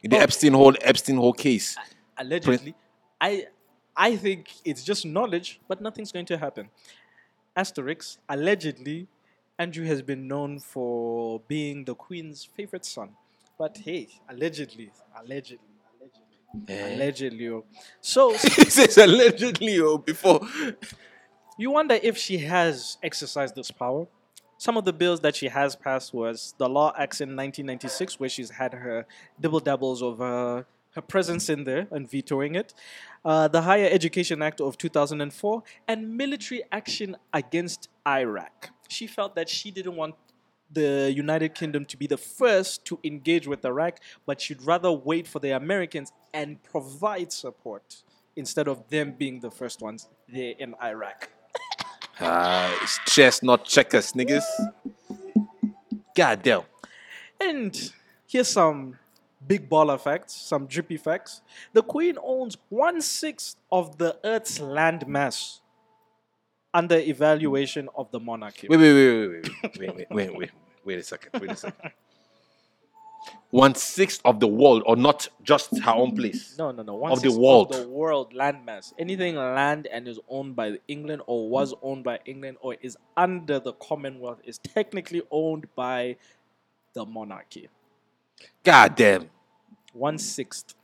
In 0.04 0.12
the 0.12 0.18
Oh. 0.18 0.22
Epstein 0.22 0.54
whole 0.54 0.76
Epstein 0.82 1.18
whole 1.18 1.34
case. 1.34 1.76
Allegedly, 2.18 2.74
I 3.20 3.48
I 3.96 4.16
think 4.16 4.50
it's 4.64 4.84
just 4.84 5.06
knowledge, 5.06 5.60
but 5.68 5.82
nothing's 5.82 6.12
going 6.12 6.26
to 6.28 6.38
happen. 6.38 6.70
Asterix, 7.58 8.18
allegedly, 8.30 9.08
Andrew 9.58 9.86
has 9.86 10.02
been 10.02 10.28
known 10.28 10.60
for 10.60 11.42
being 11.48 11.84
the 11.86 11.96
Queen's 11.96 12.46
favorite 12.46 12.86
son. 12.86 13.10
But 13.58 13.78
hey, 13.78 14.08
allegedly, 14.30 14.92
allegedly, 15.20 15.68
allegedly, 16.00 16.74
eh. 16.74 16.96
allegedly. 16.96 17.50
oh. 17.50 17.66
So 18.00 18.32
he 18.58 18.66
says 18.70 18.98
allegedly 18.98 19.82
oh, 19.82 19.98
before. 19.98 20.40
you 21.58 21.72
wonder 21.72 22.00
if 22.02 22.18
she 22.18 22.38
has 22.38 22.98
exercised 23.04 23.56
this 23.56 23.72
power. 23.72 24.08
Some 24.60 24.76
of 24.76 24.84
the 24.84 24.92
bills 24.92 25.22
that 25.22 25.38
she 25.38 25.48
has 25.48 25.78
passed 25.78 26.14
was 26.14 26.54
the 26.58 26.68
Law 26.68 26.92
Acts 26.98 27.22
in 27.22 27.30
1996, 27.30 28.20
where 28.20 28.28
she's 28.28 28.50
had 28.50 28.74
her 28.74 29.06
dibble 29.40 29.62
dabbles 29.62 30.04
of 30.04 30.22
uh, 30.22 30.64
her 30.96 31.02
presence 31.02 31.48
in 31.48 31.64
there 31.64 31.88
and 31.92 32.12
vetoing 32.12 32.56
it, 32.56 32.74
uh, 33.24 33.48
the 33.48 33.62
Higher 33.62 33.88
Education 33.90 34.42
Act 34.42 34.60
of 34.60 34.78
2004, 34.78 35.64
and 35.88 36.18
military 36.18 36.62
action 36.74 37.16
against 37.32 37.88
Iraq. 38.06 38.72
She 38.90 39.08
felt 39.08 39.34
that 39.36 39.48
she 39.48 39.72
didn't 39.72 39.96
want 39.96 40.16
the 40.70 41.10
United 41.16 41.56
Kingdom 41.56 41.86
to 41.86 41.96
be 41.96 42.06
the 42.06 42.18
first 42.18 42.84
to 42.84 43.00
engage 43.06 43.48
with 43.48 43.64
Iraq, 43.64 44.02
but 44.26 44.42
she'd 44.42 44.62
rather 44.62 44.92
wait 44.92 45.26
for 45.26 45.40
the 45.40 45.52
Americans 45.52 46.12
and 46.34 46.62
provide 46.64 47.32
support 47.32 48.04
instead 48.36 48.68
of 48.68 48.90
them 48.90 49.16
being 49.18 49.40
the 49.40 49.52
first 49.52 49.82
ones 49.82 50.10
there 50.28 50.54
in 50.60 50.76
Iraq. 50.84 51.30
Ah, 52.22 52.78
it's 52.82 53.00
chess, 53.06 53.42
not 53.42 53.66
checkers, 53.66 54.14
niggas. 54.14 54.44
God 56.16 56.44
damn. 56.44 56.62
And 57.40 57.92
here's 58.28 58.50
some 58.50 58.98
big 59.48 59.70
baller 59.70 60.00
facts, 60.00 60.34
some 60.34 60.66
drippy 60.68 60.98
facts. 60.98 61.42
The 61.74 61.82
Queen 61.82 62.18
owns 62.22 62.58
one 62.70 63.02
sixth 63.02 63.56
of 63.72 63.98
the 63.98 64.18
Earth's 64.24 64.60
land 64.60 65.08
mass 65.08 65.62
under 66.74 66.98
evaluation 66.98 67.90
of 67.96 68.12
the 68.12 68.20
monarchy. 68.20 68.68
Wait, 68.70 68.78
wait, 68.78 68.94
wait, 68.94 69.28
wait, 69.28 69.30
wait, 69.30 69.80
wait, 69.80 69.96
wait, 69.96 70.12
wait, 70.12 70.38
wait, 70.38 70.52
wait 70.84 71.00
a 71.00 71.04
second, 71.04 71.42
wait 71.42 71.52
a 71.52 71.56
second. 71.56 71.92
One 73.52 73.74
sixth 73.74 74.22
of 74.26 74.40
the 74.40 74.48
world, 74.48 74.84
or 74.86 74.96
not 74.96 75.28
just 75.42 75.76
her 75.80 75.92
own 75.92 76.16
place. 76.16 76.56
No, 76.58 76.72
no, 76.72 76.84
no. 76.84 76.96
One 76.96 77.12
Of 77.12 77.22
the 77.24 77.32
world. 77.32 77.74
Of 77.74 77.82
the 77.82 77.90
world 77.90 78.34
land 78.34 78.64
mass. 78.64 78.94
Anything 79.00 79.36
land 79.36 79.88
and 79.88 80.08
is 80.08 80.20
owned 80.30 80.56
by 80.56 80.78
England 80.88 81.24
or 81.26 81.50
was 81.50 81.74
owned 81.82 82.04
by 82.04 82.20
England 82.26 82.58
or 82.62 82.76
is 82.82 82.96
under 83.18 83.60
the 83.60 83.74
Commonwealth 83.74 84.40
is 84.44 84.60
technically 84.60 85.24
owned 85.32 85.68
by 85.76 86.18
the 86.94 87.06
monarchy. 87.06 87.70
God 88.64 88.96
damn. 88.96 89.30
One 89.94 90.20
sixth. 90.20 90.76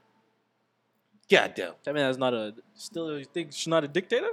God 1.30 1.54
damn. 1.56 1.74
I 1.86 1.92
mean, 1.92 2.04
that's 2.04 2.18
not 2.18 2.34
a. 2.34 2.56
Still, 2.74 3.20
you 3.20 3.26
think 3.26 3.54
she's 3.54 3.68
not 3.68 3.84
a 3.84 3.88
dictator? 3.88 4.30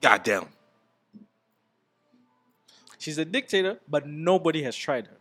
God 0.00 0.22
damn. 0.22 0.46
She's 2.98 3.18
a 3.18 3.24
dictator, 3.24 3.78
but 3.88 4.06
nobody 4.06 4.62
has 4.62 4.74
tried 4.74 5.06
her. 5.06 5.16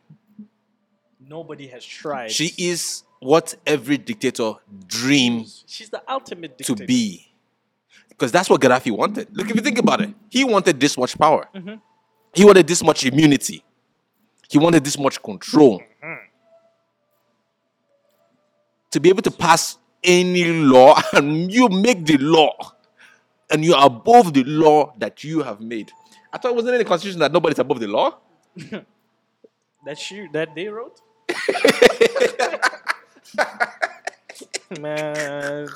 Nobody 1.20 1.68
has 1.68 1.84
tried. 1.84 2.32
She 2.32 2.54
is 2.58 3.04
what 3.20 3.56
every 3.66 3.98
dictator 3.98 4.54
dreams 4.86 5.64
She's 5.68 5.90
the 5.90 6.02
ultimate 6.08 6.58
dictator. 6.58 6.80
to 6.82 6.86
be. 6.86 7.32
Because 8.10 8.32
that's 8.32 8.50
what 8.50 8.62
Gaddafi 8.62 8.92
wanted. 8.92 9.28
Look, 9.36 9.50
if 9.50 9.56
you 9.56 9.62
think 9.62 9.80
about 9.80 10.02
it, 10.02 10.14
he 10.30 10.44
wanted 10.44 10.80
this 10.80 10.98
much 10.98 11.18
power. 11.18 11.48
Mm-hmm. 11.54 11.76
He 12.34 12.46
wanted 12.46 12.68
this 12.68 12.84
much 12.84 13.06
immunity. 13.06 13.64
He 14.50 14.58
wanted 14.58 14.84
this 14.84 14.98
much 14.98 15.22
control. 15.22 15.82
Mm-hmm. 16.04 16.26
To 18.92 19.00
be 19.00 19.10
able 19.10 19.22
to 19.24 19.32
pass 19.32 19.78
any 20.04 20.46
law 20.46 21.00
and 21.14 21.52
you 21.52 21.68
make 21.70 22.06
the 22.06 22.18
law 22.18 22.56
and 23.50 23.64
you're 23.64 23.84
above 23.84 24.34
the 24.34 24.44
law 24.44 24.94
that 24.98 25.24
you 25.24 25.42
have 25.42 25.60
made. 25.62 25.92
I 26.32 26.38
thought 26.38 26.52
it 26.52 26.56
wasn't 26.56 26.76
in 26.76 26.80
the 26.80 26.86
constitution 26.86 27.20
that 27.20 27.32
nobody's 27.32 27.60
above 27.60 27.80
the 27.80 27.88
law. 27.88 28.18
That 29.86 29.98
she 29.98 30.28
that 30.34 30.54
they 30.54 30.68
wrote. 30.68 31.00
man, 34.80 35.68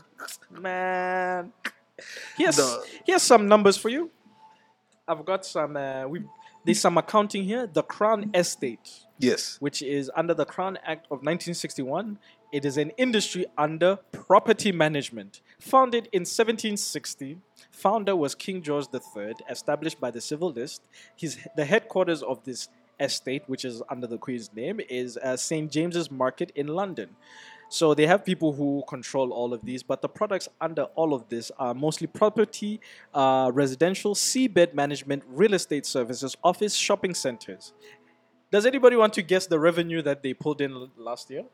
man. 0.60 1.54
Here's 2.38 2.58
The- 2.58 2.84
here's 3.06 3.22
some 3.24 3.48
numbers 3.48 3.78
for 3.78 3.90
you. 3.90 4.10
I've 5.08 5.26
got 5.26 5.46
some. 5.46 5.76
Uh, 5.78 6.08
we 6.08 6.24
there's 6.66 6.80
some 6.80 6.98
accounting 6.98 7.44
here. 7.44 7.68
The 7.68 7.84
Crown 7.84 8.30
Estate, 8.34 9.06
Yes. 9.18 9.58
which 9.60 9.82
is 9.82 10.12
under 10.16 10.34
the 10.34 10.46
Crown 10.46 10.78
Act 10.86 11.06
of 11.06 11.20
1961, 11.24 12.20
it 12.54 12.66
is 12.66 12.78
an 12.78 12.92
industry 12.98 13.46
under 13.58 13.98
property 14.12 14.72
management. 14.72 15.42
Founded 15.60 16.08
in 16.12 16.22
1760, 16.22 17.40
founder 17.72 18.16
was 18.16 18.36
King 18.36 18.62
George 18.62 18.86
III, 18.94 19.34
established 19.50 20.00
by 20.00 20.12
the 20.12 20.22
Civil 20.22 20.52
List. 20.52 20.84
His 21.16 21.40
the 21.56 21.66
headquarters 21.66 22.22
of 22.22 22.44
this 22.44 22.70
estate, 23.02 23.44
which 23.48 23.66
is 23.66 23.82
under 23.90 24.08
the 24.08 24.18
Queen's 24.18 24.50
name, 24.54 24.80
is 24.90 25.18
uh, 25.18 25.36
St 25.36 25.72
James's 25.72 26.10
Market 26.12 26.52
in 26.56 26.68
London. 26.68 27.10
So 27.70 27.94
they 27.94 28.06
have 28.06 28.26
people 28.26 28.52
who 28.52 28.84
control 28.88 29.32
all 29.32 29.54
of 29.54 29.62
these, 29.64 29.82
but 29.82 30.02
the 30.02 30.10
products 30.10 30.50
under 30.60 30.84
all 30.96 31.14
of 31.14 31.30
this 31.30 31.52
are 31.58 31.74
mostly 31.74 32.08
property, 32.08 32.82
uh, 33.14 33.50
residential, 33.54 34.14
seabed 34.14 34.74
management, 34.74 35.24
real 35.28 35.54
estate 35.54 35.86
services, 35.86 36.36
office, 36.44 36.76
shopping 36.76 37.14
centers. 37.14 37.72
Does 38.52 38.66
anybody 38.66 38.98
want 38.98 39.14
to 39.14 39.22
guess 39.22 39.48
the 39.48 39.58
revenue 39.58 40.02
that 40.02 40.22
they 40.22 40.34
pulled 40.34 40.60
in 40.60 40.72
l- 40.74 40.92
last 40.98 41.30
year? 41.30 41.46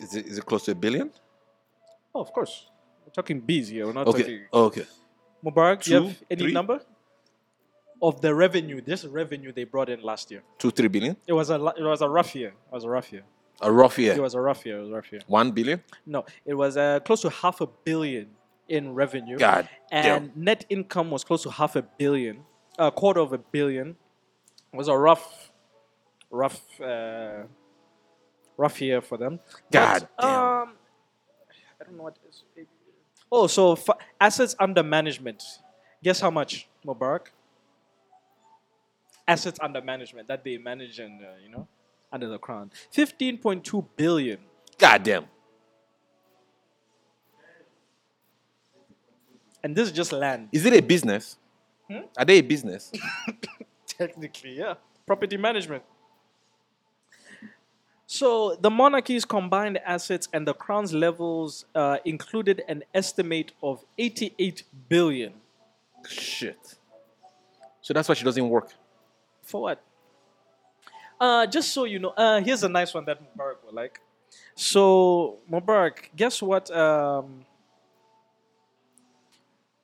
Is 0.00 0.14
it, 0.14 0.26
is 0.26 0.38
it 0.38 0.44
close 0.46 0.64
to 0.64 0.72
a 0.72 0.74
billion? 0.74 1.12
Oh, 2.14 2.20
of 2.20 2.32
course. 2.32 2.66
We're 3.06 3.12
talking 3.12 3.40
bees 3.40 3.68
here. 3.68 3.86
We're 3.86 3.92
not 3.92 4.08
Okay. 4.08 4.22
talking. 4.22 4.40
Okay. 4.52 4.86
Mubarak, 5.44 5.82
do 5.84 5.90
you 5.90 6.02
have 6.02 6.22
any 6.30 6.42
three? 6.42 6.52
number 6.52 6.80
of 8.02 8.20
the 8.20 8.34
revenue? 8.34 8.80
This 8.80 9.04
revenue 9.04 9.52
they 9.52 9.64
brought 9.64 9.88
in 9.88 10.02
last 10.02 10.30
year. 10.30 10.42
Two, 10.58 10.70
three 10.70 10.88
billion? 10.88 11.16
It 11.26 11.32
was 11.32 11.50
a, 11.50 11.54
it 11.54 11.82
was 11.82 12.02
a 12.02 12.08
rough 12.08 12.34
year. 12.34 12.48
It 12.48 12.72
was 12.74 12.84
a 12.84 12.88
rough 12.90 13.12
year. 13.12 13.22
A 13.60 13.70
rough 13.72 13.96
year. 13.98 14.14
It 14.14 14.20
was 14.20 14.34
a 14.34 14.40
rough 14.40 14.66
year. 14.66 14.78
It 14.78 14.82
was 14.82 14.90
a 14.90 14.94
rough 14.94 15.12
year. 15.12 15.20
One 15.28 15.52
billion? 15.52 15.82
No, 16.04 16.24
it 16.44 16.54
was 16.54 16.76
uh, 16.76 16.98
close 17.00 17.22
to 17.22 17.30
half 17.30 17.60
a 17.60 17.66
billion 17.66 18.26
in 18.68 18.92
revenue. 18.94 19.38
God 19.38 19.68
and 19.92 20.32
damn. 20.34 20.44
net 20.44 20.64
income 20.68 21.10
was 21.10 21.22
close 21.22 21.42
to 21.44 21.50
half 21.50 21.76
a 21.76 21.82
billion, 21.82 22.40
a 22.78 22.90
quarter 22.90 23.20
of 23.20 23.32
a 23.32 23.38
billion. 23.38 23.90
It 24.72 24.76
was 24.76 24.88
a 24.88 24.96
rough, 24.96 25.52
rough, 26.30 26.80
uh, 26.80 27.42
rough 28.56 28.80
year 28.80 29.00
for 29.00 29.16
them. 29.18 29.38
God 29.70 30.08
But, 30.16 30.22
damn. 30.26 30.40
um, 30.40 30.72
I 31.80 31.84
don't 31.84 31.96
know 31.96 32.02
what. 32.04 32.16
Is, 32.28 32.42
oh, 33.30 33.46
so 33.46 33.72
f- 33.74 33.88
assets 34.20 34.56
under 34.58 34.82
management. 34.82 35.42
Guess 36.02 36.20
how 36.20 36.30
much, 36.30 36.68
Mubarak? 36.84 37.26
Assets 39.26 39.58
under 39.62 39.80
management 39.80 40.28
that 40.28 40.44
they 40.44 40.58
manage 40.58 40.98
and 40.98 41.22
uh, 41.22 41.26
you 41.42 41.50
know 41.50 41.68
under 42.12 42.28
the 42.28 42.38
crown. 42.38 42.70
Fifteen 42.90 43.38
point 43.38 43.64
two 43.64 43.86
billion. 43.96 44.38
God 44.78 45.02
damn. 45.02 45.26
And 49.62 49.76
this 49.76 49.88
is 49.88 49.92
just 49.92 50.12
land. 50.12 50.48
Is 50.50 50.66
it 50.66 50.72
a 50.72 50.82
business? 50.82 51.36
Are 52.16 52.24
they 52.24 52.38
a 52.38 52.42
business? 52.42 52.90
Technically, 53.86 54.58
yeah. 54.58 54.74
Property 55.06 55.36
management. 55.36 55.82
So 58.06 58.56
the 58.60 58.70
monarchy's 58.70 59.24
combined 59.24 59.78
assets 59.86 60.28
and 60.32 60.46
the 60.46 60.52
crown's 60.52 60.92
levels 60.92 61.64
uh, 61.74 61.98
included 62.04 62.62
an 62.68 62.84
estimate 62.92 63.52
of 63.62 63.84
88 63.96 64.64
billion. 64.88 65.32
Shit. 66.08 66.76
So 67.80 67.94
that's 67.94 68.08
why 68.08 68.14
she 68.14 68.24
doesn't 68.24 68.48
work. 68.48 68.72
For 69.52 69.60
what? 69.60 69.84
Uh, 71.20 71.46
just 71.46 71.74
so 71.74 71.84
you 71.84 71.98
know, 71.98 72.14
uh, 72.16 72.40
here's 72.40 72.62
a 72.62 72.70
nice 72.70 72.94
one 72.94 73.04
that 73.04 73.18
Mubarak 73.20 73.62
will 73.62 73.74
like. 73.74 74.00
So 74.54 75.40
Mubarak, 75.50 76.08
guess 76.16 76.40
what? 76.40 76.74
Um, 76.74 77.44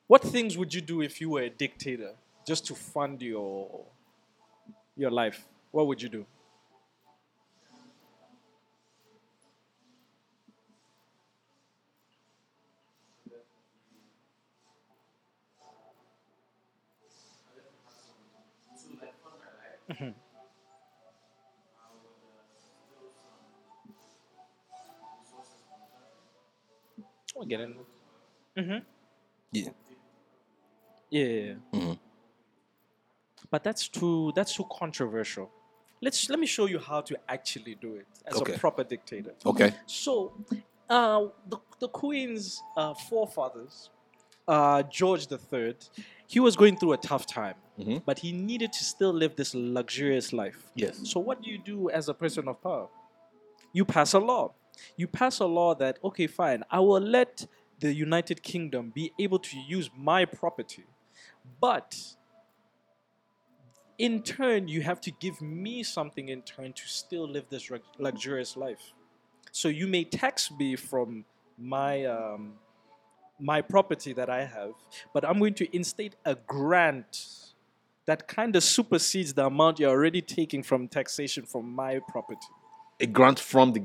what 0.06 0.22
things 0.22 0.56
would 0.56 0.72
you 0.72 0.80
do 0.80 1.02
if 1.02 1.20
you 1.20 1.28
were 1.28 1.42
a 1.42 1.50
dictator, 1.50 2.12
just 2.46 2.64
to 2.68 2.74
fund 2.74 3.20
your 3.20 3.84
your 4.96 5.10
life? 5.10 5.46
What 5.70 5.86
would 5.86 6.00
you 6.00 6.08
do? 6.08 6.24
We'll 27.36 27.46
get 27.46 27.60
in. 27.60 27.74
Yeah. 28.56 28.80
Yeah. 29.52 29.68
yeah, 31.10 31.54
yeah. 31.72 31.94
But 33.50 33.64
that's 33.64 33.88
too 33.88 34.32
that's 34.34 34.54
too 34.54 34.66
controversial. 34.70 35.50
Let's 36.02 36.28
let 36.28 36.38
me 36.38 36.46
show 36.46 36.66
you 36.66 36.78
how 36.78 37.00
to 37.02 37.16
actually 37.28 37.76
do 37.76 37.94
it 37.96 38.06
as 38.26 38.36
Okay. 38.40 38.54
a 38.54 38.58
proper 38.58 38.84
dictator. 38.84 39.34
Okay. 39.44 39.72
So, 39.86 40.32
uh, 40.88 41.26
the, 41.48 41.58
the 41.80 41.88
Queen's 41.88 42.62
uh, 42.76 42.94
forefathers, 42.94 43.90
uh, 44.48 44.82
George 44.84 45.26
III, 45.30 45.76
he 46.26 46.40
was 46.40 46.56
going 46.56 46.76
through 46.76 46.94
a 46.94 46.96
tough 46.96 47.26
time, 47.26 47.54
but 48.04 48.18
he 48.18 48.32
needed 48.32 48.72
to 48.72 48.84
still 48.84 49.12
live 49.12 49.36
this 49.36 49.54
luxurious 49.54 50.32
life. 50.32 50.70
Yes. 50.74 51.00
So, 51.04 51.20
what 51.20 51.42
do 51.42 51.50
you 51.50 51.58
do 51.58 51.90
as 51.90 52.08
a 52.08 52.14
person 52.14 52.48
of 52.48 52.60
power? 52.62 52.88
You 53.72 53.84
pass 53.84 54.14
a 54.14 54.18
law. 54.18 54.54
You 54.96 55.06
pass 55.06 55.40
a 55.40 55.46
law 55.46 55.74
that, 55.76 55.98
okay, 56.02 56.26
fine, 56.26 56.64
I 56.70 56.80
will 56.80 57.00
let 57.00 57.46
the 57.80 57.92
United 57.92 58.42
Kingdom 58.42 58.90
be 58.94 59.12
able 59.18 59.38
to 59.38 59.56
use 59.56 59.90
my 59.96 60.24
property, 60.24 60.84
but 61.60 61.96
in 63.98 64.22
turn, 64.22 64.68
you 64.68 64.82
have 64.82 65.00
to 65.02 65.10
give 65.10 65.40
me 65.42 65.82
something 65.82 66.28
in 66.28 66.42
turn 66.42 66.72
to 66.72 66.86
still 66.86 67.28
live 67.28 67.46
this 67.50 67.70
luxurious 67.98 68.56
life. 68.56 68.94
So 69.50 69.68
you 69.68 69.86
may 69.86 70.04
tax 70.04 70.50
me 70.52 70.76
from 70.76 71.24
my 71.58 72.04
um, 72.04 72.54
my 73.40 73.60
property 73.60 74.12
that 74.14 74.28
I 74.30 74.44
have, 74.44 74.72
but 75.14 75.24
I'm 75.24 75.38
going 75.38 75.54
to 75.54 75.76
instate 75.76 76.14
a 76.24 76.34
grant 76.34 77.26
that 78.06 78.26
kind 78.26 78.56
of 78.56 78.62
supersedes 78.64 79.34
the 79.34 79.46
amount 79.46 79.78
you're 79.78 79.90
already 79.90 80.22
taking 80.22 80.62
from 80.62 80.88
taxation 80.88 81.44
from 81.44 81.70
my 81.74 82.00
property, 82.08 82.46
A 83.00 83.06
grant 83.06 83.38
from 83.38 83.72
the. 83.72 83.82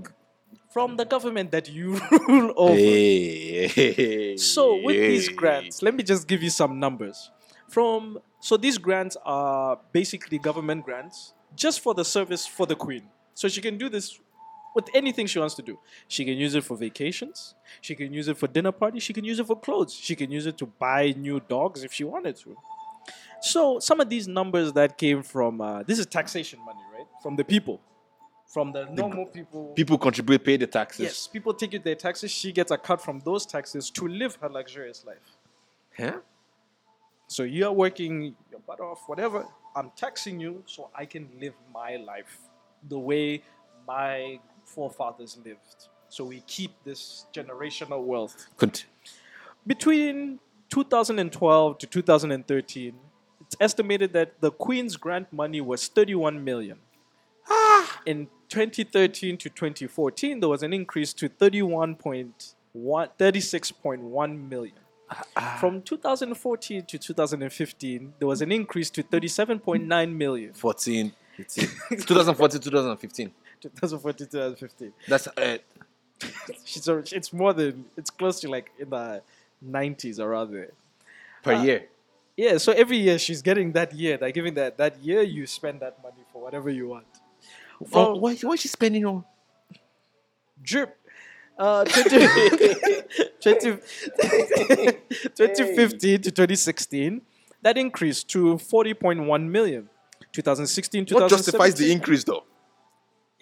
from 0.72 0.96
the 0.98 1.06
government 1.06 1.52
that 1.52 1.70
you 1.70 2.00
rule 2.28 2.54
over. 2.56 2.74
Hey. 2.74 4.38
So 4.38 4.82
with 4.82 4.96
these 4.96 5.30
grants, 5.30 5.82
let 5.82 5.94
me 5.94 6.04
just 6.04 6.28
give 6.28 6.42
you 6.42 6.50
some 6.50 6.80
numbers. 6.80 7.32
From 7.70 8.20
so 8.40 8.58
these 8.58 8.78
grants 8.78 9.18
are 9.26 9.80
basically 9.92 10.38
government 10.40 10.84
grants 10.86 11.34
just 11.56 11.82
for 11.82 11.94
the 11.94 12.06
service 12.06 12.46
for 12.46 12.66
the 12.66 12.76
queen. 12.76 13.04
So 13.34 13.48
she 13.48 13.62
can 13.62 13.78
do 13.78 13.90
this 13.90 14.20
with 14.76 14.90
anything 14.94 15.28
she 15.28 15.40
wants 15.40 15.56
to 15.56 15.62
do. 15.62 15.80
She 16.08 16.26
can 16.26 16.38
use 16.38 16.56
it 16.56 16.64
for 16.64 16.76
vacations. 16.78 17.56
She 17.82 17.96
can 17.96 18.14
use 18.14 18.28
it 18.28 18.38
for 18.38 18.48
dinner 18.48 18.72
parties. 18.72 19.04
She 19.04 19.14
can 19.14 19.24
use 19.24 19.40
it 19.40 19.48
for 19.48 19.60
clothes. 19.60 19.94
She 19.94 20.16
can 20.16 20.32
use 20.32 20.46
it 20.46 20.58
to 20.58 20.66
buy 20.66 21.14
new 21.18 21.40
dogs 21.40 21.84
if 21.84 21.94
she 21.94 22.04
wanted 22.04 22.36
to. 22.38 22.58
So 23.42 23.80
some 23.80 24.00
of 24.00 24.10
these 24.10 24.28
numbers 24.28 24.72
that 24.74 24.98
came 24.98 25.22
from 25.22 25.60
uh, 25.60 25.84
this 25.84 26.00
is 26.00 26.06
taxation 26.06 26.60
money, 26.66 26.80
right? 26.98 27.06
From 27.22 27.36
the 27.36 27.44
people, 27.44 27.82
from 28.48 28.72
the 28.72 28.86
normal 28.86 29.26
people. 29.26 29.74
People 29.76 29.98
contribute, 29.98 30.44
pay 30.44 30.56
the 30.56 30.68
taxes. 30.68 31.02
Yes, 31.02 31.28
people 31.28 31.54
take 31.54 31.84
their 31.84 31.96
taxes. 31.96 32.32
She 32.32 32.54
gets 32.54 32.72
a 32.72 32.78
cut 32.78 33.02
from 33.02 33.20
those 33.20 33.46
taxes 33.46 33.90
to 33.92 34.08
live 34.08 34.38
her 34.42 34.48
luxurious 34.48 35.04
life. 35.06 35.38
Huh? 35.98 36.20
So 37.28 37.44
you're 37.44 37.72
working 37.72 38.36
your 38.52 38.62
butt 38.62 38.80
off, 38.80 39.04
whatever. 39.08 39.46
I'm 39.76 39.92
taxing 39.96 40.40
you 40.40 40.64
so 40.66 40.90
I 40.96 41.06
can 41.06 41.28
live 41.42 41.54
my 41.74 41.98
life 41.98 42.38
the 42.88 43.00
way 43.00 43.42
my 43.88 44.40
forefathers 44.66 45.38
lived. 45.46 45.88
So 46.10 46.24
we 46.26 46.42
keep 46.48 46.72
this 46.84 47.26
generational 47.34 48.04
wealth. 48.04 48.48
Cont- 48.58 48.86
Between 49.66 50.40
2012 50.70 51.78
to 51.80 51.88
2013, 51.88 52.94
it's 53.42 53.56
estimated 53.60 54.14
that 54.14 54.40
the 54.42 54.52
Queen's 54.52 54.96
grant 54.98 55.32
money 55.34 55.62
was 55.62 55.88
31 55.88 56.44
million. 56.44 56.78
Ah! 57.50 58.02
In 58.06 58.28
2013 58.50 59.38
to 59.38 59.50
2014, 59.50 60.40
there 60.40 60.50
was 60.50 60.64
an 60.64 60.74
increase 60.74 61.14
to 61.14 61.30
31.1, 61.30 62.34
36.1 62.76 64.50
million. 64.50 64.76
From 65.60 65.82
2014 65.82 66.86
to 66.86 66.98
2015, 66.98 68.14
there 68.20 68.28
was 68.28 68.42
an 68.42 68.52
increase 68.52 68.90
to 68.92 69.04
37.9 69.04 70.16
million. 70.16 70.54
14, 70.54 71.12
15. 71.38 71.68
2014, 72.00 72.62
2015. 72.62 73.32
2014 73.70 74.28
2015. 74.28 74.94
That's 75.08 75.28
it. 75.38 75.66
She's 76.66 76.88
it's 76.88 77.34
more 77.34 77.54
than 77.54 77.86
it's 77.98 78.10
close 78.10 78.40
to 78.42 78.50
like 78.50 78.72
in 78.80 78.90
the 78.90 79.22
90s 79.66 80.20
or 80.20 80.30
rather 80.30 80.72
per 81.44 81.54
year. 81.54 81.88
Yeah, 82.36 82.58
so 82.58 82.72
every 82.72 82.98
year 82.98 83.20
she's 83.20 83.42
getting 83.42 83.74
that 83.74 83.94
year. 83.94 84.18
They're 84.18 84.32
giving 84.32 84.56
that 84.56 84.78
that 84.78 85.00
year 85.04 85.22
you 85.22 85.46
spend 85.46 85.82
that 85.82 86.02
money 86.02 86.24
for 86.32 86.42
whatever 86.42 86.70
you 86.70 86.88
want. 86.88 87.06
Oh, 87.82 87.86
From 87.86 88.22
why, 88.22 88.36
why 88.36 88.54
is 88.54 88.62
she 88.62 88.68
spending 88.70 89.06
on? 89.06 89.24
drip. 90.64 90.98
Uh, 91.58 91.84
20, 91.84 92.10
20 93.42 93.78
2015 95.36 96.22
to 96.22 96.32
2016, 96.32 97.22
that 97.62 97.78
increased 97.78 98.28
to 98.30 98.56
40.1 98.56 99.50
million. 99.50 99.90
2016 100.32 101.06
What 101.12 101.30
justifies 101.30 101.76
the 101.76 101.92
increase, 101.92 102.24
though? 102.24 102.44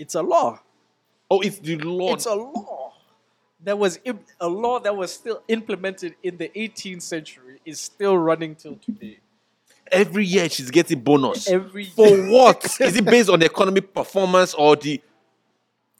It's 0.01 0.15
a 0.15 0.21
law. 0.23 0.59
Oh, 1.29 1.41
it's 1.41 1.59
the 1.59 1.77
law. 1.77 2.15
It's 2.15 2.25
a 2.25 2.33
law. 2.33 2.93
That 3.63 3.77
was 3.77 3.99
im- 4.03 4.25
a 4.39 4.47
law 4.49 4.79
that 4.79 4.97
was 4.97 5.13
still 5.13 5.43
implemented 5.47 6.15
in 6.23 6.37
the 6.37 6.49
18th 6.55 7.03
century 7.03 7.59
is 7.65 7.79
still 7.79 8.17
running 8.17 8.55
till 8.55 8.77
today. 8.77 9.19
Every 9.91 10.25
year 10.25 10.49
she's 10.49 10.71
getting 10.71 11.01
bonus. 11.01 11.47
Every 11.47 11.85
For 11.85 12.07
year. 12.07 12.31
what? 12.31 12.65
is 12.81 12.95
it 12.95 13.05
based 13.05 13.29
on 13.29 13.37
the 13.39 13.45
economic 13.45 13.93
performance 13.93 14.55
or 14.55 14.75
the? 14.75 14.99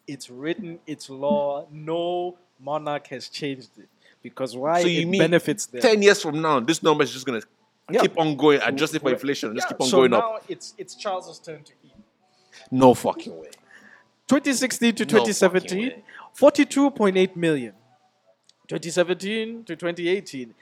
It's 0.08 0.32
written, 0.32 0.80
it's 0.88 1.08
law. 1.08 1.68
No 1.72 2.38
monarch 2.60 3.06
has 3.08 3.30
changed 3.30 3.70
it 3.78 3.88
because 4.24 4.58
why? 4.58 4.82
So 4.82 4.88
you 4.88 5.02
it 5.02 5.08
mean 5.08 5.20
benefits 5.22 5.68
them. 5.68 5.82
Ten 5.82 6.02
years 6.02 6.20
from 6.24 6.42
now, 6.42 6.60
this 6.60 6.82
number 6.82 7.04
is 7.04 7.12
just 7.12 7.28
gonna 7.28 7.42
Yeah. 7.92 8.02
keep 8.02 8.18
on 8.18 8.36
going, 8.36 8.60
adjusting 8.64 9.00
for 9.00 9.12
inflation, 9.12 9.56
just 9.56 9.68
keep 9.68 9.80
on 9.80 9.88
so 9.88 9.98
going 9.98 10.12
now 10.12 10.38
up. 10.38 10.46
It's 10.50 10.74
it's 10.80 10.96
Charles's 10.96 11.38
turn 11.38 11.64
to 11.64 11.74
eat. 11.86 11.92
No 12.72 12.96
fucking 12.96 13.38
way. 13.38 13.50
2016 14.32 14.96
to 14.96 15.04
No 15.04 15.26
2017, 15.26 15.92
fucking 16.34 16.66
42.8 16.68 17.36
million. 17.36 17.74
2017 18.70 19.66
to 19.66 19.76
2018, 19.76 20.54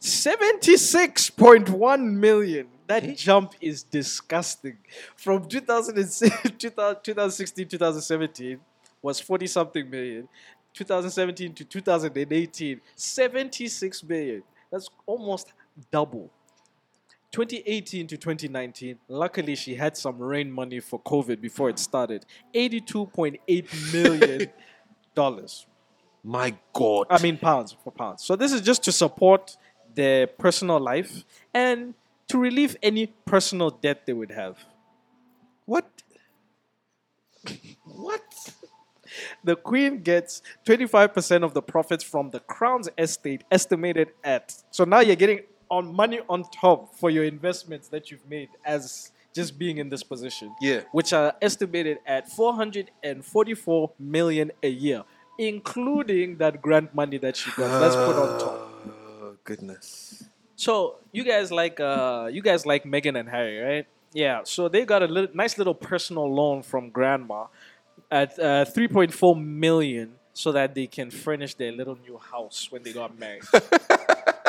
76.1 0.00 2.12
million. 2.14 2.66
That 2.88 3.16
jump 3.16 3.54
is 3.60 3.84
disgusting. 3.84 4.78
From 5.14 5.46
2006 5.46 6.50
2016 6.58 7.68
2017 7.68 8.58
was 9.00 9.20
40 9.20 9.46
something 9.46 9.88
million. 9.88 10.28
2017 10.74 11.54
to 11.54 11.64
2018, 11.64 12.80
76 12.96 14.02
million. 14.02 14.42
That's 14.72 14.90
almost 15.06 15.52
double. 15.92 16.28
2018 17.32 18.06
to 18.08 18.16
2019, 18.16 18.98
luckily 19.08 19.54
she 19.54 19.74
had 19.74 19.96
some 19.96 20.18
rain 20.18 20.52
money 20.52 20.80
for 20.80 21.00
COVID 21.00 21.40
before 21.40 21.70
it 21.70 21.78
started. 21.78 22.26
82.8 22.54 23.92
million 23.92 24.50
dollars. 25.14 25.66
My 26.24 26.54
God. 26.72 27.06
I 27.10 27.20
mean 27.20 27.38
pounds 27.38 27.74
for 27.82 27.90
pounds. 27.90 28.22
So 28.22 28.36
this 28.36 28.52
is 28.52 28.60
just 28.60 28.84
to 28.84 28.92
support 28.92 29.56
their 29.94 30.26
personal 30.26 30.78
life 30.78 31.24
and 31.52 31.94
to 32.28 32.38
relieve 32.38 32.76
any 32.82 33.08
personal 33.26 33.70
debt 33.70 34.06
they 34.06 34.12
would 34.12 34.30
have. 34.30 34.58
what? 35.66 35.90
what? 37.84 38.22
The 39.44 39.56
Queen 39.56 40.02
gets 40.02 40.42
25% 40.66 41.44
of 41.44 41.52
the 41.52 41.60
profits 41.60 42.02
from 42.04 42.30
the 42.30 42.40
Crown's 42.40 42.88
estate, 42.96 43.44
estimated 43.50 44.12
at. 44.24 44.54
So 44.70 44.84
now 44.84 45.00
you're 45.00 45.16
getting 45.16 45.40
on 45.72 45.92
money 45.92 46.20
on 46.28 46.44
top 46.50 46.94
for 46.94 47.08
your 47.08 47.24
investments 47.24 47.88
that 47.88 48.10
you've 48.10 48.28
made 48.28 48.50
as 48.62 49.10
just 49.34 49.58
being 49.58 49.78
in 49.78 49.88
this 49.88 50.02
position. 50.02 50.54
Yeah. 50.60 50.82
Which 50.92 51.14
are 51.14 51.34
estimated 51.40 51.98
at 52.06 52.28
444 52.28 53.90
million 53.98 54.52
a 54.62 54.68
year, 54.68 55.02
including 55.38 56.36
that 56.36 56.60
grant 56.60 56.94
money 56.94 57.16
that 57.18 57.36
she 57.36 57.50
got. 57.52 57.80
Let's 57.80 57.96
put 57.96 58.16
on 58.16 58.38
top. 58.38 58.70
Oh, 58.86 59.36
goodness. 59.44 60.22
So 60.56 60.96
you 61.10 61.24
guys 61.24 61.50
like 61.50 61.80
uh 61.80 62.28
you 62.30 62.42
guys 62.42 62.66
like 62.66 62.84
Meghan 62.84 63.18
and 63.18 63.28
Harry, 63.30 63.58
right? 63.58 63.86
Yeah. 64.12 64.42
So 64.44 64.68
they 64.68 64.84
got 64.84 65.02
a 65.02 65.06
little, 65.06 65.34
nice 65.34 65.56
little 65.56 65.74
personal 65.74 66.32
loan 66.32 66.62
from 66.62 66.90
grandma 66.90 67.46
at 68.10 68.38
uh, 68.38 68.66
3.4 68.66 69.42
million 69.42 70.12
so 70.34 70.52
that 70.52 70.74
they 70.74 70.86
can 70.86 71.10
furnish 71.10 71.54
their 71.54 71.72
little 71.72 71.96
new 72.06 72.18
house 72.18 72.68
when 72.70 72.82
they 72.82 72.92
got 72.92 73.18
married. 73.18 73.42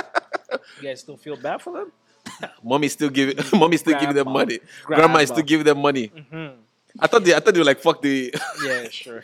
you 0.81 0.87
guys 0.89 0.99
still 1.01 1.17
feel 1.17 1.35
bad 1.35 1.61
for 1.61 1.73
them? 1.73 1.91
Mommy 2.63 2.87
still 2.87 3.09
giving 3.09 3.37
mommy 3.59 3.77
still 3.77 3.99
giving 3.99 4.15
them 4.15 4.31
money. 4.31 4.59
Grandma, 4.85 5.19
is 5.19 5.29
Grandma. 5.29 5.33
still 5.35 5.43
giving 5.45 5.65
them 5.65 5.79
money. 5.81 6.07
Mhm. 6.09 6.55
I 6.99 7.07
thought 7.07 7.23
they 7.23 7.35
I 7.35 7.39
thought 7.39 7.53
they 7.53 7.59
were 7.59 7.65
like 7.65 7.79
fuck 7.81 8.01
the 8.01 8.33
Yeah, 8.65 8.87
sure. 8.89 9.23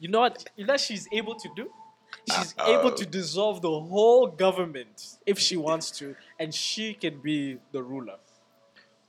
you 0.00 0.08
know 0.08 0.20
what? 0.20 0.44
You 0.56 0.66
know 0.66 0.74
what 0.74 0.80
she's 0.80 1.08
able 1.12 1.34
to 1.36 1.48
do? 1.56 1.70
She's 2.36 2.54
able 2.66 2.92
to 2.92 3.06
dissolve 3.06 3.62
the 3.62 3.70
whole 3.70 4.26
government 4.26 5.16
if 5.24 5.38
she 5.38 5.56
wants 5.56 5.90
to, 5.92 6.14
and 6.38 6.54
she 6.54 6.92
can 6.92 7.20
be 7.20 7.56
the 7.72 7.82
ruler. 7.82 8.16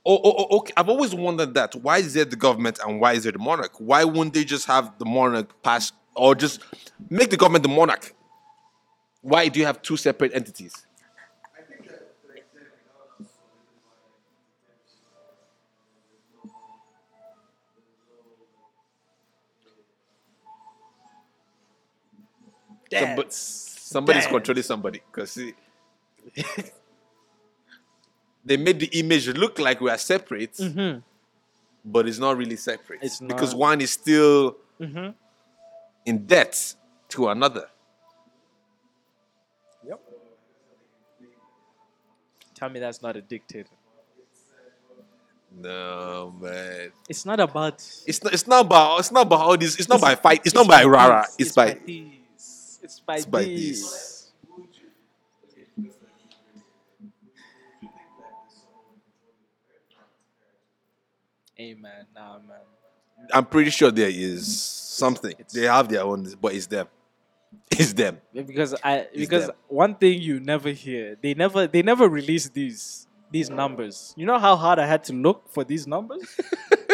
Oh, 0.06 0.16
oh, 0.24 0.34
oh, 0.38 0.56
okay. 0.58 0.72
I've 0.78 0.88
always 0.88 1.14
wondered 1.14 1.52
that. 1.54 1.74
Why 1.74 1.98
is 1.98 2.14
there 2.14 2.24
the 2.24 2.36
government 2.36 2.78
and 2.86 2.98
why 2.98 3.12
is 3.12 3.24
there 3.24 3.32
the 3.32 3.38
monarch? 3.38 3.72
Why 3.78 4.04
wouldn't 4.04 4.32
they 4.32 4.44
just 4.44 4.66
have 4.66 4.98
the 4.98 5.04
monarch 5.04 5.62
pass 5.62 5.92
or 6.14 6.34
just 6.34 6.60
make 7.10 7.28
the 7.28 7.36
government 7.36 7.64
the 7.64 7.68
monarch? 7.68 8.14
Why 9.22 9.48
do 9.48 9.60
you 9.60 9.66
have 9.66 9.82
two 9.82 9.96
separate 9.96 10.34
entities? 10.34 10.86
Somebody, 22.92 23.28
somebody's 23.30 24.22
Dance. 24.24 24.32
controlling 24.32 24.62
somebody 24.64 25.00
because 25.12 25.34
they 28.44 28.56
made 28.56 28.80
the 28.80 28.86
image 28.98 29.28
look 29.28 29.58
like 29.58 29.80
we 29.80 29.90
are 29.90 29.98
separate, 29.98 30.58
but 31.84 32.08
it's 32.08 32.18
not 32.18 32.36
really 32.36 32.56
separate. 32.56 33.00
It's 33.02 33.20
because 33.20 33.52
not. 33.54 33.58
one 33.60 33.80
is 33.80 33.90
still 33.92 34.56
Mhm. 34.80 35.14
in 36.06 36.26
debt 36.26 36.74
to 37.10 37.28
another. 37.28 37.68
Tell 42.60 42.68
me 42.68 42.78
that's 42.78 43.00
not 43.00 43.16
a 43.16 43.22
dictator. 43.22 43.70
No 45.56 46.32
man, 46.40 46.92
It's 47.08 47.24
not 47.26 47.40
about. 47.40 47.82
it's 48.06 48.22
not. 48.22 48.32
It's 48.34 48.46
not 48.46 48.66
about. 48.66 49.00
It's 49.00 49.10
not 49.10 49.22
about 49.22 49.40
all 49.40 49.56
this. 49.56 49.76
It's 49.80 49.88
not 49.88 50.00
by 50.00 50.14
fight. 50.14 50.42
It's, 50.44 50.54
not 50.54 50.68
by 50.68 50.84
rara. 50.84 51.24
this, 51.38 51.46
It's, 51.48 51.54
by. 51.56 51.72
this. 51.86 52.78
It's 52.82 53.00
by 53.00 53.14
It's 53.16 53.24
by 53.26 53.44
this. 53.44 53.80
this. 53.80 54.30
Amen. 61.58 62.06
Nah, 62.14 62.38
man. 62.38 62.58
I'm 63.32 63.44
pretty 63.44 63.70
sure 63.70 63.90
there 63.90 64.08
is 64.08 64.56
something. 64.56 65.32
it's- 65.32 65.52
they 65.52 65.66
have 65.66 65.88
their 65.88 66.02
own, 66.02 66.32
but 66.40 66.54
it's 66.54 66.66
them. 66.66 66.88
It's 67.70 67.92
them. 67.92 68.20
Because 68.32 68.74
I 68.84 69.06
because 69.14 69.46
them. 69.46 69.56
one 69.68 69.94
thing 69.94 70.20
you 70.20 70.40
never 70.40 70.70
hear, 70.70 71.16
they 71.20 71.34
never 71.34 71.66
they 71.66 71.82
never 71.82 72.08
release 72.08 72.48
these 72.48 73.06
these 73.30 73.48
numbers. 73.50 74.12
You 74.16 74.26
know 74.26 74.38
how 74.38 74.56
hard 74.56 74.78
I 74.78 74.86
had 74.86 75.04
to 75.04 75.12
look 75.12 75.48
for 75.48 75.64
these 75.64 75.86
numbers? 75.86 76.22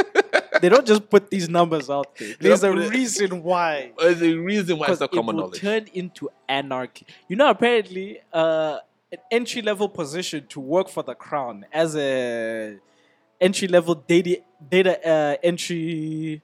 they 0.60 0.68
don't 0.68 0.86
just 0.86 1.08
put 1.10 1.30
these 1.30 1.48
numbers 1.48 1.90
out 1.90 2.14
there. 2.16 2.34
There's 2.40 2.62
a 2.64 2.72
it- 2.72 2.90
reason 2.90 3.42
why. 3.42 3.92
There's 3.98 4.22
a 4.22 4.34
reason 4.34 4.78
why 4.78 4.88
it's 4.88 5.00
not 5.00 5.12
it 5.12 5.16
common 5.16 5.36
will 5.36 5.42
knowledge. 5.44 5.60
turn 5.60 5.86
into 5.92 6.30
anarchy. 6.48 7.06
You 7.28 7.36
know, 7.36 7.48
apparently, 7.50 8.20
uh, 8.32 8.78
an 9.12 9.18
entry 9.30 9.62
level 9.62 9.88
position 9.88 10.46
to 10.48 10.60
work 10.60 10.88
for 10.88 11.02
the 11.02 11.14
crown 11.14 11.66
as 11.72 11.96
a 11.96 12.78
entry 13.40 13.68
level 13.68 13.94
data 13.94 14.40
data 14.70 15.06
uh, 15.08 15.36
entry 15.42 16.42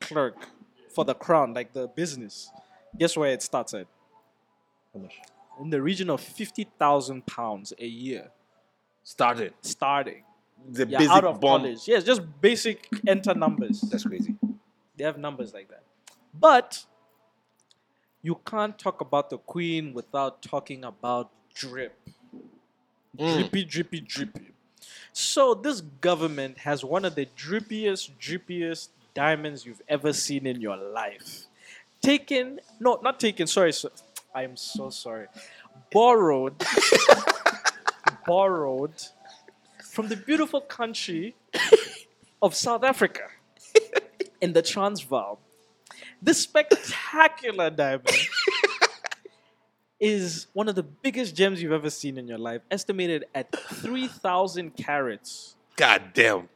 clerk 0.00 0.36
for 0.94 1.04
the 1.04 1.14
crown, 1.14 1.54
like 1.54 1.72
the 1.72 1.86
business. 1.88 2.50
Guess 2.98 3.16
where 3.16 3.30
it 3.32 3.42
started? 3.42 3.86
How 4.92 5.00
much? 5.00 5.14
In 5.60 5.70
the 5.70 5.80
region 5.82 6.10
of 6.10 6.20
fifty 6.20 6.64
thousand 6.78 7.26
pounds 7.26 7.72
a 7.78 7.86
year, 7.86 8.30
Started. 9.02 9.54
starting. 9.60 10.24
The 10.70 10.86
Yeah, 10.86 10.98
basic 10.98 11.12
out 11.12 11.24
of 11.24 11.40
bomb. 11.40 11.62
college. 11.62 11.86
Yes, 11.88 12.04
just 12.04 12.22
basic 12.40 12.88
enter 13.06 13.34
numbers. 13.34 13.80
That's 13.82 14.04
crazy. 14.04 14.36
They 14.96 15.04
have 15.04 15.18
numbers 15.18 15.52
like 15.52 15.68
that. 15.68 15.82
But 16.38 16.84
you 18.22 18.36
can't 18.46 18.78
talk 18.78 19.00
about 19.00 19.30
the 19.30 19.38
queen 19.38 19.92
without 19.92 20.42
talking 20.42 20.84
about 20.84 21.30
drip. 21.54 21.98
Mm. 23.18 23.34
Drippy, 23.38 23.64
drippy, 23.64 24.00
drippy. 24.00 24.48
So 25.12 25.54
this 25.54 25.80
government 25.80 26.58
has 26.58 26.84
one 26.84 27.04
of 27.04 27.14
the 27.14 27.26
drippiest, 27.36 28.12
drippiest 28.18 28.88
diamonds 29.14 29.66
you've 29.66 29.82
ever 29.88 30.12
seen 30.12 30.46
in 30.46 30.60
your 30.60 30.76
life. 30.76 31.46
Taken, 32.02 32.60
no, 32.80 32.98
not 33.02 33.20
taken, 33.20 33.46
sorry, 33.46 33.72
so, 33.72 33.90
I 34.34 34.42
am 34.42 34.56
so 34.56 34.90
sorry. 34.90 35.26
Borrowed, 35.92 36.54
borrowed 38.26 38.94
from 39.92 40.08
the 40.08 40.16
beautiful 40.16 40.60
country 40.60 41.36
of 42.42 42.54
South 42.54 42.82
Africa 42.82 43.28
in 44.40 44.52
the 44.52 44.62
Transvaal. 44.62 45.38
This 46.20 46.40
spectacular 46.40 47.70
diamond 47.70 48.10
is 50.00 50.48
one 50.52 50.68
of 50.68 50.74
the 50.74 50.82
biggest 50.82 51.36
gems 51.36 51.62
you've 51.62 51.72
ever 51.72 51.90
seen 51.90 52.18
in 52.18 52.26
your 52.26 52.38
life, 52.38 52.62
estimated 52.70 53.26
at 53.34 53.52
3,000 53.52 54.76
carats, 54.76 55.54
God 55.76 56.02
damn. 56.14 56.48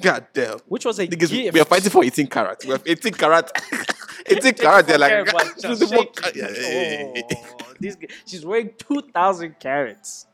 God 0.00 0.26
damn. 0.32 0.58
which 0.68 0.84
was 0.84 0.98
a 0.98 1.06
Niggas, 1.06 1.30
gift. 1.30 1.54
we 1.54 1.60
are 1.60 1.64
fighting 1.64 1.90
for 1.90 2.02
18 2.04 2.26
carats. 2.28 2.64
We 2.64 2.72
have 2.72 2.82
18 2.86 3.12
carat. 4.24 4.44
18 4.44 4.54
carat. 4.54 4.86
They're 4.86 4.98
like, 4.98 5.12
Forget 5.12 5.34
about 5.34 5.56
"This 5.56 5.80
is 5.80 5.92
more 5.92 6.04
just 6.04 6.36
yeah, 6.36 6.48
yeah, 6.50 7.12
yeah, 7.14 7.22
yeah." 7.30 7.36
Oh, 7.62 7.74
this 7.80 7.96
she's 8.26 8.44
wearing 8.44 8.70
2,000 8.78 9.56
carats. 9.60 10.26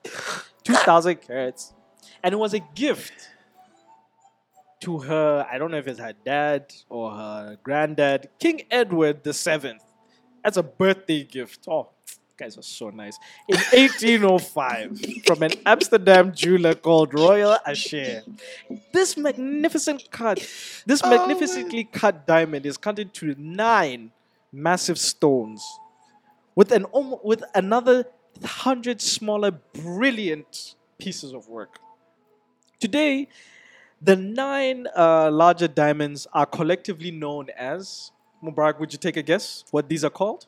2,000 0.65 1.17
carats. 1.17 1.73
And 2.23 2.33
it 2.33 2.37
was 2.37 2.55
a 2.55 2.61
gift 2.75 3.13
to 4.81 4.99
her, 4.99 5.47
I 5.51 5.59
don't 5.59 5.71
know 5.71 5.79
if 5.79 5.89
it's 5.89 5.99
her 6.01 6.15
dad 6.25 6.73
or 6.89 7.11
her 7.11 7.59
granddad, 7.63 8.29
King 8.39 8.63
Edward 8.71 9.25
the 9.25 9.33
Seventh. 9.33 9.83
That's 10.45 10.57
a 10.57 10.63
birthday 10.63 11.25
gift. 11.25 11.67
Oh, 11.69 11.91
guys 12.37 12.59
are 12.59 12.63
so 12.63 12.91
nice. 12.91 13.19
In 13.49 13.57
1805, 13.57 15.25
from 15.27 15.43
an 15.43 15.53
Amsterdam 15.65 16.33
jeweler 16.35 16.75
called 16.75 17.15
Royal 17.15 17.57
Asscher. 17.67 18.23
This 18.93 19.17
magnificent 19.17 20.11
cut, 20.11 20.39
this 20.85 21.01
Oh, 21.03 21.11
magnificently 21.11 21.85
cut 21.85 22.27
diamond 22.27 22.67
is 22.67 22.77
cut 22.77 22.99
into 22.99 23.35
nine 23.39 24.13
massive 24.53 24.99
stones 24.99 25.65
with 26.55 26.73
an 26.73 26.87
with 27.25 27.43
another 27.55 28.05
hundred 28.45 29.01
smaller 29.01 29.51
brilliant 29.51 30.75
pieces 30.99 31.33
of 31.33 31.49
work. 31.49 31.79
Today, 32.79 33.29
the 34.03 34.17
nine 34.17 34.87
uh, 34.95 35.31
larger 35.31 35.69
diamonds 35.69 36.27
are 36.35 36.45
collectively 36.45 37.11
known 37.11 37.49
as 37.57 38.13
Mubarak. 38.45 38.79
Would 38.79 38.93
you 38.93 38.99
take 38.99 39.17
a 39.17 39.23
guess 39.23 39.65
what 39.71 39.89
these 39.89 40.05
are 40.05 40.11
called? 40.11 40.47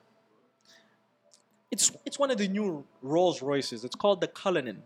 It's 1.71 1.93
it's 2.07 2.19
one 2.19 2.31
of 2.31 2.39
the 2.39 2.49
new 2.49 2.85
Rolls 3.03 3.43
Royces. 3.43 3.85
It's 3.85 3.95
called 3.97 4.21
the 4.21 4.29
Cullinan. 4.29 4.83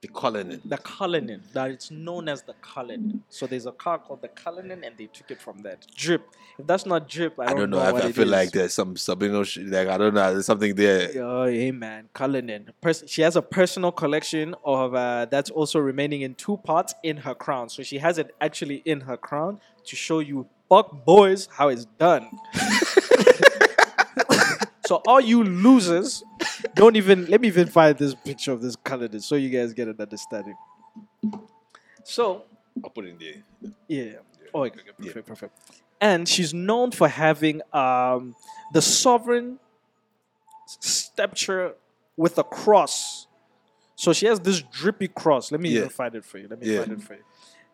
The 0.00 0.08
Cullinan. 0.08 0.60
the 0.64 0.78
Cullinan. 0.78 1.42
That 1.52 1.70
it's 1.70 1.90
known 1.92 2.28
as 2.28 2.42
the 2.42 2.54
Cullinan. 2.60 3.22
So 3.28 3.46
there's 3.46 3.66
a 3.66 3.72
car 3.72 3.98
called 3.98 4.22
the 4.22 4.28
Cullinan, 4.28 4.82
and 4.82 4.96
they 4.98 5.06
took 5.06 5.30
it 5.30 5.40
from 5.40 5.58
that. 5.62 5.86
Drip. 5.94 6.22
If 6.58 6.66
that's 6.66 6.84
not 6.86 7.08
drip, 7.08 7.38
I 7.38 7.44
I 7.44 7.46
don't, 7.48 7.56
don't 7.58 7.70
know. 7.70 7.76
know. 7.78 7.96
I, 7.98 8.08
I 8.08 8.12
feel 8.12 8.24
is. 8.24 8.30
like 8.30 8.50
there's 8.50 8.74
some 8.74 8.96
subliminal 8.96 9.44
shit. 9.44 9.66
Like 9.68 9.86
I 9.86 9.98
don't 9.98 10.12
know. 10.14 10.32
There's 10.32 10.46
something 10.46 10.74
there. 10.74 11.10
Oh, 11.22 11.44
hey 11.46 11.70
man, 11.70 12.08
Cullinan. 12.14 12.72
Pers- 12.80 13.04
she 13.06 13.22
has 13.22 13.36
a 13.36 13.42
personal 13.42 13.92
collection 13.92 14.56
of 14.64 14.94
uh, 14.94 15.26
that's 15.30 15.50
also 15.50 15.78
remaining 15.78 16.22
in 16.22 16.34
two 16.34 16.56
parts 16.56 16.94
in 17.04 17.18
her 17.18 17.34
crown. 17.34 17.68
So 17.68 17.82
she 17.84 17.98
has 17.98 18.18
it 18.18 18.34
actually 18.40 18.82
in 18.84 19.02
her 19.02 19.16
crown 19.16 19.60
to 19.84 19.94
show 19.96 20.18
you, 20.18 20.48
fuck 20.68 21.04
boys, 21.04 21.46
how 21.52 21.68
it's 21.68 21.84
done. 21.84 22.28
so 24.92 25.00
all 25.06 25.22
you 25.22 25.42
losers, 25.42 26.22
don't 26.74 26.96
even 26.96 27.24
let 27.24 27.40
me 27.40 27.48
even 27.48 27.66
find 27.66 27.96
this 27.96 28.14
picture 28.14 28.52
of 28.52 28.60
this 28.60 28.76
Cullinan 28.76 29.20
so 29.20 29.36
you 29.36 29.48
guys 29.48 29.72
get 29.72 29.88
an 29.88 29.96
understanding. 29.98 30.54
So 32.04 32.42
I'll 32.84 32.90
put 32.90 33.06
it 33.06 33.12
in 33.12 33.18
there. 33.18 33.72
yeah. 33.88 34.12
Oh, 34.54 34.64
okay, 34.64 34.80
perfect, 35.00 35.26
perfect. 35.26 35.58
And 35.98 36.28
she's 36.28 36.52
known 36.52 36.90
for 36.90 37.08
having 37.08 37.62
um, 37.72 38.34
the 38.74 38.82
sovereign 38.82 39.58
stature 40.66 41.72
with 42.18 42.36
a 42.36 42.44
cross. 42.44 43.28
So 43.96 44.12
she 44.12 44.26
has 44.26 44.40
this 44.40 44.60
drippy 44.60 45.08
cross. 45.08 45.50
Let 45.50 45.62
me 45.62 45.70
Yeah. 45.70 45.78
even 45.78 45.88
find 45.88 46.14
it 46.14 46.22
for 46.26 46.36
you. 46.36 46.48
Let 46.48 46.60
me 46.60 46.66
Yeah. 46.66 46.80
find 46.80 46.92
it 46.92 47.02
for 47.02 47.14
you. 47.14 47.22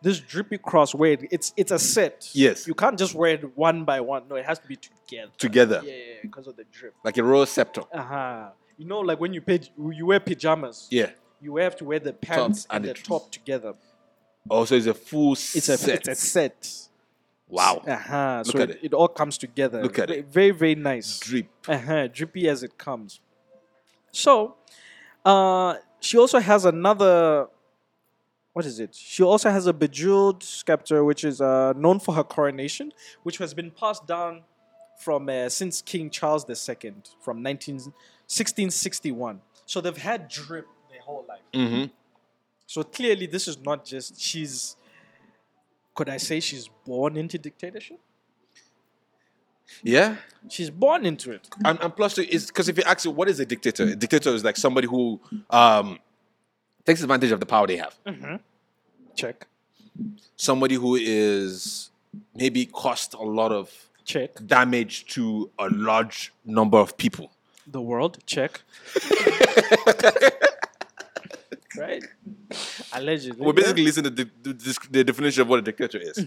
This 0.01 0.19
drippy 0.19 0.57
cross 0.57 0.95
where 0.95 1.11
it, 1.11 1.25
it's 1.31 1.53
it's 1.57 1.71
a 1.71 1.79
set. 1.79 2.29
Yes. 2.33 2.67
You 2.67 2.73
can't 2.73 2.97
just 2.97 3.13
wear 3.13 3.33
it 3.33 3.57
one 3.57 3.83
by 3.83 3.99
one. 3.99 4.23
No, 4.29 4.35
it 4.35 4.45
has 4.45 4.59
to 4.59 4.67
be 4.67 4.77
together. 4.77 5.31
Together. 5.37 5.81
Yeah, 5.83 5.91
yeah, 5.91 6.13
because 6.21 6.47
of 6.47 6.55
the 6.55 6.63
drip. 6.71 6.93
Like 7.03 7.17
a 7.17 7.23
royal 7.23 7.45
scepter. 7.45 7.81
Uh-huh. 7.93 8.49
You 8.77 8.85
know, 8.85 8.99
like 9.01 9.19
when 9.19 9.33
you 9.33 9.41
pay, 9.41 9.59
you 9.77 10.05
wear 10.05 10.21
pajamas. 10.21 10.87
Yeah. 10.89 11.09
You 11.41 11.57
have 11.57 11.75
to 11.77 11.85
wear 11.85 11.99
the 11.99 12.13
pants 12.13 12.65
and 12.69 12.77
and, 12.77 12.85
the 12.85 12.93
the 12.93 13.07
top 13.07 13.31
together. 13.31 13.73
Also, 14.49 14.75
it's 14.77 14.85
a 14.87 14.93
full 14.93 15.33
It's 15.33 15.67
a 15.69 15.77
set. 15.77 15.99
it's 15.99 16.07
a 16.07 16.15
set. 16.15 16.89
wow. 17.47 17.81
Uh-huh. 17.85 18.43
Look 18.45 18.55
so 18.55 18.61
at 18.63 18.69
it, 18.69 18.75
it. 18.77 18.85
it 18.85 18.93
all 18.93 19.09
comes 19.09 19.37
together. 19.37 19.81
Look 19.83 19.99
at 19.99 20.09
Ve- 20.09 20.15
it. 20.19 20.25
Very, 20.31 20.51
very 20.51 20.75
nice. 20.75 21.19
Drip. 21.19 21.47
Uh-huh. 21.67 22.07
Drippy 22.07 22.47
as 22.47 22.63
it 22.63 22.77
comes. 22.77 23.19
So, 24.11 24.55
uh, 25.25 25.75
she 25.99 26.17
also 26.17 26.39
has 26.39 26.63
another. 26.65 27.47
What 28.59 28.65
is 28.65 28.81
it? 28.81 28.93
She 28.93 29.23
also 29.23 29.51
has 29.51 29.67
a 29.67 29.71
bejeweled 29.73 30.43
scepter, 30.43 31.05
which 31.05 31.23
is 31.23 31.39
uh, 31.39 31.71
known 31.77 31.97
for 31.97 32.13
her 32.13 32.25
coronation, 32.25 32.91
which 33.23 33.37
has 33.37 33.53
been 33.53 33.71
passed 33.71 34.05
down 34.05 34.41
from 34.97 35.29
uh, 35.29 35.47
since 35.47 35.81
King 35.81 36.09
Charles 36.09 36.43
II 36.49 36.95
from 37.21 37.41
19, 37.41 37.75
1661. 37.75 39.39
So 39.65 39.79
they've 39.79 39.95
had 39.95 40.27
drip 40.27 40.67
their 40.91 40.99
whole 40.99 41.25
life. 41.25 41.39
Mm-hmm. 41.53 41.85
So 42.67 42.83
clearly, 42.83 43.27
this 43.27 43.47
is 43.47 43.57
not 43.59 43.85
just 43.85 44.19
she's. 44.19 44.75
Could 45.95 46.09
I 46.09 46.17
say 46.17 46.41
she's 46.41 46.69
born 46.85 47.15
into 47.15 47.37
dictatorship? 47.37 48.01
Yeah. 49.83 50.17
She's 50.49 50.69
born 50.69 51.05
into 51.05 51.31
it. 51.31 51.47
And, 51.63 51.79
and 51.79 51.95
plus, 51.95 52.17
is 52.17 52.47
because 52.47 52.67
if 52.67 52.77
you 52.77 52.83
ask 52.85 53.05
what 53.05 53.29
is 53.29 53.39
a 53.39 53.45
dictator? 53.45 53.83
A 53.83 53.95
dictator 53.95 54.31
is 54.31 54.43
like 54.43 54.57
somebody 54.57 54.87
who 54.87 55.21
um, 55.49 55.99
takes 56.85 57.01
advantage 57.01 57.31
of 57.31 57.39
the 57.39 57.45
power 57.45 57.67
they 57.67 57.77
have. 57.77 57.97
Check. 59.19 59.47
Somebody 60.37 60.75
who 60.75 60.95
is 60.95 61.89
maybe 62.33 62.65
caused 62.65 63.13
a 63.15 63.21
lot 63.39 63.51
of 63.51 63.65
Check. 64.05 64.29
damage 64.47 65.05
to 65.13 65.49
a 65.59 65.67
large 65.69 66.31
number 66.45 66.77
of 66.77 66.95
people. 66.95 67.29
The 67.67 67.81
world. 67.81 68.19
Check. 68.25 68.61
right? 71.77 72.03
Allegedly. 72.93 73.45
We're 73.45 73.51
basically 73.51 73.83
listening 73.83 74.15
to 74.15 74.23
the, 74.23 74.31
the, 74.41 74.87
the, 74.89 75.03
definition 75.03 75.41
of 75.41 75.49
what 75.49 75.59
a 75.59 75.63
dictator 75.63 75.99
is. 75.99 76.17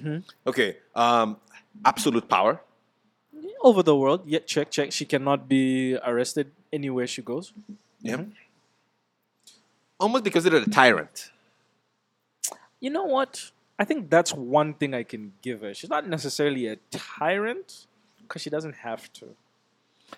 Okay. 0.46 0.76
Um, 0.94 1.38
absolute 1.84 2.28
power. 2.28 2.60
over 3.62 3.82
the 3.82 3.96
world. 3.96 4.20
Yeah, 4.26 4.40
check, 4.40 4.70
check. 4.70 4.92
She 4.92 5.06
cannot 5.06 5.48
be 5.48 5.96
arrested 6.04 6.50
anywhere 6.70 7.06
she 7.06 7.22
goes. 7.22 7.54
Yeah. 8.02 8.24
Almost 9.98 10.24
because 10.24 10.44
they're 10.44 10.56
a 10.56 10.68
tyrant. 10.68 11.30
You 12.82 12.90
know 12.90 13.04
what? 13.04 13.52
I 13.78 13.84
think 13.84 14.10
that's 14.10 14.34
one 14.34 14.74
thing 14.74 14.92
I 14.92 15.04
can 15.04 15.32
give 15.40 15.60
her. 15.60 15.72
She's 15.72 15.88
not 15.88 16.08
necessarily 16.08 16.66
a 16.66 16.76
tyrant 16.90 17.86
because 18.20 18.42
she 18.42 18.50
doesn't 18.50 18.74
have 18.74 19.10
to. 19.14 19.28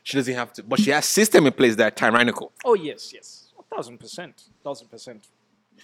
She 0.02 0.16
doesn't 0.16 0.34
have 0.34 0.50
to, 0.54 0.62
but 0.62 0.80
she 0.80 0.90
has 0.90 1.04
a 1.04 1.06
system 1.06 1.46
in 1.46 1.52
place 1.52 1.76
that 1.76 1.86
are 1.86 1.90
tyrannical. 1.94 2.52
Oh 2.64 2.72
yes, 2.72 3.12
yes, 3.12 3.52
a 3.58 3.62
thousand 3.62 3.98
percent, 4.00 4.44
a 4.60 4.64
thousand 4.64 4.88
percent. 4.88 5.28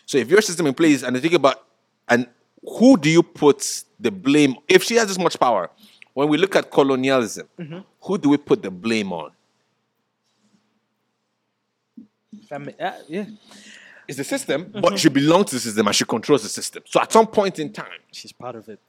So 0.07 0.17
if 0.17 0.31
your 0.31 0.41
system 0.41 0.67
in 0.67 0.75
place 0.75 1.03
and 1.03 1.15
you 1.15 1.21
think 1.21 1.35
about 1.35 1.67
and 2.09 2.27
who 2.63 2.97
do 2.97 3.11
you 3.11 3.23
put 3.23 3.85
the 4.01 4.11
blame 4.11 4.57
if 4.67 4.83
she 4.83 4.95
has 4.95 5.09
this 5.09 5.19
much 5.19 5.39
power? 5.39 5.71
When 6.15 6.29
we 6.29 6.39
look 6.39 6.57
at 6.57 6.71
colonialism, 6.71 7.47
who 8.01 8.19
do 8.19 8.31
we 8.31 8.39
put 8.39 8.63
the 8.63 8.71
blame 8.71 9.13
on? 9.13 9.33
Uh, 12.51 12.93
yeah, 13.07 13.27
It's 14.11 14.19
the 14.19 14.25
system, 14.37 14.61
but 14.85 14.99
she 14.99 15.09
belongs 15.09 15.47
to 15.51 15.55
the 15.57 15.61
system 15.69 15.87
and 15.87 15.95
she 15.95 16.05
controls 16.05 16.43
the 16.43 16.49
system. 16.61 16.83
So 16.93 17.01
at 17.01 17.11
some 17.13 17.27
point 17.39 17.59
in 17.65 17.69
time, 17.73 18.01
she's 18.19 18.33
part 18.45 18.57
of 18.61 18.69
it. 18.69 18.81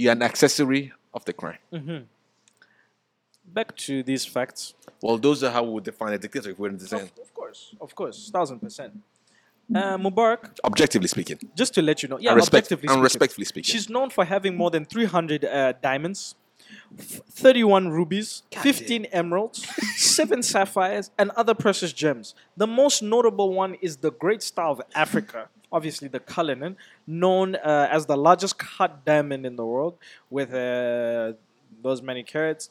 you're 0.00 0.12
an 0.12 0.22
accessory 0.22 0.82
of 1.16 1.22
the 1.26 1.34
crime. 1.40 1.58
Back 3.58 3.76
to 3.86 4.02
these 4.10 4.24
facts. 4.24 4.74
Well, 5.02 5.18
those 5.18 5.42
are 5.44 5.50
how 5.56 5.62
we 5.64 5.70
would 5.74 5.84
define 5.84 6.12
a 6.14 6.18
dictator 6.18 6.50
if 6.52 6.58
we're 6.58 6.70
in 6.70 6.78
the 6.78 6.86
same. 6.86 7.00
Of, 7.00 7.12
of 7.26 7.34
course, 7.34 7.60
of 7.80 7.94
course, 7.94 8.30
thousand 8.36 8.58
percent. 8.60 8.92
Uh, 9.74 9.96
Mubarak, 9.98 10.42
Objectively 10.64 11.06
speaking. 11.08 11.38
just 11.56 11.72
to 11.74 11.82
let 11.82 12.02
you 12.02 12.08
know, 12.08 12.18
yeah, 12.18 12.30
And 12.30 12.36
respect- 12.36 12.64
objectively 12.66 12.86
and 12.88 12.92
speaking, 12.94 13.02
respectfully 13.10 13.44
speaking. 13.44 13.72
she's 13.72 13.88
known 13.96 14.08
for 14.10 14.24
having 14.24 14.56
more 14.56 14.70
than 14.70 14.84
300 14.84 15.44
uh, 15.44 15.72
diamonds, 15.82 16.34
f- 16.34 16.39
31 16.98 17.88
rubies, 17.88 18.42
15 18.52 19.06
emeralds, 19.06 19.66
7 19.96 20.42
sapphires, 20.42 21.10
and 21.18 21.30
other 21.32 21.54
precious 21.54 21.92
gems. 21.92 22.34
The 22.56 22.66
most 22.66 23.02
notable 23.02 23.52
one 23.54 23.74
is 23.80 23.98
the 23.98 24.10
Great 24.10 24.42
Star 24.42 24.66
of 24.66 24.82
Africa, 24.94 25.48
obviously 25.72 26.08
the 26.08 26.20
Cullinan, 26.20 26.76
known 27.06 27.56
uh, 27.56 27.88
as 27.90 28.06
the 28.06 28.16
largest 28.16 28.58
cut 28.58 29.04
diamond 29.04 29.46
in 29.46 29.56
the 29.56 29.64
world, 29.64 29.96
with 30.28 30.52
uh, 30.52 31.32
those 31.82 32.02
many 32.02 32.22
carats. 32.22 32.70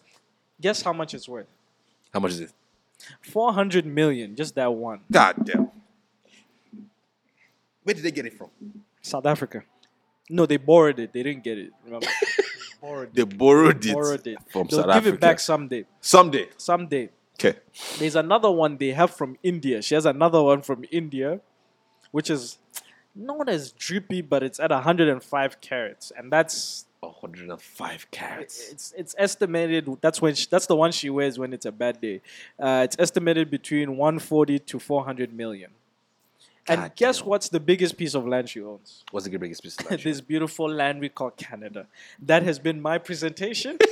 Guess 0.61 0.81
how 0.81 0.93
much 0.93 1.13
it's 1.13 1.27
worth? 1.27 1.47
How 2.13 2.19
much 2.19 2.31
is 2.31 2.41
it? 2.41 2.51
400 3.21 3.85
million, 3.85 4.35
just 4.35 4.55
that 4.55 4.73
one. 4.73 5.01
God 5.11 5.45
damn. 5.45 5.71
Where 7.83 7.93
did 7.93 8.03
they 8.03 8.11
get 8.11 8.25
it 8.25 8.37
from? 8.37 8.49
South 9.01 9.25
Africa. 9.25 9.63
No, 10.29 10.45
they 10.45 10.57
borrowed 10.57 10.99
it. 10.99 11.11
They 11.11 11.23
didn't 11.23 11.43
get 11.43 11.57
it. 11.57 11.71
Remember? 11.83 12.05
borrowed 12.81 13.13
They 13.13 13.23
borrowed 13.23 13.85
it, 13.85 13.93
borrowed 13.93 14.27
it. 14.27 14.37
from 14.51 14.67
They'll 14.67 14.79
South 14.81 14.87
give 14.87 14.95
Africa. 14.95 15.13
it 15.15 15.19
back 15.21 15.39
someday. 15.39 15.85
Someday. 16.01 16.47
Someday. 16.57 17.09
Okay. 17.39 17.57
There's 17.99 18.15
another 18.15 18.51
one 18.51 18.77
they 18.77 18.91
have 18.91 19.11
from 19.11 19.37
India. 19.43 19.81
She 19.81 19.95
has 19.95 20.05
another 20.05 20.43
one 20.43 20.61
from 20.61 20.83
India, 20.91 21.39
which 22.11 22.29
is 22.29 22.57
not 23.15 23.47
as 23.49 23.71
drippy, 23.71 24.21
but 24.21 24.43
it's 24.43 24.59
at 24.59 24.71
105 24.71 25.61
carats, 25.61 26.11
and 26.17 26.31
that's 26.31 26.85
105 26.99 28.11
carats. 28.11 28.69
it's 28.71 28.93
it's 28.97 29.15
estimated. 29.17 29.87
That's 30.01 30.21
when 30.21 30.35
she, 30.35 30.47
that's 30.51 30.65
the 30.67 30.75
one 30.75 30.91
she 30.91 31.09
wears 31.09 31.39
when 31.39 31.53
it's 31.53 31.65
a 31.65 31.71
bad 31.71 32.01
day. 32.01 32.21
Uh, 32.59 32.81
it's 32.83 32.97
estimated 32.99 33.49
between 33.49 33.95
140 33.95 34.59
to 34.59 34.79
400 34.79 35.33
million. 35.33 35.71
And 36.69 36.81
God 36.81 36.95
guess 36.95 37.19
damn. 37.19 37.27
what's 37.29 37.49
the 37.49 37.59
biggest 37.61 37.97
piece 37.97 38.15
of 38.15 38.27
land 38.27 38.49
she 38.49 38.61
owns? 38.61 39.03
What's 39.11 39.27
the 39.27 39.37
biggest 39.37 39.63
piece 39.63 39.77
of 39.79 39.85
land? 39.91 40.03
this 40.03 40.21
beautiful 40.21 40.69
land 40.69 41.01
we 41.01 41.09
call 41.09 41.31
Canada. 41.31 41.87
That 42.21 42.43
has 42.43 42.59
been 42.59 42.81
my 42.81 42.99
presentation. 42.99 43.77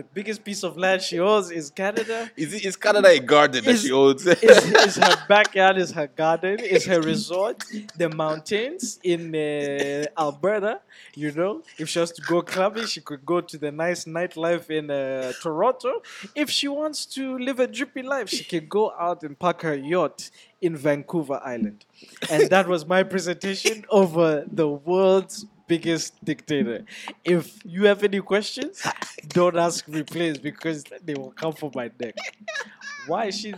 the 0.00 0.06
biggest 0.14 0.42
piece 0.42 0.62
of 0.62 0.78
land 0.78 1.02
she 1.02 1.20
owns 1.20 1.50
is 1.50 1.68
Canada. 1.68 2.30
Is, 2.34 2.54
it, 2.54 2.64
is 2.64 2.74
Canada 2.74 3.08
a 3.08 3.20
garden 3.20 3.62
that 3.64 3.78
she 3.78 3.92
owns? 3.92 4.26
Is, 4.26 4.64
is 4.86 4.96
her 5.06 5.16
backyard, 5.28 5.76
is 5.76 5.90
her 5.90 6.06
garden, 6.06 6.58
is 6.58 6.86
her 6.86 7.02
resort, 7.02 7.62
the 7.98 8.08
mountains 8.08 8.98
in 9.02 9.34
uh, 9.34 10.06
Alberta. 10.18 10.80
You 11.14 11.32
know, 11.32 11.62
if 11.78 11.90
she 11.90 11.98
wants 11.98 12.12
to 12.12 12.22
go 12.22 12.40
clubbing, 12.40 12.86
she 12.86 13.02
could 13.02 13.26
go 13.26 13.42
to 13.42 13.58
the 13.58 13.70
nice 13.70 14.06
nightlife 14.06 14.70
in 14.70 14.90
uh, 14.90 15.32
Toronto. 15.42 16.02
If 16.34 16.48
she 16.48 16.68
wants 16.68 17.04
to 17.16 17.38
live 17.38 17.60
a 17.60 17.66
drippy 17.66 18.02
life, 18.02 18.30
she 18.30 18.44
can 18.44 18.68
go 18.68 18.92
out 18.98 19.22
and 19.22 19.38
park 19.38 19.60
her 19.62 19.76
yacht 19.76 20.30
in 20.62 20.76
Vancouver 20.76 21.40
Island. 21.44 21.84
And 22.30 22.48
that 22.48 22.66
was 22.68 22.86
my 22.86 23.02
presentation 23.02 23.84
over 23.90 24.44
the 24.50 24.68
world's 24.68 25.44
biggest 25.70 26.12
dictator. 26.24 26.84
If 27.24 27.44
you 27.64 27.86
have 27.86 28.02
any 28.02 28.20
questions, 28.20 28.82
don't 29.28 29.56
ask 29.56 29.86
me, 29.86 30.02
please, 30.02 30.36
because 30.36 30.82
they 31.06 31.14
will 31.14 31.30
come 31.42 31.52
for 31.52 31.70
my 31.72 31.88
neck. 32.00 32.16
Why 33.06 33.26
is 33.26 33.38
she? 33.38 33.54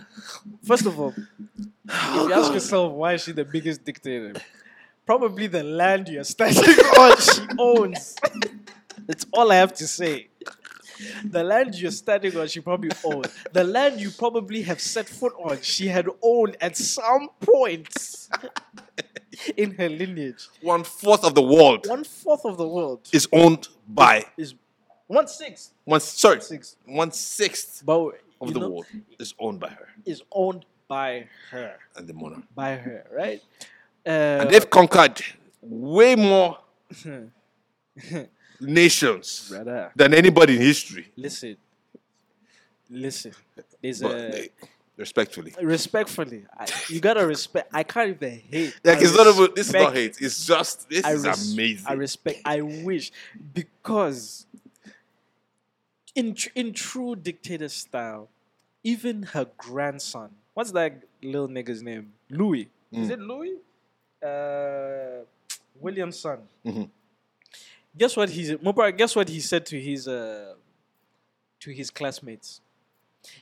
First 0.63 0.85
of 0.85 1.01
all, 1.01 1.15
if 1.17 2.15
you 2.15 2.33
ask 2.35 2.53
yourself 2.53 2.93
why 2.93 3.15
is 3.15 3.25
she 3.25 3.33
the 3.33 3.47
biggest 3.47 3.83
dictator, 3.83 4.35
probably 5.07 5.47
the 5.47 5.65
land 5.65 6.09
you're 6.09 6.31
standing 6.37 6.79
on 7.03 7.13
she 7.19 7.43
owns. 7.59 8.15
That's 9.07 9.27
all 9.33 9.51
I 9.51 9.57
have 9.57 9.73
to 9.83 9.87
say. 9.87 10.29
The 11.25 11.43
land 11.43 11.75
you're 11.81 11.99
standing 12.05 12.37
on, 12.37 12.47
she 12.47 12.61
probably 12.61 12.91
owned. 13.03 13.29
The 13.53 13.65
land 13.65 14.01
you 14.01 14.11
probably 14.11 14.61
have 14.71 14.81
set 14.81 15.09
foot 15.09 15.33
on, 15.39 15.63
she 15.63 15.89
had 15.89 16.07
owned 16.23 16.57
at 16.61 16.77
some 16.77 17.31
point 17.41 17.89
in 19.57 19.73
her 19.75 19.89
lineage. 19.89 20.49
One 20.61 20.85
fourth 20.85 21.25
of 21.25 21.35
the 21.35 21.43
world 21.43 21.87
One 21.89 22.05
fourth 22.05 22.45
of 22.45 22.57
the 22.57 22.67
world 22.69 23.09
is 23.13 23.29
owned 23.33 23.69
by 23.89 24.25
is 24.37 24.55
one 25.07 25.27
sixth. 25.29 25.73
one. 25.85 26.01
Sorry, 26.01 26.41
Sixth. 26.41 26.77
one 26.87 27.11
sixth 27.13 27.83
But 27.85 27.99
of 28.41 28.49
you 28.49 28.55
the 28.55 28.61
know, 28.61 28.69
world 28.71 28.87
is 29.19 29.35
owned 29.39 29.61
by 29.61 29.69
her 29.71 29.89
is 30.05 30.23
owned 30.33 30.65
by 30.89 31.27
her. 31.51 31.79
and 31.97 32.07
the 32.09 32.13
monarch. 32.15 32.43
By 32.55 32.77
her, 32.77 33.07
right? 33.13 33.43
Uh, 34.07 34.41
And 34.41 34.51
they've 34.51 34.69
conquered 34.69 35.21
way 35.63 36.17
more 36.17 36.59
nations 38.61 39.49
brother, 39.49 39.93
than 39.97 40.15
anybody 40.15 40.57
in 40.57 40.63
history. 40.63 41.09
listen. 41.17 41.57
Listen. 42.91 43.33
There's 43.81 44.01
But 44.03 44.11
a 44.13 44.31
they- 44.31 44.51
respectfully, 45.07 45.53
respectfully, 45.61 46.43
I, 46.63 46.67
you 46.89 47.01
gotta 47.09 47.25
respect. 47.27 47.67
I 47.81 47.83
can't 47.93 48.11
even 48.17 48.35
hate. 48.55 48.75
like 48.85 48.99
I 48.99 49.03
it's 49.03 49.17
not 49.19 49.27
even. 49.33 49.49
This 49.59 49.67
is 49.69 49.75
not 49.75 49.93
hate. 50.01 50.15
It's 50.27 50.47
just 50.53 50.89
this 50.89 51.05
I 51.05 51.13
is 51.17 51.27
res- 51.27 51.53
amazing. 51.53 51.87
I 51.89 51.95
respect. 52.07 52.39
I 52.45 52.59
wish 52.89 53.07
because 53.61 54.47
in 56.15 56.37
in 56.55 56.73
true 56.73 57.17
dictator 57.17 57.69
style, 57.69 58.29
even 58.85 59.17
her 59.35 59.47
grandson. 59.57 60.31
What's 60.55 60.73
that 60.73 60.93
little 61.23 61.49
nigga's 61.49 61.83
name? 61.83 62.13
Louis. 62.31 62.69
Is 62.93 63.09
Mm. 63.09 63.13
it 63.15 63.21
Louis? 63.31 63.55
Uh, 64.31 65.25
William's 65.81 66.19
son. 66.19 66.39
Mhm. 66.65 66.89
Guess 67.97 68.17
what 68.17 68.29
he's 68.31 68.51
Mubarak, 68.67 68.97
Guess 68.97 69.17
what 69.17 69.29
he 69.29 69.41
said 69.41 69.65
to 69.67 69.77
his 69.89 70.07
uh, 70.07 70.55
to 71.61 71.71
his 71.71 71.91
classmates. 71.91 72.61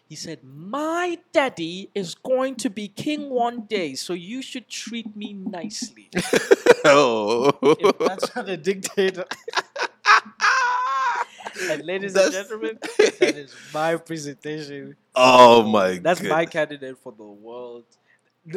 He 0.08 0.14
said, 0.16 0.40
"My 0.44 1.18
daddy 1.32 1.90
is 1.94 2.14
going 2.14 2.56
to 2.56 2.70
be 2.70 2.88
king 2.88 3.30
one 3.30 3.62
day, 3.66 3.94
so 3.94 4.12
you 4.12 4.42
should 4.42 4.68
treat 4.68 5.14
me 5.16 5.32
nicely." 5.32 6.08
oh, 6.84 7.52
if 7.62 7.98
that's 7.98 8.34
not 8.36 8.48
a 8.48 8.56
dictator. 8.56 9.24
and 11.70 11.84
ladies 11.84 12.14
and 12.14 12.32
That's- 12.32 12.48
gentlemen, 12.48 12.78
that 12.98 13.36
is 13.36 13.54
my 13.74 13.96
presentation. 13.96 14.96
oh 15.14 15.62
my 15.62 15.98
That's 15.98 16.22
my 16.22 16.46
candidate 16.46 16.96
for 16.98 17.12
the 17.12 17.24
world. 17.24 17.84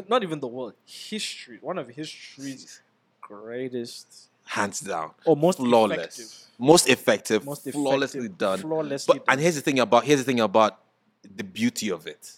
Not 0.07 0.23
even 0.23 0.39
the 0.39 0.47
world, 0.47 0.73
history. 0.85 1.57
One 1.61 1.77
of 1.77 1.87
history's 1.89 2.81
greatest 3.21 4.29
hands 4.45 4.79
down. 4.79 5.11
or 5.25 5.35
most 5.35 5.57
flawless, 5.57 5.97
effective. 5.99 6.31
most 6.59 6.89
effective, 6.89 7.45
Most 7.45 7.69
flawlessly 7.71 8.27
done. 8.29 8.59
flawlessly 8.59 9.19
but 9.19 9.31
and 9.31 9.39
here's 9.41 9.55
the 9.55 9.61
thing 9.61 9.79
about 9.79 10.03
here's 10.05 10.19
the 10.19 10.25
thing 10.25 10.39
about 10.39 10.79
the 11.35 11.43
beauty 11.43 11.89
of 11.91 12.07
it. 12.07 12.31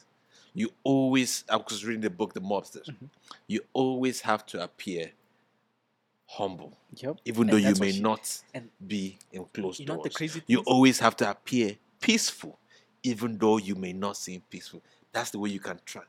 You 0.53 0.69
always 0.83 1.43
I 1.49 1.57
was 1.57 1.83
reading 1.85 2.01
the 2.01 2.09
book 2.09 2.33
The 2.33 2.41
Mobsters. 2.41 2.87
Mm-hmm. 2.89 3.05
You 3.47 3.61
always 3.73 4.21
have 4.21 4.45
to 4.47 4.63
appear 4.63 5.11
humble, 6.27 6.77
Yep. 6.95 7.17
even 7.25 7.41
And 7.43 7.49
though 7.51 7.57
you 7.69 7.75
may 7.79 7.91
she- 7.91 8.01
not 8.01 8.41
and 8.53 8.69
be 8.85 9.17
in 9.31 9.45
closed 9.53 9.79
you 9.79 9.85
doors. 9.85 9.97
what 9.97 10.03
the 10.05 10.09
crazy 10.11 10.41
you 10.47 10.59
always 10.65 10.99
have 10.99 11.15
to 11.17 11.29
appear 11.29 11.77
peaceful, 11.99 12.57
even 13.03 13.37
though 13.37 13.57
you 13.57 13.75
may 13.75 13.93
not 13.93 14.17
seem 14.17 14.41
peaceful. 14.49 14.81
That's 15.11 15.31
the 15.31 15.39
way 15.39 15.49
you 15.49 15.59
can 15.59 15.79
try. 15.85 16.03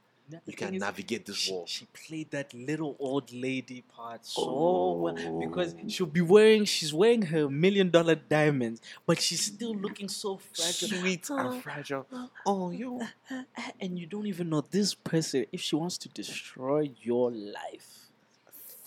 You 0.44 0.52
can 0.54 0.76
navigate 0.78 1.24
this 1.26 1.36
she, 1.36 1.52
world. 1.52 1.68
she 1.68 1.86
played 1.86 2.30
that 2.32 2.52
little 2.52 2.96
old 2.98 3.32
lady 3.32 3.82
part 3.82 4.26
so 4.26 4.92
well 4.92 5.38
because 5.38 5.74
Oh. 5.74 5.88
she'll 5.88 6.06
be 6.06 6.20
wearing 6.20 6.64
she's 6.64 6.92
wearing 6.92 7.22
her 7.22 7.48
million 7.48 7.90
dollar 7.90 8.14
diamonds, 8.16 8.80
but 9.06 9.20
she's 9.20 9.40
still 9.44 9.74
looking 9.74 10.08
so 10.08 10.38
fragile. 10.38 10.88
Sweet 11.00 11.26
Oh, 11.30 11.38
and 11.52 11.62
fragile. 11.62 12.06
Oh, 12.44 12.70
you. 12.70 13.00
Uh, 13.00 13.06
uh, 13.30 13.42
uh, 13.56 13.62
and 13.80 13.98
you 13.98 14.06
don't 14.06 14.26
even 14.26 14.48
know 14.48 14.62
this 14.68 14.94
person 14.94 15.46
if 15.52 15.60
she 15.60 15.76
wants 15.76 15.96
to 15.98 16.08
destroy 16.08 16.90
your 17.02 17.30
life, 17.30 18.08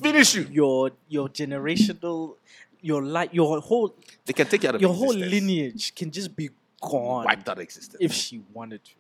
Finish 0.02 0.36
you. 0.36 0.48
your 0.52 0.92
your 1.08 1.30
generational, 1.30 2.36
your 2.82 3.02
life, 3.04 3.30
your 3.34 3.60
whole 3.62 3.96
They 4.26 4.34
can 4.34 4.48
take 4.48 4.64
you 4.64 4.70
out 4.70 4.76
of 4.76 4.82
your 4.82 4.94
whole 4.94 5.14
lineage 5.14 5.94
can 5.96 6.12
just 6.12 6.36
be 6.36 6.50
gone 6.82 7.26
Wiped 7.26 7.48
out 7.50 7.60
existence. 7.60 7.98
if 8.00 8.14
she 8.14 8.42
wanted 8.54 8.84
to. 8.84 8.92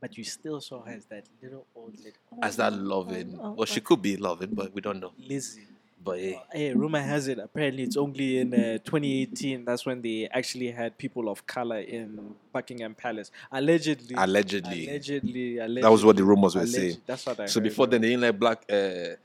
But 0.00 0.16
you 0.18 0.24
still 0.24 0.60
saw 0.60 0.82
her 0.82 0.92
as 0.92 1.06
that 1.06 1.24
little 1.42 1.64
old 1.74 1.96
lady. 1.98 2.12
as 2.42 2.56
that 2.56 2.72
loving. 2.74 3.38
oh, 3.42 3.52
Well, 3.52 3.64
she 3.66 3.80
could 3.80 4.02
be 4.02 4.16
loving, 4.16 4.50
but 4.52 4.72
we 4.74 4.80
don't 4.80 5.00
know. 5.00 5.12
Lizzie. 5.18 5.62
But 6.04 6.18
hey, 6.20 6.40
Hey, 6.52 6.72
rumor 6.74 7.00
has 7.00 7.26
it 7.26 7.38
apparently 7.38 7.82
it's 7.82 7.96
only 7.96 8.38
in 8.38 8.52
uh, 8.54 8.78
2018 8.84 9.64
that's 9.64 9.84
when 9.86 10.00
they 10.02 10.28
actually 10.30 10.70
had 10.70 10.96
people 10.98 11.28
of 11.28 11.44
color 11.46 11.78
in 11.78 12.34
Buckingham 12.52 12.94
Palace. 12.94 13.30
Allegedly. 13.50 14.14
allegedly, 14.16 14.86
Allegedly. 14.88 15.58
allegedly 15.58 15.82
that 15.82 15.90
was 15.90 16.04
what 16.04 16.14
the 16.16 16.22
rumors 16.24 16.54
were 16.54 16.60
alleged- 16.60 16.74
saying. 16.76 16.96
That's 17.06 17.26
what 17.26 17.40
I 17.40 17.46
So 17.46 17.58
heard. 17.58 17.64
before 17.64 17.86
then, 17.88 18.02
they 18.02 18.08
didn't 18.10 18.20
let 18.20 18.38
black, 18.38 18.64
uh, 18.70 19.16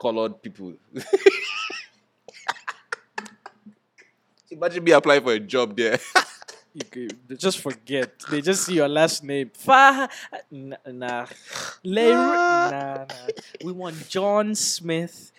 colored 0.00 0.40
people. 0.40 0.72
Imagine 4.50 4.82
me 4.84 4.92
applying 4.92 5.22
for 5.22 5.32
a 5.32 5.40
job 5.40 5.76
there. 5.76 5.98
You 6.74 6.84
could- 6.84 7.38
just 7.38 7.58
forget. 7.58 8.12
They 8.30 8.40
just 8.40 8.64
see 8.64 8.74
your 8.74 8.88
last 8.88 9.24
name. 9.24 9.50
Fa. 9.52 10.08
Nah. 10.50 10.76
nah. 10.86 11.26
Nah, 11.84 12.70
nah. 12.70 13.06
We 13.64 13.72
want 13.72 14.08
John 14.08 14.54
Smith. 14.54 15.32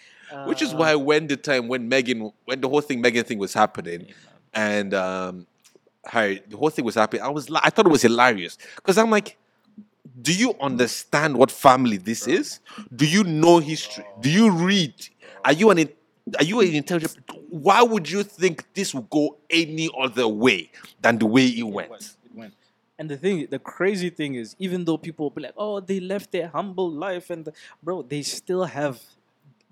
Which 0.45 0.61
is 0.61 0.73
uh, 0.73 0.77
why 0.77 0.95
when 0.95 1.27
the 1.27 1.35
time 1.37 1.67
when 1.67 1.89
Meghan, 1.89 2.31
when 2.45 2.61
the 2.61 2.69
whole 2.69 2.81
thing 2.81 3.03
Meghan 3.03 3.25
thing 3.25 3.37
was 3.37 3.53
happening, 3.53 4.07
and 4.53 4.93
um, 4.93 5.45
her 6.05 6.35
the 6.47 6.55
whole 6.57 6.69
thing 6.69 6.85
was 6.85 6.95
happening, 6.95 7.21
I 7.21 7.29
was 7.29 7.49
I 7.53 7.69
thought 7.69 7.85
it 7.85 7.89
was 7.91 8.01
hilarious 8.01 8.57
because 8.75 8.97
I'm 8.97 9.09
like, 9.11 9.37
do 10.21 10.33
you 10.33 10.55
understand 10.61 11.37
what 11.37 11.51
family 11.51 11.97
this 11.97 12.27
is? 12.27 12.59
Do 12.95 13.05
you 13.05 13.23
know 13.25 13.59
history? 13.59 14.05
Do 14.21 14.29
you 14.29 14.51
read? 14.51 14.93
Are 15.43 15.53
you 15.53 15.69
an 15.69 15.79
are 16.37 16.43
you 16.43 16.61
an 16.61 16.73
intelligent? 16.73 17.17
Why 17.49 17.81
would 17.81 18.09
you 18.09 18.23
think 18.23 18.65
this 18.73 18.93
would 18.93 19.09
go 19.09 19.37
any 19.49 19.89
other 19.97 20.27
way 20.27 20.71
than 21.01 21.17
the 21.17 21.25
way 21.25 21.45
it 21.45 21.59
It 21.59 21.63
went? 21.63 21.91
It 21.91 22.35
went. 22.35 22.53
And 22.97 23.09
the 23.09 23.17
thing, 23.17 23.47
the 23.49 23.59
crazy 23.59 24.09
thing 24.09 24.35
is, 24.35 24.55
even 24.59 24.85
though 24.85 24.97
people 24.97 25.25
will 25.25 25.31
be 25.31 25.41
like, 25.41 25.55
"Oh, 25.57 25.79
they 25.79 25.99
left 25.99 26.31
their 26.31 26.49
humble 26.49 26.89
life," 26.89 27.29
and 27.31 27.45
the, 27.45 27.53
bro, 27.81 28.03
they 28.03 28.21
still 28.21 28.65
have 28.65 29.01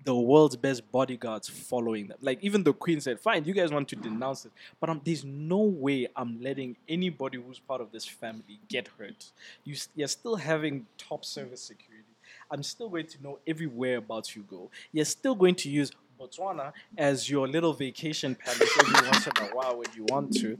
the 0.04 0.14
world's 0.14 0.56
best 0.56 0.90
bodyguards 0.90 1.48
following 1.48 2.08
them. 2.08 2.18
Like 2.20 2.38
even 2.42 2.64
the 2.64 2.72
queen 2.72 3.00
said, 3.00 3.20
"Fine, 3.20 3.44
you 3.44 3.54
guys 3.54 3.70
want 3.70 3.88
to 3.90 3.96
denounce 3.96 4.46
it, 4.46 4.52
but 4.80 4.90
um, 4.90 5.00
there's 5.04 5.24
no 5.24 5.58
way 5.58 6.08
I'm 6.16 6.42
letting 6.42 6.76
anybody 6.88 7.38
who's 7.38 7.60
part 7.60 7.80
of 7.80 7.92
this 7.92 8.04
family 8.04 8.58
get 8.68 8.88
hurt. 8.98 9.30
You, 9.64 9.76
you're 9.94 10.08
still 10.08 10.36
having 10.36 10.86
top 10.98 11.24
service 11.24 11.62
security. 11.62 12.04
I'm 12.50 12.62
still 12.62 12.88
going 12.88 13.06
to 13.06 13.22
know 13.22 13.38
every 13.46 13.66
whereabouts 13.66 14.34
you 14.34 14.42
go. 14.42 14.70
You're 14.92 15.04
still 15.04 15.34
going 15.34 15.54
to 15.56 15.70
use." 15.70 15.92
Botswana 16.20 16.72
as 16.98 17.30
your 17.30 17.48
little 17.48 17.72
vacation 17.72 18.34
palace 18.34 18.70
every 18.80 19.08
once 19.10 19.26
in 19.26 19.32
a 19.40 19.46
while 19.54 19.78
when 19.78 19.86
you 19.96 20.04
want 20.08 20.32
to, 20.36 20.58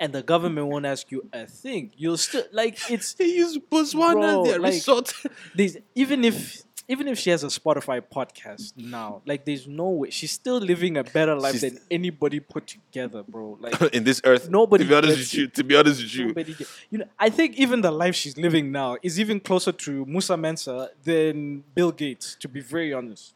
and 0.00 0.12
the 0.12 0.22
government 0.22 0.66
won't 0.68 0.86
ask 0.86 1.10
you 1.10 1.28
a 1.32 1.46
thing. 1.46 1.92
You'll 1.96 2.16
still 2.16 2.44
like 2.52 2.78
it's 2.90 3.12
They 3.14 3.26
use 3.26 3.58
Botswana 3.58 4.12
Bro, 4.12 4.44
their 4.46 4.58
like- 4.58 4.72
resort. 4.74 5.12
even 5.94 6.24
if 6.24 6.62
even 6.88 7.08
if 7.08 7.18
she 7.18 7.30
has 7.30 7.42
a 7.42 7.48
Spotify 7.48 8.00
podcast 8.00 8.72
now, 8.76 9.20
like 9.26 9.44
there's 9.44 9.66
no 9.66 9.88
way 9.90 10.10
she's 10.10 10.30
still 10.30 10.58
living 10.58 10.96
a 10.96 11.02
better 11.04 11.34
life 11.34 11.58
She's- 11.58 11.72
than 11.72 11.82
anybody 11.90 12.38
put 12.40 12.66
together, 12.68 13.24
bro. 13.24 13.58
Like 13.60 13.80
in 13.92 14.04
this 14.04 14.20
earth. 14.24 14.48
Nobody 14.48 14.84
To 14.84 14.88
be 14.90 14.94
honest 14.94 15.18
with 15.18 15.34
you, 15.34 15.46
to 15.48 15.64
be 15.64 15.76
honest 15.76 16.00
with 16.02 16.14
you, 16.14 16.66
you 16.90 16.98
know, 16.98 17.06
I 17.18 17.28
think 17.28 17.56
even 17.56 17.80
the 17.82 17.90
life 17.90 18.14
she's 18.14 18.36
living 18.38 18.70
now 18.72 18.96
is 19.02 19.18
even 19.20 19.40
closer 19.40 19.72
to 19.72 20.04
Musa 20.06 20.36
Mensa 20.36 20.90
than 21.04 21.64
Bill 21.74 21.90
Gates. 21.92 22.36
To 22.40 22.48
be 22.48 22.60
very 22.60 22.92
honest, 22.94 23.34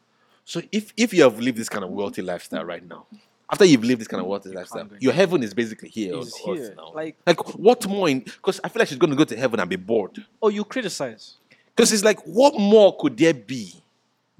So 0.51 0.61
if 0.69 0.91
if 0.97 1.13
you 1.13 1.23
have 1.23 1.39
lived 1.39 1.57
this 1.57 1.69
kind 1.69 1.85
of 1.85 1.91
mm-hmm. 1.91 1.99
wealthy 1.99 2.21
lifestyle 2.21 2.65
right 2.65 2.85
now, 2.85 3.05
after 3.49 3.63
you've 3.63 3.85
lived 3.85 4.01
this 4.01 4.09
kind 4.09 4.19
of 4.19 4.27
wealthy 4.27 4.49
lifestyle, 4.49 4.85
your 4.99 5.13
heaven 5.13 5.43
is 5.43 5.53
basically 5.53 5.87
here 5.87 6.17
Is 6.17 6.35
here. 6.35 6.73
now. 6.75 6.91
Like- 6.93 7.15
like 7.25 7.39
what 7.55 7.87
more? 7.87 8.09
Because 8.09 8.59
I 8.61 8.67
feel 8.67 8.81
like 8.81 8.89
she's 8.89 8.97
going 8.97 9.11
to 9.11 9.15
go 9.15 9.23
to 9.23 9.37
heaven 9.37 9.61
and 9.61 9.69
be 9.69 9.77
bored. 9.77 10.25
oh, 10.41 10.49
you 10.49 10.65
criticize. 10.65 11.37
Because 11.73 11.93
it's 11.93 12.03
like, 12.03 12.19
what 12.23 12.59
more 12.59 12.97
could 12.97 13.15
there 13.15 13.33
be 13.33 13.73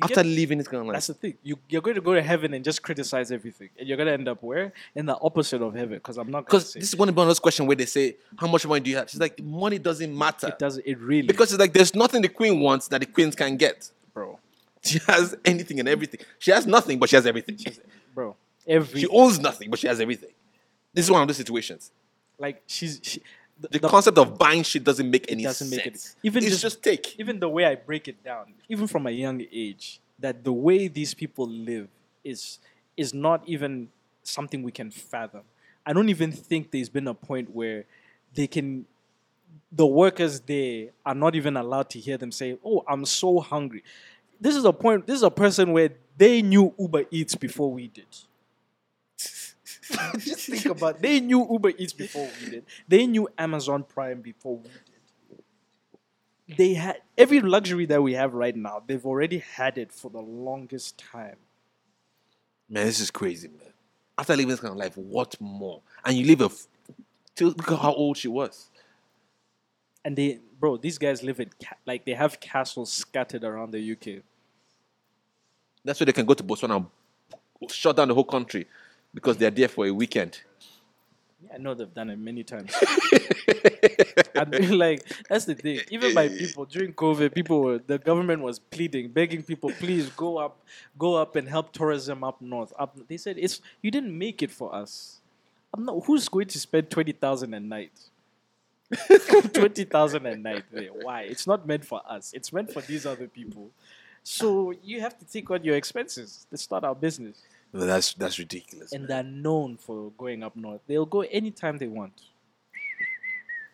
after 0.01 0.21
living 0.21 0.57
this 0.57 0.67
kind 0.67 0.81
of 0.81 0.87
life? 0.87 0.95
That's 0.95 1.07
the 1.07 1.13
thing. 1.13 1.35
You, 1.43 1.57
you're 1.69 1.81
going 1.81 1.95
to 1.95 2.01
go 2.01 2.13
to 2.13 2.21
heaven 2.21 2.53
and 2.53 2.61
just 2.61 2.83
criticize 2.83 3.31
everything, 3.31 3.69
and 3.79 3.87
you're 3.87 3.95
going 3.95 4.07
to 4.07 4.13
end 4.13 4.27
up 4.27 4.43
where 4.43 4.73
in 4.93 5.05
the 5.05 5.17
opposite 5.17 5.61
of 5.61 5.73
heaven. 5.73 5.93
Because 5.93 6.17
I'm 6.17 6.29
not 6.29 6.45
Because 6.45 6.73
this 6.73 6.89
is 6.89 6.95
one 6.97 7.07
of 7.07 7.15
those 7.15 7.39
questions 7.39 7.67
where 7.67 7.77
they 7.77 7.85
say, 7.85 8.17
"How 8.37 8.47
much 8.47 8.67
money 8.67 8.81
do 8.81 8.89
you 8.89 8.97
have?" 8.97 9.09
She's 9.09 9.21
like, 9.21 9.41
"Money 9.41 9.79
doesn't 9.79 10.13
matter." 10.13 10.49
it 10.49 10.59
doesn't. 10.59 10.85
It 10.85 10.99
really 10.99 11.27
because 11.33 11.53
it's 11.53 11.59
like 11.61 11.71
there's 11.71 11.95
nothing 11.95 12.21
the 12.21 12.33
queen 12.39 12.59
wants 12.59 12.89
that 12.89 12.99
the 12.99 13.05
queens 13.05 13.33
can 13.33 13.55
get. 13.55 13.89
bro, 14.13 14.37
She 14.89 14.99
has 15.07 15.35
anything 15.45 15.79
and 15.79 15.87
everything. 15.87 16.21
She 16.39 16.51
has 16.51 16.65
nothing, 16.65 16.97
but 16.99 17.09
she 17.09 17.15
has 17.15 17.25
everything. 17.27 17.57
bro. 18.15 18.35
Every 18.67 19.01
She 19.01 19.07
owns 19.07 19.39
nothing, 19.39 19.69
but 19.69 19.79
she 19.79 19.87
has 19.87 19.99
everything. 19.99 20.31
This 20.93 21.05
is 21.05 21.11
one 21.11 21.21
of 21.21 21.27
those 21.27 21.37
situations. 21.37 21.91
like 22.39 22.61
she's 22.67 22.99
she, 23.03 23.19
the, 23.59 23.67
The, 23.69 23.79
the- 23.79 23.89
concept 23.89 24.17
of 24.17 24.37
buying 24.37 24.63
shit 24.63 24.83
doesn't 24.83 25.09
make 25.09 25.31
any 25.31 25.43
doesn't 25.43 25.67
sense. 25.67 25.85
make 25.85 25.95
it 25.95 26.15
even 26.23 26.43
it's 26.43 26.51
just, 26.53 26.61
just, 26.63 26.83
take. 26.83 27.19
even 27.19 27.39
the 27.39 27.47
way 27.49 27.65
I 27.65 27.75
break 27.75 28.07
it 28.07 28.23
down, 28.23 28.53
even 28.69 28.87
from 28.87 29.05
a 29.05 29.11
young 29.11 29.39
age, 29.65 29.99
that 30.19 30.43
the 30.43 30.51
way 30.53 30.87
these 30.87 31.13
people 31.13 31.47
live 31.47 31.87
is 32.23 32.57
is 32.97 33.13
not 33.13 33.39
even 33.47 33.89
something 34.23 34.63
we 34.63 34.71
can 34.71 34.89
fathom. 34.91 35.41
I 35.85 35.93
don't 35.93 36.09
even 36.09 36.31
think 36.31 36.71
there's 36.71 36.89
been 36.89 37.07
a 37.07 37.13
point 37.13 37.47
where 37.59 37.85
they 38.33 38.47
can 38.47 38.85
the 39.71 39.85
workers 39.85 40.41
there 40.41 40.89
are 41.05 41.15
not 41.15 41.35
even 41.35 41.55
allowed 41.57 41.89
to 41.91 41.99
hear 41.99 42.17
them 42.17 42.31
say, 42.31 42.57
"Oh, 42.65 42.83
I'm 42.87 43.05
so 43.05 43.39
hungry." 43.39 43.83
This 44.41 44.55
is 44.55 44.65
a 44.65 44.73
point. 44.73 45.05
This 45.05 45.17
is 45.17 45.23
a 45.23 45.29
person 45.31 45.71
where 45.71 45.91
they 46.17 46.41
knew 46.41 46.73
Uber 46.79 47.05
Eats 47.11 47.35
before 47.35 47.71
we 47.71 47.87
did. 47.87 48.07
Just 50.17 50.47
think 50.49 50.65
about. 50.65 50.99
They 50.99 51.19
knew 51.19 51.47
Uber 51.49 51.73
Eats 51.77 51.93
before 51.93 52.27
we 52.41 52.49
did. 52.49 52.65
They 52.87 53.05
knew 53.05 53.29
Amazon 53.37 53.83
Prime 53.83 54.21
before 54.21 54.57
we 54.57 54.63
did. 56.47 56.57
They 56.57 56.73
had 56.73 56.97
every 57.17 57.39
luxury 57.39 57.85
that 57.85 58.01
we 58.01 58.13
have 58.13 58.33
right 58.33 58.55
now. 58.55 58.81
They've 58.85 59.05
already 59.05 59.37
had 59.39 59.77
it 59.77 59.91
for 59.91 60.09
the 60.09 60.19
longest 60.19 60.97
time. 60.97 61.37
Man, 62.67 62.87
this 62.87 62.99
is 62.99 63.11
crazy, 63.11 63.47
man. 63.47 63.73
After 64.17 64.33
living 64.33 64.49
this 64.49 64.59
kind 64.59 64.71
of 64.71 64.77
life, 64.77 64.97
what 64.97 65.39
more? 65.39 65.81
And 66.03 66.17
you 66.17 66.25
live 66.25 66.41
a. 66.41 66.45
F- 66.45 66.67
look 67.39 67.71
at 67.71 67.79
how 67.79 67.93
old 67.93 68.17
she 68.17 68.27
was. 68.27 68.69
And 70.03 70.15
they, 70.17 70.39
bro, 70.59 70.77
these 70.77 70.97
guys 70.97 71.21
live 71.21 71.39
in 71.39 71.49
ca- 71.63 71.77
like 71.85 72.05
they 72.05 72.13
have 72.13 72.39
castles 72.39 72.91
scattered 72.91 73.43
around 73.43 73.71
the 73.71 73.91
UK. 73.91 74.23
That's 75.83 75.99
why 75.99 76.05
they 76.05 76.13
can 76.13 76.25
go 76.25 76.33
to 76.33 76.43
Botswana 76.43 76.75
and 76.75 77.71
shut 77.71 77.95
down 77.95 78.07
the 78.07 78.13
whole 78.13 78.23
country 78.23 78.67
because 79.13 79.37
they're 79.37 79.51
there 79.51 79.67
for 79.67 79.85
a 79.85 79.91
weekend. 79.91 80.41
Yeah, 81.43 81.55
I 81.55 81.57
know 81.57 81.73
they've 81.73 81.93
done 81.93 82.09
it 82.11 82.19
many 82.19 82.43
times. 82.43 82.71
I 84.35 84.45
mean, 84.45 84.77
like 84.77 85.03
that's 85.27 85.45
the 85.45 85.55
thing. 85.55 85.81
Even 85.89 86.13
by 86.13 86.25
eh. 86.25 86.37
people 86.37 86.65
during 86.65 86.93
COVID, 86.93 87.33
people 87.33 87.61
were 87.61 87.79
the 87.79 87.97
government 87.97 88.41
was 88.41 88.59
pleading, 88.59 89.09
begging 89.09 89.41
people, 89.43 89.71
please 89.71 90.09
go 90.09 90.37
up, 90.37 90.59
go 90.97 91.15
up 91.15 91.35
and 91.35 91.47
help 91.47 91.71
tourism 91.71 92.23
up 92.23 92.41
north. 92.41 92.73
Up, 92.77 92.95
they 93.07 93.17
said 93.17 93.37
it's 93.39 93.61
you 93.81 93.89
didn't 93.89 94.15
make 94.17 94.43
it 94.43 94.51
for 94.51 94.73
us. 94.73 95.19
I'm 95.73 95.85
not. 95.85 96.03
Who's 96.05 96.29
going 96.29 96.47
to 96.47 96.59
spend 96.59 96.89
twenty 96.89 97.11
thousand 97.11 97.53
a 97.53 97.59
night? 97.59 97.91
twenty 99.53 99.85
thousand 99.85 100.25
a 100.27 100.35
night. 100.35 100.65
there. 100.71 100.89
Why? 100.89 101.21
It's 101.21 101.47
not 101.47 101.65
meant 101.65 101.85
for 101.85 102.01
us. 102.07 102.33
It's 102.33 102.53
meant 102.53 102.71
for 102.71 102.81
these 102.81 103.05
other 103.05 103.27
people. 103.27 103.71
So 104.23 104.73
you 104.83 105.01
have 105.01 105.17
to 105.19 105.25
take 105.25 105.49
on 105.51 105.63
your 105.63 105.75
expenses. 105.75 106.45
Let's 106.51 106.63
start 106.63 106.83
our 106.83 106.95
business. 106.95 107.41
No, 107.73 107.85
that's 107.85 108.13
that's 108.13 108.37
ridiculous. 108.37 108.91
And 108.91 109.03
man. 109.03 109.07
they're 109.09 109.31
known 109.31 109.77
for 109.77 110.11
going 110.17 110.43
up 110.43 110.55
north. 110.55 110.81
They'll 110.87 111.05
go 111.05 111.21
anytime 111.21 111.77
they 111.77 111.87
want. 111.87 112.13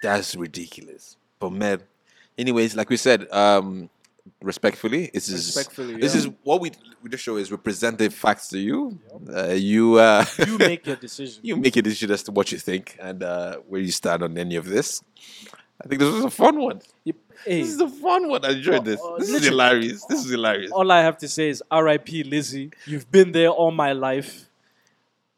That's 0.02 0.36
ridiculous. 0.36 1.18
But 1.40 1.52
man, 1.52 1.82
anyways, 2.38 2.76
like 2.76 2.90
we 2.90 2.98
said, 2.98 3.28
um, 3.32 3.90
respectfully, 4.42 5.10
this 5.14 5.28
is 5.30 5.48
Respectfully, 5.56 5.98
this 5.98 6.14
yeah. 6.14 6.22
is 6.22 6.30
what 6.44 6.62
we 6.62 6.72
with 7.02 7.12
the 7.12 7.18
show 7.18 7.38
is 7.38 7.50
we 7.50 7.58
present 7.58 7.98
the 7.98 8.10
facts 8.10 8.48
to 8.50 8.60
you. 8.60 9.00
Uh, 9.34 9.48
you 9.50 9.96
uh, 9.96 10.24
You 10.46 10.58
make 10.60 10.86
your 10.86 10.96
decision. 11.08 11.40
you 11.44 11.56
make 11.56 11.76
your 11.76 11.84
decision 11.84 12.12
as 12.12 12.24
to 12.24 12.32
what 12.32 12.52
you 12.52 12.60
think 12.60 12.98
and 13.02 13.24
uh, 13.24 13.58
where 13.68 13.82
you 13.82 13.92
stand 13.92 14.22
on 14.24 14.38
any 14.38 14.56
of 14.56 14.66
this. 14.66 15.02
I 15.84 15.88
think 15.88 16.00
this 16.02 16.12
was 16.12 16.24
a 16.26 16.30
fun 16.30 16.60
one. 16.60 16.82
Yep. 17.04 17.16
Hey, 17.46 17.62
This 17.62 17.74
is 17.74 17.80
a 17.82 17.88
fun 17.88 18.28
one. 18.30 18.44
I 18.44 18.52
enjoyed 18.52 18.84
this. 18.84 19.00
uh, 19.00 19.18
This 19.20 19.30
is 19.30 19.46
hilarious. 19.46 20.04
This 20.06 20.26
is 20.26 20.32
hilarious. 20.32 20.72
all 20.72 20.92
I 20.92 21.02
have 21.02 21.18
to 21.20 21.28
say 21.28 21.50
is 21.50 21.62
R.I.P. 21.70 22.24
Lizzie. 22.24 22.72
You've 22.86 23.10
been 23.12 23.32
there 23.32 23.50
all 23.50 23.72
my 23.72 23.92
life. 23.94 24.50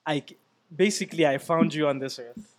I 0.06 0.24
basically 0.74 1.28
I 1.28 1.38
found 1.40 1.74
you 1.74 1.88
on 1.88 2.00
this 2.00 2.20
earth. 2.20 2.56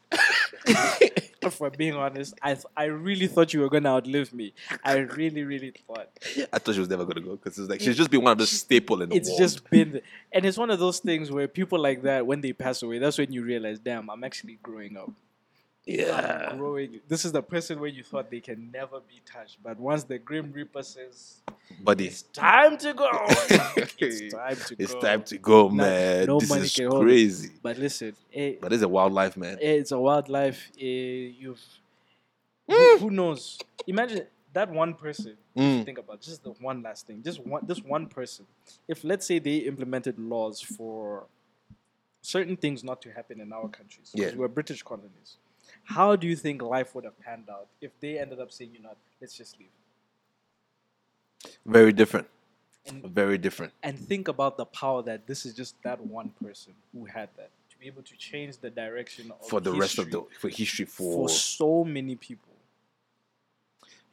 For 1.51 1.71
being 1.71 1.95
honest, 1.95 2.35
I 2.43 2.53
th- 2.53 2.67
I 2.77 2.85
really 2.85 3.27
thought 3.27 3.55
you 3.55 3.61
were 3.61 3.71
gonna 3.71 3.89
outlive 3.89 4.35
me. 4.35 4.53
I 4.85 4.99
really, 4.99 5.43
really 5.43 5.73
thought. 5.87 6.09
I 6.53 6.59
thought 6.59 6.75
she 6.75 6.81
was 6.81 6.89
never 6.91 7.07
gonna 7.07 7.23
go 7.23 7.37
because 7.37 7.59
it's 7.59 7.71
like 7.71 7.81
she's 7.81 7.97
just 7.97 8.11
been 8.11 8.23
one 8.23 8.33
of 8.33 8.39
the 8.39 8.47
staple 8.47 9.01
in 9.01 9.09
the 9.09 9.17
It's 9.17 9.29
world. 9.31 9.39
just 9.39 9.71
been, 9.71 10.03
and 10.33 10.45
it's 10.45 10.59
one 10.59 10.69
of 10.69 10.79
those 10.79 10.99
things 10.99 11.31
where 11.31 11.49
people 11.49 11.79
like 11.79 12.03
that, 12.03 12.27
when 12.27 12.43
they 12.43 12.53
pass 12.53 12.83
away, 12.83 12.99
that's 12.99 13.17
when 13.17 13.33
you 13.33 13.43
realize, 13.43 13.79
damn, 13.79 14.11
I'm 14.11 14.23
actually 14.23 14.59
growing 14.63 14.99
up. 14.99 15.11
Yeah. 15.87 16.55
Growing. 16.57 17.01
This 17.09 17.25
is 17.25 17.33
the 17.33 17.43
person 17.43 17.81
where 17.81 17.89
you 17.89 18.03
thought 18.03 18.31
they 18.31 18.41
can 18.41 18.71
never 18.71 19.01
be 19.01 19.21
touched, 19.25 19.59
but 19.63 19.79
once 19.79 20.05
the 20.05 20.19
Grim 20.19 20.53
Reaper 20.53 20.83
says, 20.83 21.43
Buddy, 21.83 22.07
"It's 22.09 22.23
time 22.23 22.77
to 22.79 22.93
go," 22.95 23.09
it's 23.99 24.35
time 24.35 24.57
to 24.57 24.77
it's 24.79 24.95
go. 24.95 25.01
time 25.01 25.23
to 25.25 25.39
go, 25.39 25.69
man. 25.71 26.27
no 26.27 26.41
this 26.41 26.51
is 26.79 26.89
crazy. 26.91 27.51
But 27.63 27.79
listen, 27.79 28.15
eh, 28.35 28.55
But 28.61 28.73
it's 28.73 28.83
a 28.83 28.89
wildlife, 28.89 29.37
man. 29.37 29.59
it's 29.61 29.93
a 29.93 29.99
wildlife. 29.99 30.71
eh, 30.81 31.33
you've 31.39 31.61
Mm. 32.69 32.99
who, 33.01 33.09
who 33.09 33.11
knows? 33.11 33.59
Imagine 33.89 34.27
that 34.53 34.71
one 34.71 34.95
person. 34.95 35.37
Mm. 35.57 35.85
Think 35.85 35.99
about 35.99 36.21
just 36.21 36.45
the 36.45 36.51
one 36.61 36.83
last 36.83 37.05
thing. 37.05 37.21
Just 37.21 37.45
one. 37.45 37.67
This 37.67 37.83
one 37.83 38.07
person. 38.07 38.47
If 38.87 39.03
let's 39.03 39.27
say 39.27 39.41
they 39.41 39.57
implemented 39.57 40.19
laws 40.21 40.61
for 40.61 41.27
certain 42.23 42.57
things 42.57 42.85
not 42.85 43.03
to 43.03 43.11
happen 43.11 43.41
in 43.41 43.53
our 43.53 43.69
countries, 43.69 44.11
because 44.15 44.33
Yeah. 44.35 44.39
we're 44.39 44.47
British 44.47 44.85
colonies. 44.85 45.39
How 45.97 46.15
do 46.15 46.27
you 46.29 46.37
think 46.37 46.63
life 46.63 46.95
would 46.95 47.05
have 47.05 47.19
panned 47.21 47.49
out 47.51 47.67
if 47.81 47.91
they 48.01 48.17
ended 48.19 48.39
up 48.39 48.53
saying, 48.53 48.71
you 48.77 48.81
know, 48.83 48.95
let's 49.21 49.37
just 49.37 49.59
leave? 49.59 49.75
Very 51.67 51.93
different. 51.93 52.29
And 52.87 53.05
Very 53.05 53.39
different. 53.39 53.73
and 53.83 53.99
think 53.99 54.29
about 54.29 54.57
the 54.57 54.65
power 54.65 55.03
that 55.03 55.27
this 55.27 55.45
is 55.45 55.53
just 55.55 55.75
that 55.83 55.99
one 56.01 56.31
person 56.43 56.73
who 56.93 57.05
had 57.05 57.29
that 57.37 57.51
to 57.71 57.77
be 57.79 57.87
able 57.87 58.03
to 58.03 58.17
change 58.17 58.57
the 58.59 58.71
direction 58.71 59.31
of 59.33 59.47
For 59.47 59.61
the 59.61 59.73
rest 59.73 59.99
of 59.99 60.11
the 60.11 60.25
for 60.41 60.49
history 60.49 60.87
for 60.87 61.13
for, 61.13 61.29
so 61.29 61.85
many 61.85 62.15
people. 62.17 62.55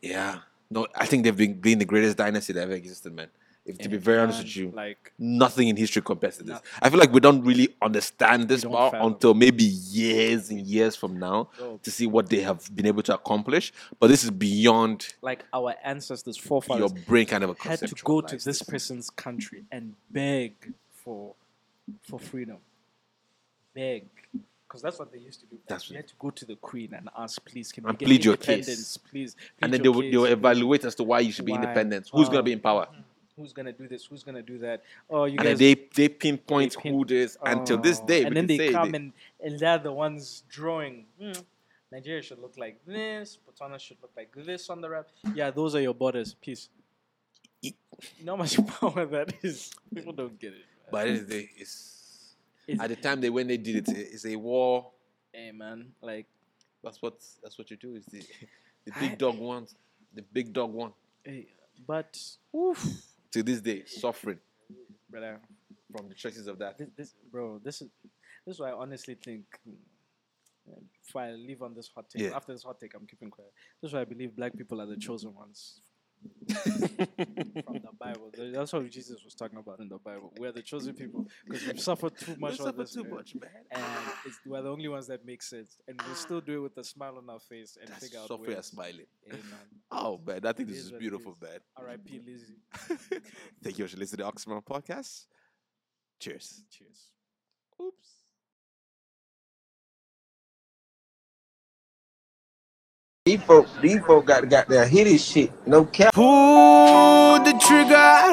yeah. 0.02 0.40
No, 0.70 0.86
I 0.94 1.06
think 1.06 1.24
they've 1.24 1.38
been 1.46 1.54
being 1.54 1.78
the 1.78 1.86
greatest 1.86 2.18
dynasty 2.18 2.52
that 2.54 2.64
ever 2.64 2.74
existed, 2.74 3.14
man. 3.14 3.30
If 3.68 3.80
to 3.80 3.90
be 3.90 3.98
very 3.98 4.20
honest 4.20 4.44
with 4.44 4.56
you, 4.56 4.72
like 4.74 5.12
nothing 5.20 5.68
in 5.68 5.76
history 5.76 6.02
compares 6.02 6.38
to 6.38 6.44
this. 6.44 6.54
Nothing. 6.54 6.70
I 6.82 6.90
feel 6.90 7.00
like 7.00 7.12
we 7.12 7.20
don't 7.20 7.44
really 7.44 7.76
understand 7.82 8.48
this 8.48 8.64
part 8.64 8.96
until 8.96 9.34
maybe 9.34 9.66
years 9.66 10.50
and 10.50 10.62
years 10.62 10.96
from 10.96 11.20
now 11.20 11.50
to 11.84 11.92
see 11.92 12.08
what 12.08 12.30
they 12.30 12.40
have 12.40 12.74
been 12.74 12.86
able 12.86 13.04
to 13.04 13.14
accomplish. 13.14 13.74
But 14.00 14.08
this 14.08 14.24
is 14.24 14.32
beyond 14.32 15.14
like 15.22 15.44
our 15.54 15.76
ancestors, 15.84 16.38
forefathers. 16.38 16.80
your 16.80 17.04
brain 17.06 17.26
kind 17.26 17.44
of 17.44 17.60
had 17.60 17.80
to 17.80 17.96
go 18.04 18.22
to 18.22 18.38
this 18.38 18.62
person's 18.62 19.10
country 19.10 19.66
and 19.72 19.96
beg 20.10 20.74
for 20.92 21.36
for 22.04 22.20
freedom. 22.20 22.58
Beg. 23.76 24.08
Because 24.68 24.82
that's 24.82 25.00
what 25.00 25.14
they 25.14 25.20
used 25.20 25.40
to 25.40 25.46
do. 25.46 25.58
That's 25.66 25.90
you 25.90 25.96
had 25.96 26.08
to 26.10 26.14
go 26.20 26.30
to 26.30 26.46
the 26.46 26.56
queen 26.58 26.94
and 26.94 27.10
ask, 27.18 27.44
please, 27.46 27.72
can 27.72 27.86
we 27.86 27.90
And 27.90 28.00
get 28.00 28.06
plead 28.06 28.26
your 28.26 28.36
case. 28.36 28.68
independence, 28.68 28.98
please? 28.98 29.36
and 29.62 29.72
then 29.72 29.82
they 29.82 29.88
will, 29.88 30.02
they 30.02 30.18
will 30.18 30.26
evaluate 30.26 30.84
as 30.84 30.94
to 30.96 31.04
why 31.06 31.22
you 31.22 31.32
should 31.32 31.46
be 31.46 31.54
independent. 31.54 32.10
Who's 32.12 32.28
going 32.28 32.40
to 32.40 32.44
be 32.44 32.52
in 32.52 32.60
power? 32.60 32.88
Mm. 32.94 33.04
Who's 33.38 33.54
gonna 33.54 33.72
do 33.72 33.88
this? 33.88 34.06
Who's 34.06 34.24
gonna 34.24 34.42
do 34.42 34.58
that? 34.60 34.82
Oh, 35.10 35.26
you 35.26 35.38
And 35.38 35.44
guys. 35.50 35.60
they, 35.60 35.76
they 35.96 36.10
pinpoint 36.10 36.74
they 36.76 36.82
pin- 36.82 36.94
who 36.94 37.06
this 37.06 37.38
until 37.44 37.78
this 37.78 38.00
Oh, 38.02 38.08
day. 38.08 38.24
and 38.24 38.36
then 38.36 38.48
they 38.48 38.72
come 38.72 38.92
they- 38.92 38.98
and, 38.98 39.14
and 39.40 39.60
they're 39.60 39.78
the 39.78 39.92
ones 39.92 40.44
drawing. 40.50 41.06
"Hmm, 41.22 41.34
Nigeria 41.92 42.22
should 42.24 42.40
look 42.40 42.58
like 42.58 42.84
this. 42.86 43.38
Botswana 43.48 43.80
should 43.80 43.98
look 44.02 44.12
like 44.18 44.34
this 44.36 44.70
on 44.72 44.82
the 44.82 44.90
map. 44.90 45.08
Yeah, 45.36 45.52
those 45.52 45.76
are 45.76 45.82
your 45.82 45.94
borders. 45.94 46.34
Peace. 46.34 46.70
You 47.62 47.74
know 48.24 48.34
how 48.34 48.38
much 48.38 48.58
power 48.80 49.06
that 49.06 49.34
is. 49.44 49.72
People 49.94 50.14
don't 50.14 50.38
get 50.40 50.54
it. 50.54 50.66
man. 50.66 50.92
But 50.92 51.00
at 51.00 51.04
the 51.06 51.10
end 51.12 51.20
of 51.22 51.28
the 51.28 51.34
day, 51.36 51.50
it's, 51.58 52.36
It's- 52.68 52.84
at 52.84 52.90
the 52.90 52.96
time 52.96 53.22
they 53.22 53.30
when 53.30 53.48
they 53.48 53.58
did 53.58 53.88
it, 53.88 53.90
it's 53.96 54.26
a 54.26 54.36
war. 54.36 54.92
hey 55.32 55.52
man, 55.52 55.94
like 56.02 56.26
That's 56.84 57.02
what 57.04 57.16
that's 57.44 57.58
what 57.58 57.70
you 57.70 57.78
do. 57.78 57.96
Is 57.96 58.06
the 58.08 58.22
the 58.86 58.92
I- 58.96 59.00
big 59.10 59.18
dog 59.20 59.38
won. 59.38 59.68
The 60.16 60.24
big 60.24 60.52
dog 60.54 60.74
won. 60.74 60.92
hey, 61.24 61.48
but 61.86 62.18
To 63.38 63.44
this 63.44 63.62
day, 63.62 63.84
suffering 63.86 64.40
brother, 65.12 65.40
from 65.96 66.10
the 66.10 66.16
traces 66.16 66.48
of 66.48 66.58
that. 66.58 66.78
this, 66.80 66.90
this 66.98 67.14
bro, 67.32 67.60
this 67.64 67.82
is 67.84 67.90
this 68.46 68.56
is 68.56 68.60
why 68.60 68.70
I 68.70 68.74
honestly 68.74 69.14
think. 69.14 69.44
hmm, 69.64 69.76
Before 71.06 71.22
I 71.22 71.32
leave 71.34 71.62
on 71.62 71.76
this 71.76 71.88
hot 71.94 72.10
take, 72.10 72.24
Yeah. 72.24 72.36
after 72.36 72.52
this 72.54 72.64
hot 72.64 72.80
take, 72.80 72.94
I'm 72.96 73.06
keeping 73.06 73.30
quiet. 73.30 73.52
This 73.80 73.90
is 73.90 73.94
why 73.94 74.02
I 74.02 74.06
believe 74.06 74.36
black 74.36 74.54
people 74.58 74.82
are 74.82 74.88
the 74.88 74.98
chosen 74.98 75.34
ones 75.36 75.82
from 76.50 77.74
the 77.82 77.90
Bible. 78.00 78.32
That's 78.38 78.74
what 78.74 78.90
Jesus 78.90 79.24
was 79.24 79.34
talking 79.36 79.58
about 79.60 79.80
in 79.80 79.90
the 79.90 79.98
Bible. 79.98 80.32
We're 80.38 80.52
the 80.52 80.62
chosen 80.62 80.94
people 80.94 81.26
because 81.46 81.66
we've 81.68 81.80
suffered 81.80 82.18
too 82.18 82.36
much 82.40 82.60
on 82.60 82.68
suffered 82.68 82.88
too 82.88 83.04
much, 83.06 83.36
man. 83.36 83.50
and 83.72 83.84
we're 84.46 84.62
the 84.62 84.70
only 84.72 84.88
ones 84.88 85.08
that 85.08 85.26
make 85.26 85.42
sense, 85.42 85.78
and 85.88 86.00
we'll 86.06 86.16
still 86.16 86.42
do 86.42 86.58
it 86.58 86.60
with 86.62 86.78
a 86.78 86.84
smile 86.84 87.18
on 87.18 87.30
our 87.30 87.40
face 87.40 87.78
and 87.80 87.90
That's 87.90 88.04
figure 88.06 88.20
out 88.20 88.40
ways. 88.40 88.66
smiling. 88.66 89.06
Amen. 89.30 89.42
Oh 89.92 90.20
man, 90.26 90.46
I 90.46 90.52
think 90.52 90.68
It 90.70 90.74
this 90.74 90.80
is 90.80 90.92
is 90.92 91.00
beautiful, 91.00 91.32
is. 91.34 91.42
man. 91.42 91.60
R.I.P. 91.78 92.22
Lizzie. 92.26 93.22
Thank 93.64 93.80
you 93.80 93.88
for 93.88 93.98
listening 93.98 94.18
to 94.20 94.24
the 94.26 94.32
Oxymoron 94.32 94.66
podcast. 94.66 95.26
Cheers. 96.20 96.64
Cheers. 96.72 97.12
Oops. 97.82 98.08
These 103.28 103.44
folk, 103.44 103.68
these 103.82 104.00
folk 104.06 104.26
got 104.26 104.48
got 104.48 104.70
their 104.70 104.88
hit 104.88 105.04
this 105.04 105.22
shit. 105.22 105.52
No 105.68 105.84
cap. 105.84 106.14
Pull 106.14 107.44
the 107.44 107.52
trigger. 107.60 108.24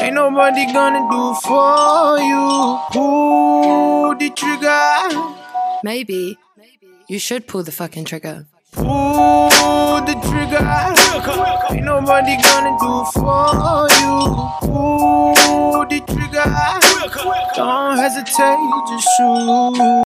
Ain't 0.00 0.16
nobody 0.16 0.66
gonna 0.72 1.06
do 1.06 1.34
for 1.46 2.18
you. 2.18 2.80
Pull 2.90 4.16
the 4.18 4.30
trigger. 4.30 5.06
Maybe 5.84 6.36
you 7.06 7.20
should 7.20 7.46
pull 7.46 7.62
the 7.62 7.70
fucking 7.70 8.06
trigger. 8.06 8.46
Pull 8.72 10.02
the 10.02 10.14
trigger. 10.26 10.66
Ain't 11.70 11.84
nobody 11.84 12.34
gonna 12.42 12.74
do 12.82 13.04
for 13.14 13.86
you. 14.02 14.14
Pull 14.66 15.86
the 15.86 16.00
trigger. 16.10 16.50
Don't 17.54 17.96
hesitate, 17.98 18.58
just 18.88 19.06
shoot. 19.16 19.88